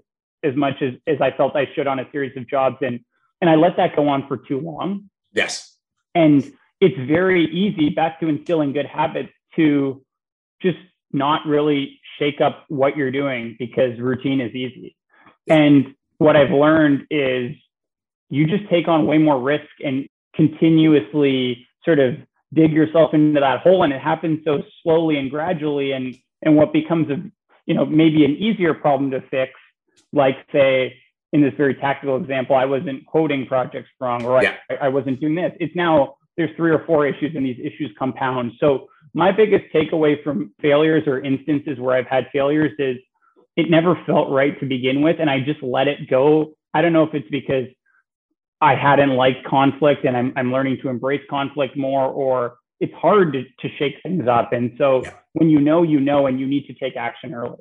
as 0.44 0.54
much 0.54 0.82
as, 0.82 0.94
as 1.06 1.20
I 1.20 1.30
felt 1.36 1.56
I 1.56 1.66
should 1.74 1.86
on 1.86 1.98
a 1.98 2.10
series 2.12 2.36
of 2.36 2.48
jobs. 2.48 2.76
And 2.80 3.00
and 3.40 3.50
I 3.50 3.54
let 3.54 3.76
that 3.76 3.96
go 3.96 4.08
on 4.08 4.26
for 4.28 4.38
too 4.38 4.60
long. 4.60 5.10
Yes. 5.32 5.76
And 6.14 6.52
it's 6.80 6.96
very 7.08 7.44
easy 7.46 7.90
back 7.90 8.20
to 8.20 8.28
instilling 8.28 8.72
good 8.72 8.86
habits 8.86 9.32
to 9.56 10.02
just 10.62 10.78
not 11.12 11.46
really 11.46 12.00
shake 12.18 12.40
up 12.40 12.64
what 12.68 12.96
you're 12.96 13.10
doing 13.10 13.56
because 13.58 13.98
routine 13.98 14.40
is 14.40 14.54
easy. 14.54 14.96
And 15.48 15.94
what 16.18 16.36
I've 16.36 16.50
learned 16.50 17.06
is 17.10 17.52
you 18.28 18.46
just 18.46 18.68
take 18.70 18.88
on 18.88 19.06
way 19.06 19.18
more 19.18 19.40
risk 19.40 19.68
and 19.84 20.08
continuously 20.34 21.66
sort 21.84 21.98
of 21.98 22.16
dig 22.56 22.72
yourself 22.72 23.14
into 23.14 23.40
that 23.40 23.60
hole 23.60 23.84
and 23.84 23.92
it 23.92 24.00
happens 24.00 24.40
so 24.44 24.62
slowly 24.82 25.16
and 25.18 25.30
gradually 25.30 25.92
and 25.92 26.16
and 26.42 26.56
what 26.56 26.72
becomes 26.72 27.08
a 27.10 27.16
you 27.66 27.74
know 27.74 27.86
maybe 27.86 28.24
an 28.24 28.32
easier 28.32 28.74
problem 28.74 29.10
to 29.10 29.20
fix 29.30 29.52
like 30.12 30.36
say 30.52 30.96
in 31.32 31.42
this 31.42 31.54
very 31.56 31.74
tactical 31.74 32.16
example 32.16 32.56
i 32.56 32.64
wasn't 32.64 33.04
quoting 33.06 33.46
projects 33.46 33.88
wrong 34.00 34.24
or 34.24 34.42
yeah. 34.42 34.56
I, 34.70 34.86
I 34.86 34.88
wasn't 34.88 35.20
doing 35.20 35.34
this 35.34 35.52
it's 35.60 35.76
now 35.76 36.16
there's 36.36 36.54
three 36.56 36.70
or 36.70 36.84
four 36.86 37.06
issues 37.06 37.36
and 37.36 37.44
these 37.46 37.60
issues 37.60 37.94
compound 37.98 38.52
so 38.58 38.88
my 39.16 39.32
biggest 39.32 39.64
takeaway 39.74 40.22
from 40.22 40.52
failures 40.60 41.04
or 41.06 41.24
instances 41.24 41.78
where 41.78 41.96
I've 41.96 42.06
had 42.06 42.26
failures 42.34 42.72
is 42.78 42.98
it 43.56 43.70
never 43.70 43.98
felt 44.06 44.30
right 44.30 44.58
to 44.60 44.66
begin 44.66 45.00
with. 45.00 45.16
And 45.18 45.30
I 45.30 45.40
just 45.40 45.62
let 45.62 45.88
it 45.88 46.08
go. 46.08 46.52
I 46.74 46.82
don't 46.82 46.92
know 46.92 47.04
if 47.04 47.14
it's 47.14 47.28
because 47.30 47.64
I 48.60 48.74
hadn't 48.74 49.10
liked 49.10 49.44
conflict 49.44 50.04
and 50.04 50.16
I'm, 50.16 50.32
I'm 50.36 50.52
learning 50.52 50.78
to 50.82 50.88
embrace 50.88 51.22
conflict 51.28 51.76
more, 51.76 52.06
or 52.06 52.58
it's 52.80 52.94
hard 52.94 53.32
to, 53.34 53.44
to 53.44 53.76
shake 53.76 53.94
things 54.02 54.26
up. 54.28 54.52
And 54.52 54.72
so 54.78 55.02
yeah. 55.02 55.12
when 55.34 55.50
you 55.50 55.60
know, 55.60 55.82
you 55.82 56.00
know, 56.00 56.26
and 56.26 56.40
you 56.40 56.46
need 56.46 56.66
to 56.66 56.74
take 56.74 56.96
action 56.96 57.34
early. 57.34 57.58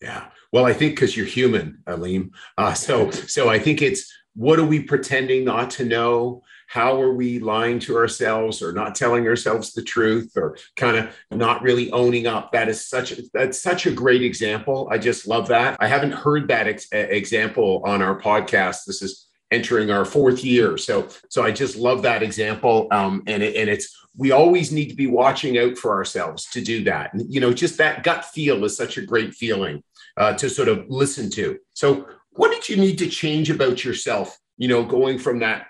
Yeah. 0.00 0.28
Well, 0.52 0.64
I 0.64 0.72
think 0.72 0.92
because 0.92 1.16
you're 1.16 1.26
human, 1.26 1.82
Aleem. 1.86 2.30
Uh, 2.56 2.74
so, 2.74 3.10
so 3.10 3.48
I 3.48 3.58
think 3.58 3.82
it's 3.82 4.12
what 4.34 4.58
are 4.58 4.64
we 4.64 4.82
pretending 4.82 5.44
not 5.44 5.70
to 5.72 5.84
know? 5.84 6.42
how 6.70 7.02
are 7.02 7.12
we 7.12 7.40
lying 7.40 7.80
to 7.80 7.96
ourselves 7.96 8.62
or 8.62 8.70
not 8.70 8.94
telling 8.94 9.26
ourselves 9.26 9.72
the 9.72 9.82
truth 9.82 10.30
or 10.36 10.56
kind 10.76 10.96
of 10.96 11.12
not 11.32 11.62
really 11.62 11.90
owning 11.90 12.28
up 12.28 12.52
that 12.52 12.68
is 12.68 12.86
such 12.86 13.12
that's 13.34 13.60
such 13.60 13.86
a 13.86 13.90
great 13.90 14.22
example 14.22 14.88
i 14.90 14.96
just 14.96 15.26
love 15.26 15.48
that 15.48 15.76
i 15.80 15.88
haven't 15.88 16.12
heard 16.12 16.46
that 16.46 16.68
ex- 16.68 16.86
example 16.92 17.82
on 17.84 18.00
our 18.00 18.18
podcast 18.20 18.84
this 18.86 19.02
is 19.02 19.26
entering 19.50 19.90
our 19.90 20.04
fourth 20.04 20.44
year 20.44 20.76
so 20.76 21.08
so 21.28 21.42
i 21.42 21.50
just 21.50 21.76
love 21.76 22.02
that 22.02 22.22
example 22.22 22.88
um, 22.90 23.22
and 23.26 23.42
it, 23.42 23.56
and 23.56 23.68
it's 23.68 23.96
we 24.16 24.32
always 24.32 24.72
need 24.72 24.88
to 24.88 24.96
be 24.96 25.06
watching 25.06 25.58
out 25.58 25.76
for 25.76 25.92
ourselves 25.92 26.46
to 26.50 26.60
do 26.60 26.84
that 26.84 27.12
and, 27.12 27.32
you 27.32 27.40
know 27.40 27.52
just 27.52 27.78
that 27.78 28.02
gut 28.02 28.24
feel 28.24 28.64
is 28.64 28.76
such 28.76 28.96
a 28.96 29.02
great 29.02 29.34
feeling 29.34 29.82
uh, 30.16 30.32
to 30.34 30.48
sort 30.48 30.68
of 30.68 30.84
listen 30.88 31.30
to 31.30 31.58
so 31.74 32.06
what 32.30 32.50
did 32.50 32.68
you 32.68 32.76
need 32.76 32.98
to 32.98 33.08
change 33.08 33.50
about 33.50 33.84
yourself 33.84 34.38
you 34.56 34.68
know 34.68 34.84
going 34.84 35.18
from 35.18 35.38
that 35.38 35.66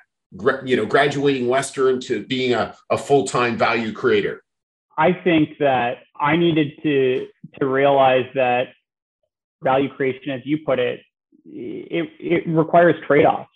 you 0.65 0.77
know, 0.77 0.87
graduating 0.87 1.49
Western 1.49 2.01
to 2.01 2.25
being 2.25 2.55
a, 2.55 2.75
a 2.91 2.99
full-time 2.99 3.57
value 3.57 3.93
creator? 3.93 4.43
I 4.97 5.13
think 5.13 5.59
that 5.59 5.99
I 6.19 6.37
needed 6.37 6.73
to 6.83 7.27
to 7.59 7.67
realize 7.67 8.27
that 8.35 8.69
value 9.63 9.89
creation, 9.89 10.31
as 10.31 10.43
you 10.45 10.59
put 10.65 10.79
it, 10.79 11.01
it, 11.45 12.09
it 12.21 12.49
requires 12.49 12.95
trade-offs. 13.07 13.49
Mm-hmm. 13.49 13.50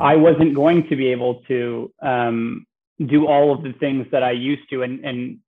I 0.00 0.16
wasn't 0.16 0.54
going 0.54 0.88
to 0.88 0.96
be 0.96 1.08
able 1.08 1.42
to 1.48 1.92
um, 2.02 2.66
do 3.04 3.26
all 3.26 3.52
of 3.54 3.62
the 3.62 3.72
things 3.72 4.06
that 4.12 4.22
I 4.22 4.32
used 4.32 4.68
to, 4.70 4.82
and 4.82 5.04
and 5.04 5.38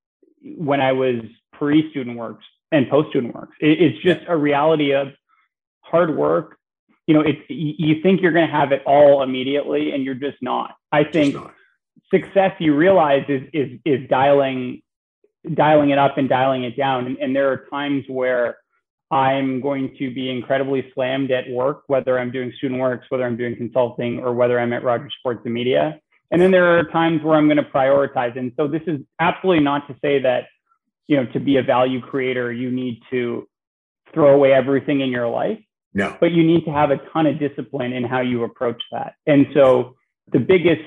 when 0.57 0.80
I 0.80 0.93
was 0.93 1.16
pre-student 1.53 2.16
works 2.16 2.45
and 2.70 2.89
post-student 2.89 3.34
works, 3.34 3.57
it, 3.61 3.80
it's 3.80 4.03
just 4.03 4.20
a 4.28 4.37
reality 4.37 4.93
of 4.93 5.09
hard 5.80 6.16
work, 6.16 6.59
you 7.07 7.14
know, 7.14 7.20
it's 7.20 7.41
you 7.49 8.03
think 8.03 8.20
you're 8.20 8.32
going 8.32 8.47
to 8.47 8.53
have 8.53 8.72
it 8.72 8.82
all 8.84 9.22
immediately, 9.22 9.93
and 9.93 10.05
you're 10.05 10.14
just 10.14 10.39
not. 10.43 10.74
I 10.91 11.05
think 11.05 11.34
not. 11.34 11.55
success 12.12 12.53
you 12.59 12.74
realize 12.74 13.24
is 13.28 13.43
is 13.53 13.78
is 13.84 14.09
dialing 14.09 14.82
dialing 15.55 15.91
it 15.91 15.99
up 15.99 16.18
and 16.18 16.28
dialing 16.28 16.64
it 16.64 16.76
down. 16.76 17.07
And, 17.07 17.18
and 17.18 17.37
there 17.37 17.53
are 17.53 17.66
times 17.70 18.05
where 18.09 18.59
I'm 19.11 19.61
going 19.61 19.94
to 19.98 20.12
be 20.12 20.30
incredibly 20.30 20.90
slammed 20.94 21.30
at 21.30 21.48
work, 21.48 21.82
whether 21.86 22.18
I'm 22.18 22.32
doing 22.32 22.52
student 22.57 22.80
works, 22.80 23.07
whether 23.09 23.24
I'm 23.24 23.36
doing 23.36 23.57
consulting, 23.57 24.18
or 24.18 24.34
whether 24.34 24.59
I'm 24.59 24.72
at 24.72 24.82
Rogers 24.82 25.14
Sports 25.18 25.42
and 25.44 25.54
Media. 25.54 26.00
And 26.30 26.42
then 26.42 26.50
there 26.50 26.78
are 26.78 26.84
times 26.84 27.22
where 27.22 27.36
I'm 27.36 27.46
going 27.46 27.59
to 27.59 27.62
prioritize. 27.62 28.36
And 28.36 28.52
so 28.57 28.66
this 28.66 28.82
is 28.86 29.00
absolutely 29.20 29.62
not 29.62 29.86
to 29.86 29.94
say 30.02 30.20
that, 30.22 30.46
you 31.07 31.16
know, 31.16 31.26
to 31.32 31.38
be 31.38 31.57
a 31.57 31.62
value 31.62 32.00
creator, 32.00 32.52
you 32.52 32.70
need 32.70 33.00
to 33.11 33.48
throw 34.12 34.34
away 34.34 34.52
everything 34.52 35.00
in 35.00 35.11
your 35.11 35.28
life. 35.28 35.61
No. 35.94 36.16
But 36.20 36.32
you 36.32 36.44
need 36.44 36.64
to 36.64 36.72
have 36.72 36.90
a 36.90 36.98
ton 37.12 37.26
of 37.26 37.38
discipline 37.38 37.92
in 37.92 38.02
how 38.02 38.20
you 38.20 38.42
approach 38.42 38.82
that. 38.90 39.14
And 39.26 39.46
so 39.54 39.94
the 40.32 40.40
biggest 40.40 40.82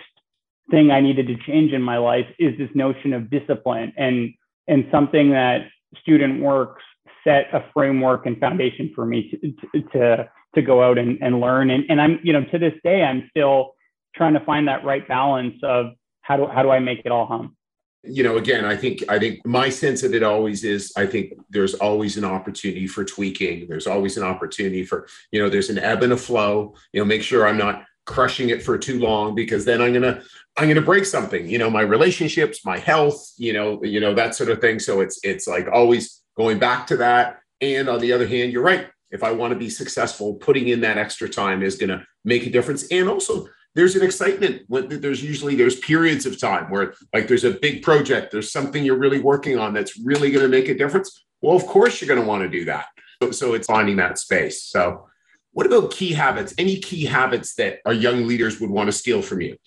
thing 0.70 0.91
I 0.91 0.99
needed 0.99 1.28
to 1.28 1.38
change 1.47 1.72
in 1.72 1.82
my 1.82 1.97
life 1.97 2.28
is 2.38 2.57
this 2.57 2.70
notion 2.76 3.13
of 3.13 3.30
discipline 3.30 3.93
and 3.97 4.34
and 4.67 4.86
something 4.91 5.32
that 5.32 5.61
student 5.99 6.41
works 6.41 6.84
set 7.24 7.53
a 7.53 7.65
framework 7.74 8.26
and 8.26 8.39
foundation 8.39 8.91
for 8.95 9.05
me 9.05 9.32
to 9.32 9.89
to 9.91 10.30
to 10.55 10.61
go 10.61 10.84
out 10.84 10.97
and, 10.97 11.17
and 11.22 11.39
learn. 11.39 11.70
And, 11.70 11.86
and 11.89 12.01
i'm 12.01 12.20
you 12.24 12.34
know 12.34 12.43
to 12.45 12.59
this 12.59 12.74
day 12.84 13.03
i'm 13.03 13.28
still 13.30 13.76
trying 14.15 14.34
to 14.34 14.39
find 14.41 14.67
that 14.67 14.84
right 14.84 15.07
balance 15.07 15.55
of 15.63 15.93
how 16.22 16.38
do 16.38 16.47
how 16.47 16.63
do 16.63 16.70
i 16.70 16.80
make 16.80 17.01
it 17.05 17.11
all 17.11 17.26
hum? 17.26 17.55
You 18.03 18.24
know 18.24 18.38
again 18.38 18.65
i 18.65 18.76
think 18.76 19.03
i 19.09 19.20
think 19.20 19.45
my 19.45 19.70
sense 19.70 20.03
of 20.03 20.13
it 20.13 20.24
always 20.24 20.63
is 20.63 20.91
i 20.97 21.05
think 21.05 21.34
there's 21.49 21.76
always 21.76 22.17
an 22.17 22.26
opportunity 22.26 22.88
for 22.88 23.03
tweaking. 23.03 23.67
There's 23.67 23.88
always 23.88 24.17
an 24.17 24.24
opportunity 24.24 24.86
for 24.86 25.07
you 25.32 25.41
know 25.41 25.49
there's 25.49 25.70
an 25.70 25.80
ebb 25.80 26.03
and 26.03 26.13
a 26.13 26.17
flow. 26.17 26.76
You 26.93 27.01
know 27.01 27.05
make 27.05 27.24
sure 27.24 27.47
i'm 27.47 27.57
not 27.57 27.86
crushing 28.05 28.49
it 28.49 28.63
for 28.63 28.76
too 28.76 28.99
long 28.99 29.36
because 29.36 29.65
then 29.65 29.82
i'm 29.84 29.93
gonna 29.93 30.20
i'm 30.57 30.67
gonna 30.67 30.82
break 30.82 31.05
something 31.05 31.47
you 31.47 31.59
know 31.59 31.70
my 31.70 31.82
relationships 31.82 32.65
my 32.65 32.80
health 32.80 33.32
you 33.38 33.53
know 33.53 33.80
you 33.84 33.99
know 33.99 34.15
that 34.15 34.34
sort 34.34 34.49
of 34.49 34.59
thing. 34.59 34.80
So 34.80 35.01
it's 35.01 35.20
it's 35.24 35.47
like 35.47 35.67
always 35.72 36.20
going 36.39 36.57
back 36.57 36.87
to 36.87 36.97
that. 36.97 37.41
And 37.59 37.89
on 37.89 37.99
the 37.99 38.13
other 38.13 38.25
hand, 38.25 38.53
you're 38.53 38.63
right. 38.63 38.87
If 39.11 39.23
I 39.23 39.31
want 39.31 39.51
to 39.51 39.59
be 39.59 39.69
successful, 39.69 40.35
putting 40.35 40.69
in 40.69 40.81
that 40.81 40.97
extra 40.97 41.27
time 41.27 41.61
is 41.61 41.75
going 41.75 41.89
to 41.89 42.05
make 42.23 42.47
a 42.47 42.49
difference. 42.49 42.87
And 42.91 43.09
also, 43.09 43.47
there's 43.75 43.95
an 43.95 44.03
excitement 44.03 44.63
there's 44.69 45.23
usually 45.23 45.55
there's 45.55 45.79
periods 45.79 46.25
of 46.25 46.39
time 46.39 46.71
where 46.71 46.93
like 47.13 47.27
there's 47.27 47.43
a 47.43 47.51
big 47.51 47.83
project, 47.83 48.31
there's 48.31 48.51
something 48.51 48.83
you're 48.83 48.97
really 48.97 49.19
working 49.19 49.59
on 49.59 49.73
that's 49.73 49.99
really 49.99 50.31
going 50.31 50.43
to 50.43 50.49
make 50.49 50.69
a 50.69 50.75
difference. 50.75 51.25
Well, 51.41 51.55
of 51.55 51.65
course 51.65 52.01
you're 52.01 52.07
going 52.07 52.21
to 52.21 52.27
want 52.27 52.43
to 52.43 52.49
do 52.49 52.65
that. 52.65 52.85
So, 53.21 53.31
so 53.31 53.53
it's 53.53 53.67
finding 53.67 53.97
that 53.97 54.17
space. 54.17 54.63
So, 54.63 55.07
what 55.51 55.65
about 55.65 55.91
key 55.91 56.13
habits? 56.13 56.53
Any 56.57 56.77
key 56.79 57.05
habits 57.05 57.55
that 57.55 57.79
our 57.85 57.93
young 57.93 58.27
leaders 58.27 58.59
would 58.59 58.69
want 58.69 58.87
to 58.87 58.93
steal 58.93 59.21
from 59.21 59.41
you? 59.41 59.57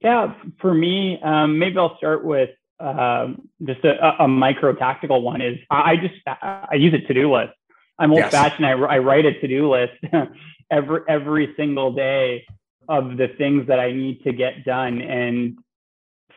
Yeah, 0.00 0.34
for 0.60 0.74
me, 0.74 1.18
um, 1.22 1.58
maybe 1.58 1.78
I'll 1.78 1.96
start 1.96 2.24
with 2.24 2.50
um, 2.78 3.48
just 3.64 3.84
a, 3.84 4.22
a, 4.22 4.28
micro 4.28 4.74
tactical 4.74 5.22
one 5.22 5.40
is 5.40 5.58
I 5.70 5.96
just 5.96 6.14
I 6.26 6.74
use 6.74 6.92
a 6.92 7.06
to 7.06 7.14
do 7.14 7.34
list. 7.34 7.54
I'm 7.98 8.10
old 8.10 8.20
yes. 8.20 8.32
fashioned. 8.32 8.66
I, 8.66 8.72
I 8.72 8.98
write 8.98 9.24
a 9.24 9.32
to 9.40 9.48
do 9.48 9.72
list 9.72 9.94
every 10.70 11.00
every 11.08 11.54
single 11.56 11.92
day 11.92 12.44
of 12.88 13.16
the 13.16 13.28
things 13.38 13.66
that 13.68 13.80
I 13.80 13.92
need 13.92 14.22
to 14.24 14.32
get 14.32 14.64
done. 14.64 15.00
And 15.00 15.58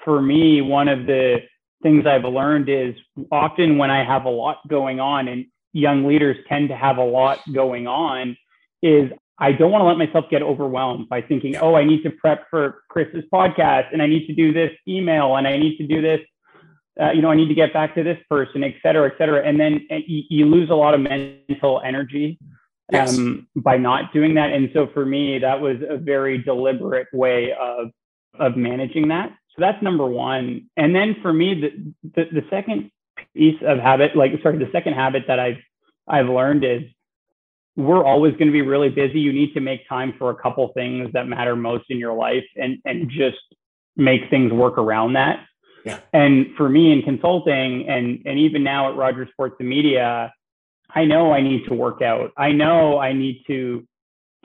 for 0.06 0.22
me, 0.22 0.62
one 0.62 0.88
of 0.88 1.06
the 1.06 1.40
things 1.84 2.06
I've 2.06 2.24
learned 2.24 2.70
is 2.70 2.96
often 3.32 3.78
when 3.78 3.92
I 3.92 4.04
have 4.04 4.26
a 4.26 4.30
lot 4.30 4.66
going 4.68 5.00
on, 5.00 5.28
and 5.28 5.46
young 5.74 6.06
leaders 6.06 6.38
tend 6.48 6.70
to 6.70 6.76
have 6.76 6.98
a 6.98 7.04
lot 7.04 7.40
going 7.54 7.88
on, 7.88 8.38
is 8.82 9.12
I 9.42 9.54
don't 9.54 9.72
want 9.72 9.82
to 9.82 9.86
let 9.86 9.98
myself 9.98 10.26
get 10.30 10.42
overwhelmed 10.42 11.08
by 11.08 11.22
thinking, 11.22 11.56
oh, 11.56 11.76
I 11.76 11.86
need 11.86 12.04
to 12.04 12.10
prep 12.10 12.50
for 12.50 12.84
Chris's 12.90 13.24
podcast 13.34 13.86
and 13.94 14.02
I 14.02 14.08
need 14.08 14.28
to 14.28 14.34
do 14.34 14.52
this 14.52 14.72
email 14.88 15.38
and 15.38 15.48
I 15.48 15.58
need 15.58 15.78
to 15.78 15.88
do 15.88 16.02
this, 16.02 16.20
uh, 17.02 17.12
you 17.12 17.22
know, 17.22 17.32
I 17.32 17.36
need 17.36 17.48
to 17.48 17.54
get 17.54 17.72
back 17.72 17.96
to 17.96 18.04
this 18.04 18.18
person, 18.30 18.64
et 18.64 18.76
cetera, 18.84 19.08
et 19.10 19.14
cetera. 19.18 19.42
And 19.48 19.58
then 19.58 19.88
uh, 19.90 19.96
you, 20.06 20.24
you 20.30 20.46
lose 20.46 20.70
a 20.70 20.76
lot 20.76 20.94
of 20.94 21.00
mental 21.00 21.82
energy 21.86 22.38
yes. 22.92 23.18
um, 23.18 23.48
by 23.56 23.78
not 23.78 24.12
doing 24.12 24.34
that. 24.36 24.52
And 24.52 24.70
so 24.74 24.88
for 24.94 25.06
me, 25.06 25.40
that 25.40 25.62
was 25.62 25.78
a 25.88 25.98
very 25.98 26.38
deliberate 26.38 27.08
way 27.14 27.54
of, 27.54 27.92
of 28.38 28.58
managing 28.58 29.08
that. 29.08 29.30
So 29.52 29.62
that's 29.62 29.82
number 29.82 30.06
one. 30.06 30.70
And 30.76 30.94
then 30.94 31.16
for 31.22 31.32
me, 31.32 31.62
the, 31.62 31.94
the, 32.16 32.42
the 32.42 32.48
second 32.50 32.92
piece 33.36 33.60
of 33.66 33.78
habit, 33.80 34.18
like, 34.18 34.32
sorry, 34.44 34.58
the 34.58 34.72
second 34.74 34.94
habit 34.94 35.24
that 35.28 35.40
I've, 35.40 35.58
I've 36.08 36.28
learned 36.28 36.66
is 36.66 36.82
we're 37.76 38.04
always 38.04 38.34
going 38.34 38.48
to 38.48 38.52
be 38.52 38.62
really 38.62 38.90
busy. 38.90 39.20
You 39.20 39.32
need 39.32 39.54
to 39.54 39.62
make 39.62 39.88
time 39.88 40.14
for 40.18 40.32
a 40.32 40.36
couple 40.36 40.70
things 40.74 41.10
that 41.14 41.28
matter 41.28 41.56
most 41.56 41.86
in 41.90 41.98
your 41.98 42.14
life 42.14 42.46
and, 42.56 42.78
and 42.86 43.10
just 43.10 43.38
make 43.96 44.30
things 44.30 44.52
work 44.52 44.78
around 44.78 45.14
that. 45.14 45.46
Yeah. 45.86 46.00
And 46.14 46.48
for 46.58 46.68
me 46.68 46.92
in 46.92 47.02
consulting 47.04 47.88
and, 47.88 48.22
and 48.26 48.38
even 48.40 48.64
now 48.64 48.90
at 48.90 48.98
Rogers 48.98 49.30
Sports 49.32 49.56
and 49.60 49.70
Media, 49.70 50.34
I 50.94 51.06
know 51.06 51.32
I 51.32 51.42
need 51.42 51.66
to 51.68 51.74
work 51.74 52.02
out. 52.02 52.32
I 52.36 52.52
know 52.52 53.00
I 53.00 53.14
need 53.14 53.44
to 53.48 53.88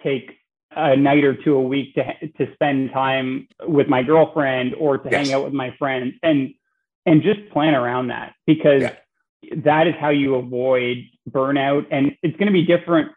take 0.02 0.30
a 0.76 0.96
night 0.96 1.24
or 1.24 1.34
two 1.34 1.54
a 1.54 1.62
week 1.62 1.94
to, 1.94 2.04
to 2.38 2.52
spend 2.54 2.92
time 2.92 3.48
with 3.62 3.88
my 3.88 4.02
girlfriend 4.02 4.74
or 4.74 4.98
to 4.98 5.08
yes. 5.10 5.26
hang 5.26 5.34
out 5.34 5.44
with 5.44 5.52
my 5.52 5.74
friends 5.78 6.14
and, 6.22 6.54
and 7.06 7.22
just 7.22 7.48
plan 7.50 7.74
around 7.74 8.08
that 8.08 8.34
because 8.46 8.82
yeah. 8.82 8.94
that 9.64 9.86
is 9.86 9.94
how 9.98 10.10
you 10.10 10.34
avoid 10.34 10.98
burnout. 11.30 11.86
And 11.90 12.16
it's 12.22 12.36
going 12.36 12.46
to 12.46 12.52
be 12.52 12.64
different 12.64 13.10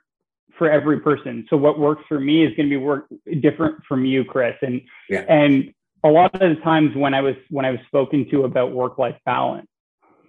for 0.57 0.69
every 0.69 0.99
person. 0.99 1.45
So 1.49 1.57
what 1.57 1.79
works 1.79 2.03
for 2.07 2.19
me 2.19 2.43
is 2.45 2.55
going 2.55 2.69
to 2.69 2.73
be 2.73 2.77
work 2.77 3.07
different 3.41 3.83
from 3.87 4.05
you, 4.05 4.23
Chris. 4.25 4.55
And 4.61 4.81
yeah. 5.09 5.25
and 5.29 5.73
a 6.03 6.09
lot 6.09 6.33
of 6.41 6.55
the 6.55 6.61
times 6.63 6.95
when 6.95 7.13
I 7.13 7.21
was 7.21 7.35
when 7.49 7.65
I 7.65 7.71
was 7.71 7.79
spoken 7.87 8.27
to 8.31 8.43
about 8.43 8.71
work 8.71 8.97
life 8.97 9.17
balance, 9.25 9.67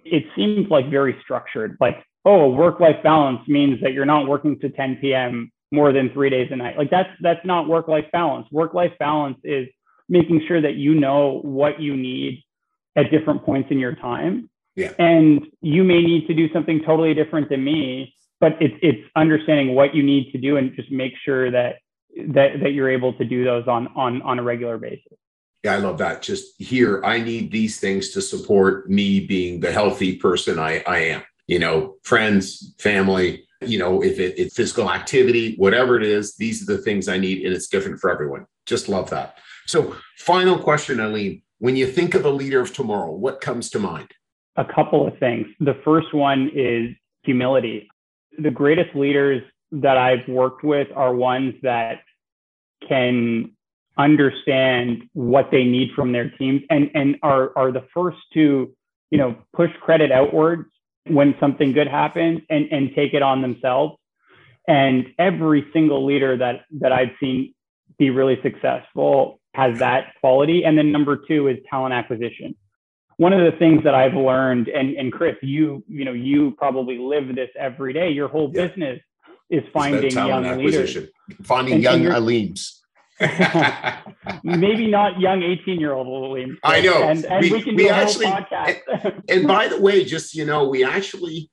it 0.05 0.23
seems 0.35 0.69
like 0.69 0.89
very 0.89 1.15
structured. 1.23 1.77
Like, 1.79 2.03
oh, 2.25 2.49
work 2.49 2.79
life 2.79 3.01
balance 3.03 3.47
means 3.47 3.81
that 3.81 3.93
you're 3.93 4.05
not 4.05 4.27
working 4.27 4.59
to 4.59 4.69
10 4.69 4.97
p.m. 5.01 5.51
more 5.71 5.91
than 5.91 6.11
three 6.11 6.29
days 6.29 6.49
a 6.51 6.55
night. 6.55 6.77
Like 6.77 6.89
that's 6.89 7.09
that's 7.21 7.45
not 7.45 7.67
work 7.67 7.87
life 7.87 8.05
balance. 8.11 8.47
Work 8.51 8.73
life 8.73 8.93
balance 8.99 9.37
is 9.43 9.67
making 10.07 10.43
sure 10.47 10.61
that 10.61 10.75
you 10.75 10.95
know 10.95 11.39
what 11.43 11.79
you 11.79 11.95
need 11.95 12.43
at 12.95 13.11
different 13.11 13.43
points 13.45 13.69
in 13.71 13.79
your 13.79 13.95
time. 13.95 14.49
Yeah. 14.79 14.93
And 14.97 15.45
you 15.61 15.83
may 15.83 16.01
need 16.01 16.27
to 16.27 16.33
do 16.33 16.51
something 16.53 16.81
totally 16.85 17.13
different 17.13 17.49
than 17.49 17.63
me 17.63 18.13
but 18.39 18.53
it's 18.61 18.75
it's 18.81 19.01
understanding 19.15 19.75
what 19.75 19.93
you 19.93 20.03
need 20.03 20.31
to 20.31 20.37
do 20.37 20.57
and 20.57 20.75
just 20.75 20.91
make 20.91 21.13
sure 21.23 21.51
that 21.51 21.77
that 22.29 22.59
that 22.61 22.71
you're 22.73 22.89
able 22.89 23.13
to 23.13 23.25
do 23.25 23.43
those 23.43 23.67
on 23.67 23.87
on 23.95 24.21
on 24.21 24.39
a 24.39 24.43
regular 24.43 24.77
basis. 24.77 25.17
Yeah 25.63 25.73
i 25.73 25.77
love 25.77 25.97
that. 25.99 26.21
Just 26.21 26.59
here 26.61 27.01
i 27.03 27.19
need 27.19 27.51
these 27.51 27.79
things 27.79 28.09
to 28.11 28.21
support 28.21 28.89
me 28.89 29.19
being 29.19 29.59
the 29.59 29.71
healthy 29.71 30.15
person 30.15 30.59
i 30.59 30.83
i 30.87 30.99
am. 30.99 31.23
You 31.47 31.59
know 31.59 31.95
friends 32.03 32.75
family 32.79 33.45
you 33.61 33.77
know 33.77 34.01
if 34.01 34.19
it, 34.19 34.35
it's 34.37 34.55
physical 34.55 34.89
activity 34.89 35.55
whatever 35.57 35.97
it 35.97 36.03
is 36.03 36.35
these 36.37 36.61
are 36.61 36.77
the 36.77 36.81
things 36.81 37.09
i 37.09 37.17
need 37.17 37.45
and 37.45 37.53
it's 37.53 37.67
different 37.67 37.99
for 37.99 38.09
everyone. 38.09 38.45
Just 38.65 38.87
love 38.87 39.09
that. 39.09 39.37
So 39.67 39.95
final 40.17 40.57
question 40.57 40.97
Aleem. 40.97 41.43
When 41.59 41.75
you 41.75 41.87
think 41.87 42.15
of 42.15 42.23
a 42.23 42.29
leader 42.29 42.61
of 42.61 42.73
tomorrow 42.73 43.11
what 43.11 43.41
comes 43.41 43.69
to 43.71 43.79
mind 43.79 44.13
a 44.57 44.65
couple 44.65 45.07
of 45.07 45.17
things 45.19 45.47
the 45.59 45.77
first 45.83 46.13
one 46.13 46.49
is 46.53 46.89
humility 47.23 47.87
the 48.37 48.51
greatest 48.51 48.95
leaders 48.95 49.41
that 49.71 49.97
I've 49.97 50.27
worked 50.27 50.63
with 50.63 50.87
are 50.95 51.13
ones 51.13 51.53
that 51.61 52.01
can 52.87 53.51
understand 53.97 55.03
what 55.13 55.49
they 55.51 55.63
need 55.63 55.89
from 55.95 56.11
their 56.11 56.29
teams 56.29 56.61
and, 56.69 56.89
and 56.93 57.17
are, 57.21 57.51
are 57.57 57.71
the 57.71 57.85
first 57.93 58.17
to, 58.33 58.73
you 59.11 59.17
know, 59.17 59.35
push 59.53 59.69
credit 59.81 60.11
outwards 60.11 60.69
when 61.05 61.35
something 61.39 61.73
good 61.73 61.87
happens 61.87 62.41
and, 62.49 62.67
and 62.71 62.91
take 62.95 63.13
it 63.13 63.21
on 63.21 63.41
themselves. 63.41 63.97
And 64.67 65.07
every 65.17 65.65
single 65.73 66.05
leader 66.05 66.37
that, 66.37 66.61
that 66.79 66.91
I've 66.91 67.11
seen 67.19 67.53
be 67.97 68.09
really 68.09 68.39
successful 68.41 69.39
has 69.53 69.79
that 69.79 70.13
quality. 70.21 70.63
And 70.63 70.77
then 70.77 70.91
number 70.91 71.17
two 71.17 71.47
is 71.47 71.57
talent 71.69 71.93
acquisition 71.93 72.55
one 73.19 73.33
of 73.33 73.51
the 73.51 73.57
things 73.59 73.83
that 73.83 73.93
I've 73.93 74.13
learned, 74.13 74.69
and, 74.69 74.95
and 74.95 75.11
Chris, 75.11 75.35
you, 75.41 75.83
you 75.89 76.05
know, 76.05 76.13
you 76.13 76.51
probably 76.51 76.97
live 76.97 77.35
this 77.35 77.49
every 77.59 77.91
day. 77.91 78.09
Your 78.11 78.29
whole 78.29 78.49
yeah. 78.53 78.67
business 78.67 79.01
is 79.49 79.61
finding 79.73 80.09
young 80.09 80.57
leaders. 80.57 80.97
Finding 81.43 81.73
and, 81.73 81.83
young 81.83 82.01
Aleems. 82.03 82.79
maybe 84.45 84.87
not 84.87 85.19
young 85.19 85.43
18 85.43 85.81
year 85.81 85.91
old 85.91 86.07
Aleems. 86.07 86.55
I 86.63 86.79
know. 86.79 87.03
And, 87.03 87.25
and 87.25 87.41
we, 87.41 87.51
we, 87.51 87.61
can 87.61 87.75
we 87.75 87.89
actually, 87.89 88.27
and, 88.27 89.23
and 89.27 89.45
by 89.45 89.67
the 89.67 89.81
way, 89.81 90.05
just, 90.05 90.33
you 90.33 90.45
know, 90.45 90.69
we 90.69 90.85
actually 90.85 91.51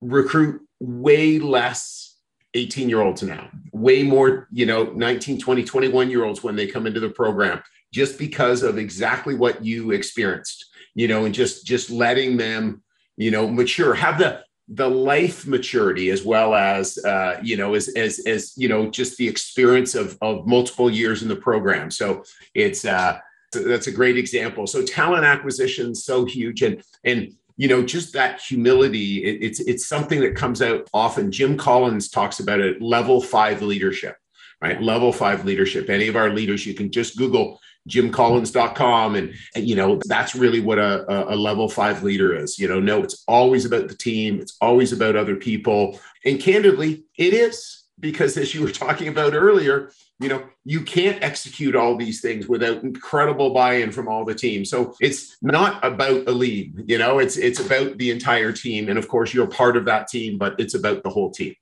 recruit 0.00 0.62
way 0.80 1.38
less 1.38 2.16
18 2.54 2.88
year 2.88 3.02
olds 3.02 3.22
now, 3.22 3.50
way 3.74 4.02
more, 4.02 4.48
you 4.50 4.64
know, 4.64 4.84
19, 4.84 5.38
20, 5.38 5.62
21 5.62 6.08
year 6.08 6.24
olds 6.24 6.42
when 6.42 6.56
they 6.56 6.66
come 6.66 6.86
into 6.86 7.00
the 7.00 7.10
program, 7.10 7.62
just 7.92 8.18
because 8.18 8.62
of 8.62 8.78
exactly 8.78 9.34
what 9.34 9.62
you 9.62 9.90
experienced 9.90 10.70
you 10.94 11.08
know, 11.08 11.24
and 11.24 11.34
just 11.34 11.66
just 11.66 11.90
letting 11.90 12.36
them, 12.36 12.82
you 13.16 13.30
know, 13.30 13.48
mature, 13.48 13.94
have 13.94 14.18
the 14.18 14.42
the 14.68 14.88
life 14.88 15.46
maturity 15.46 16.10
as 16.10 16.24
well 16.24 16.54
as 16.54 16.98
uh, 17.04 17.38
you 17.42 17.56
know 17.56 17.74
as 17.74 17.88
as 17.88 18.20
as 18.26 18.52
you 18.56 18.68
know 18.68 18.88
just 18.90 19.16
the 19.16 19.28
experience 19.28 19.94
of 19.94 20.16
of 20.22 20.46
multiple 20.46 20.90
years 20.90 21.22
in 21.22 21.28
the 21.28 21.36
program. 21.36 21.90
So 21.90 22.24
it's 22.54 22.84
uh, 22.84 23.18
that's 23.52 23.86
a 23.86 23.92
great 23.92 24.16
example. 24.16 24.66
So 24.66 24.82
talent 24.82 25.24
acquisition 25.24 25.90
is 25.90 26.04
so 26.04 26.24
huge, 26.24 26.62
and 26.62 26.82
and 27.04 27.34
you 27.56 27.68
know, 27.68 27.82
just 27.82 28.12
that 28.14 28.40
humility. 28.40 29.24
It, 29.24 29.42
it's 29.42 29.60
it's 29.60 29.86
something 29.86 30.20
that 30.20 30.34
comes 30.34 30.62
out 30.62 30.88
often. 30.92 31.30
Jim 31.30 31.56
Collins 31.56 32.08
talks 32.08 32.40
about 32.40 32.60
it. 32.60 32.80
Level 32.80 33.20
five 33.20 33.62
leadership, 33.62 34.16
right? 34.60 34.80
Level 34.80 35.12
five 35.12 35.44
leadership. 35.44 35.90
Any 35.90 36.08
of 36.08 36.16
our 36.16 36.30
leaders, 36.30 36.66
you 36.66 36.74
can 36.74 36.90
just 36.90 37.16
Google 37.16 37.60
jimcollins.com 37.88 39.16
and, 39.16 39.34
and 39.54 39.68
you 39.68 39.74
know 39.74 39.98
that's 40.06 40.34
really 40.34 40.60
what 40.60 40.78
a, 40.78 41.32
a 41.32 41.36
level 41.36 41.68
five 41.68 42.02
leader 42.02 42.34
is. 42.34 42.58
You 42.58 42.68
know 42.68 42.80
no 42.80 43.02
it's 43.02 43.24
always 43.26 43.64
about 43.64 43.88
the 43.88 43.96
team. 43.96 44.40
It's 44.40 44.56
always 44.60 44.92
about 44.92 45.16
other 45.16 45.36
people. 45.36 45.98
And 46.24 46.40
candidly 46.40 47.04
it 47.16 47.34
is 47.34 47.84
because 47.98 48.36
as 48.36 48.54
you 48.54 48.62
were 48.62 48.70
talking 48.70 49.08
about 49.08 49.34
earlier 49.34 49.90
you 50.20 50.28
know 50.28 50.44
you 50.64 50.82
can't 50.82 51.22
execute 51.22 51.74
all 51.74 51.96
these 51.96 52.20
things 52.20 52.48
without 52.48 52.84
incredible 52.84 53.52
buy-in 53.52 53.90
from 53.90 54.06
all 54.06 54.24
the 54.24 54.34
team. 54.34 54.64
So 54.64 54.94
it's 55.00 55.36
not 55.42 55.84
about 55.84 56.28
a 56.28 56.32
lead 56.32 56.84
you 56.86 56.98
know 56.98 57.18
it's 57.18 57.36
it's 57.36 57.58
about 57.58 57.98
the 57.98 58.12
entire 58.12 58.52
team. 58.52 58.88
And 58.88 58.98
of 58.98 59.08
course 59.08 59.34
you're 59.34 59.48
part 59.48 59.76
of 59.76 59.86
that 59.86 60.06
team 60.06 60.38
but 60.38 60.54
it's 60.60 60.74
about 60.74 61.02
the 61.02 61.10
whole 61.10 61.32
team. 61.32 61.56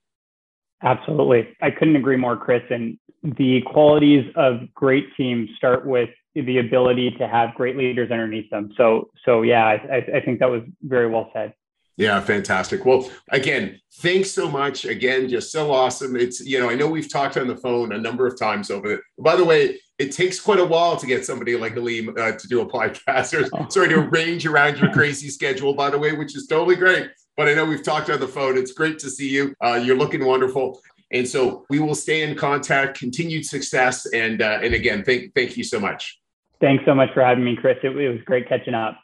Absolutely. 0.83 1.47
I 1.61 1.71
couldn't 1.71 1.95
agree 1.95 2.17
more 2.17 2.37
chris. 2.37 2.63
And 2.69 2.97
the 3.23 3.61
qualities 3.61 4.25
of 4.35 4.73
great 4.73 5.07
teams 5.15 5.49
start 5.55 5.85
with 5.85 6.09
the 6.33 6.57
ability 6.59 7.11
to 7.11 7.27
have 7.27 7.53
great 7.55 7.77
leaders 7.77 8.09
underneath 8.09 8.49
them 8.49 8.71
so 8.77 9.09
so 9.25 9.41
yeah 9.41 9.65
i, 9.65 9.97
I 10.15 10.21
think 10.21 10.39
that 10.39 10.49
was 10.49 10.63
very 10.81 11.07
well 11.07 11.29
said 11.33 11.53
yeah, 11.97 12.19
fantastic. 12.21 12.83
Well, 12.83 13.11
again, 13.29 13.79
thanks 13.97 14.31
so 14.31 14.49
much. 14.49 14.85
Again, 14.85 15.29
just 15.29 15.51
so 15.51 15.71
awesome. 15.71 16.15
It's, 16.15 16.43
you 16.43 16.59
know, 16.59 16.69
I 16.69 16.73
know 16.73 16.87
we've 16.87 17.11
talked 17.11 17.37
on 17.37 17.47
the 17.47 17.57
phone 17.57 17.91
a 17.91 17.97
number 17.97 18.25
of 18.25 18.39
times 18.39 18.71
over 18.71 18.93
it. 18.93 19.01
By 19.19 19.35
the 19.35 19.45
way, 19.45 19.77
it 19.99 20.11
takes 20.11 20.39
quite 20.39 20.59
a 20.59 20.65
while 20.65 20.97
to 20.97 21.05
get 21.05 21.25
somebody 21.25 21.55
like 21.55 21.75
Aleem 21.75 22.17
uh, 22.17 22.35
to 22.35 22.47
do 22.47 22.61
a 22.61 22.65
podcast 22.65 23.39
or 23.39 23.47
oh. 23.53 23.69
sorry 23.69 23.89
to 23.89 23.99
arrange 23.99 24.45
around 24.47 24.79
your 24.79 24.91
crazy 24.91 25.29
schedule, 25.29 25.75
by 25.75 25.91
the 25.91 25.99
way, 25.99 26.13
which 26.13 26.35
is 26.35 26.47
totally 26.47 26.75
great. 26.75 27.11
But 27.37 27.49
I 27.49 27.53
know 27.53 27.65
we've 27.65 27.83
talked 27.83 28.09
on 28.09 28.19
the 28.19 28.27
phone. 28.27 28.57
It's 28.57 28.71
great 28.71 28.97
to 28.99 29.09
see 29.09 29.29
you. 29.29 29.53
Uh, 29.63 29.75
you're 29.75 29.97
looking 29.97 30.25
wonderful. 30.25 30.81
And 31.11 31.27
so 31.27 31.65
we 31.69 31.79
will 31.79 31.95
stay 31.95 32.21
in 32.23 32.35
contact, 32.35 32.97
continued 32.97 33.45
success. 33.45 34.05
And, 34.07 34.41
uh, 34.41 34.59
and 34.63 34.73
again, 34.73 35.03
thank, 35.03 35.35
thank 35.35 35.57
you 35.57 35.63
so 35.63 35.79
much. 35.79 36.19
Thanks 36.61 36.85
so 36.85 36.93
much 36.93 37.13
for 37.13 37.23
having 37.23 37.43
me, 37.43 37.55
Chris. 37.55 37.77
It, 37.83 37.95
it 37.97 38.09
was 38.09 38.21
great 38.25 38.47
catching 38.47 38.73
up. 38.73 38.97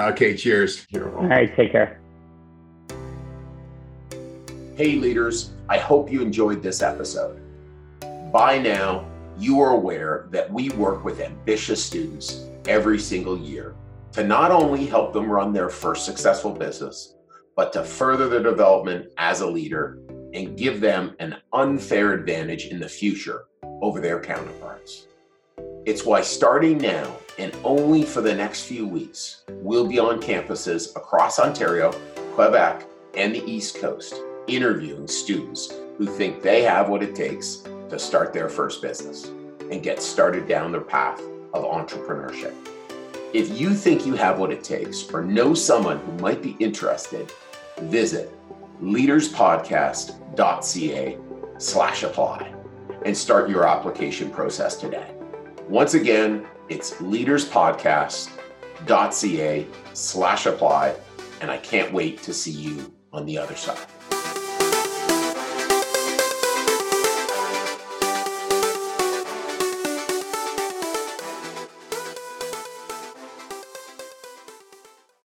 Okay, 0.00 0.36
cheers. 0.36 0.86
All 0.94 1.00
right, 1.00 1.54
take 1.56 1.72
care. 1.72 2.00
Hey, 4.76 4.96
leaders, 4.96 5.52
I 5.68 5.78
hope 5.78 6.10
you 6.10 6.20
enjoyed 6.20 6.62
this 6.62 6.82
episode. 6.82 7.40
By 8.32 8.58
now, 8.58 9.06
you 9.38 9.60
are 9.60 9.70
aware 9.70 10.26
that 10.30 10.52
we 10.52 10.70
work 10.70 11.04
with 11.04 11.20
ambitious 11.20 11.82
students 11.82 12.46
every 12.66 12.98
single 12.98 13.38
year 13.38 13.76
to 14.12 14.24
not 14.24 14.50
only 14.50 14.86
help 14.86 15.12
them 15.12 15.30
run 15.30 15.52
their 15.52 15.68
first 15.68 16.04
successful 16.04 16.50
business, 16.50 17.14
but 17.56 17.72
to 17.72 17.84
further 17.84 18.28
their 18.28 18.42
development 18.42 19.12
as 19.18 19.40
a 19.40 19.46
leader 19.46 20.00
and 20.34 20.58
give 20.58 20.80
them 20.80 21.14
an 21.20 21.36
unfair 21.52 22.12
advantage 22.12 22.66
in 22.66 22.80
the 22.80 22.88
future 22.88 23.44
over 23.80 24.00
their 24.00 24.20
counterparts. 24.20 25.06
It's 25.86 26.04
why 26.04 26.22
starting 26.22 26.78
now 26.78 27.16
and 27.38 27.56
only 27.64 28.02
for 28.02 28.20
the 28.20 28.34
next 28.34 28.64
few 28.64 28.86
weeks, 28.86 29.44
we'll 29.48 29.86
be 29.86 29.98
on 29.98 30.20
campuses 30.20 30.94
across 30.96 31.38
Ontario, 31.38 31.92
Quebec, 32.34 32.84
and 33.16 33.34
the 33.34 33.44
East 33.44 33.76
Coast 33.76 34.14
interviewing 34.46 35.08
students 35.08 35.72
who 35.96 36.06
think 36.06 36.42
they 36.42 36.62
have 36.62 36.88
what 36.88 37.02
it 37.02 37.14
takes 37.14 37.62
to 37.88 37.98
start 37.98 38.32
their 38.32 38.48
first 38.48 38.82
business 38.82 39.26
and 39.70 39.82
get 39.82 40.02
started 40.02 40.48
down 40.48 40.72
their 40.72 40.80
path 40.80 41.20
of 41.52 41.64
entrepreneurship. 41.64 42.54
If 43.32 43.58
you 43.58 43.74
think 43.74 44.06
you 44.06 44.14
have 44.14 44.38
what 44.38 44.52
it 44.52 44.62
takes 44.62 45.08
or 45.12 45.22
know 45.22 45.54
someone 45.54 45.98
who 45.98 46.12
might 46.18 46.42
be 46.42 46.56
interested, 46.60 47.32
visit 47.82 48.32
leaderspodcast.ca 48.84 51.18
slash 51.58 52.02
apply 52.02 52.54
and 53.04 53.16
start 53.16 53.48
your 53.48 53.66
application 53.66 54.30
process 54.30 54.76
today. 54.76 55.14
Once 55.68 55.94
again, 55.94 56.46
it's 56.68 56.94
leaderspodcast.ca 56.94 59.66
slash 59.92 60.46
apply, 60.46 60.96
and 61.40 61.48
I 61.50 61.58
can't 61.58 61.92
wait 61.92 62.22
to 62.22 62.32
see 62.34 62.50
you 62.50 62.92
on 63.12 63.26
the 63.26 63.38
other 63.38 63.56
side. 63.56 63.78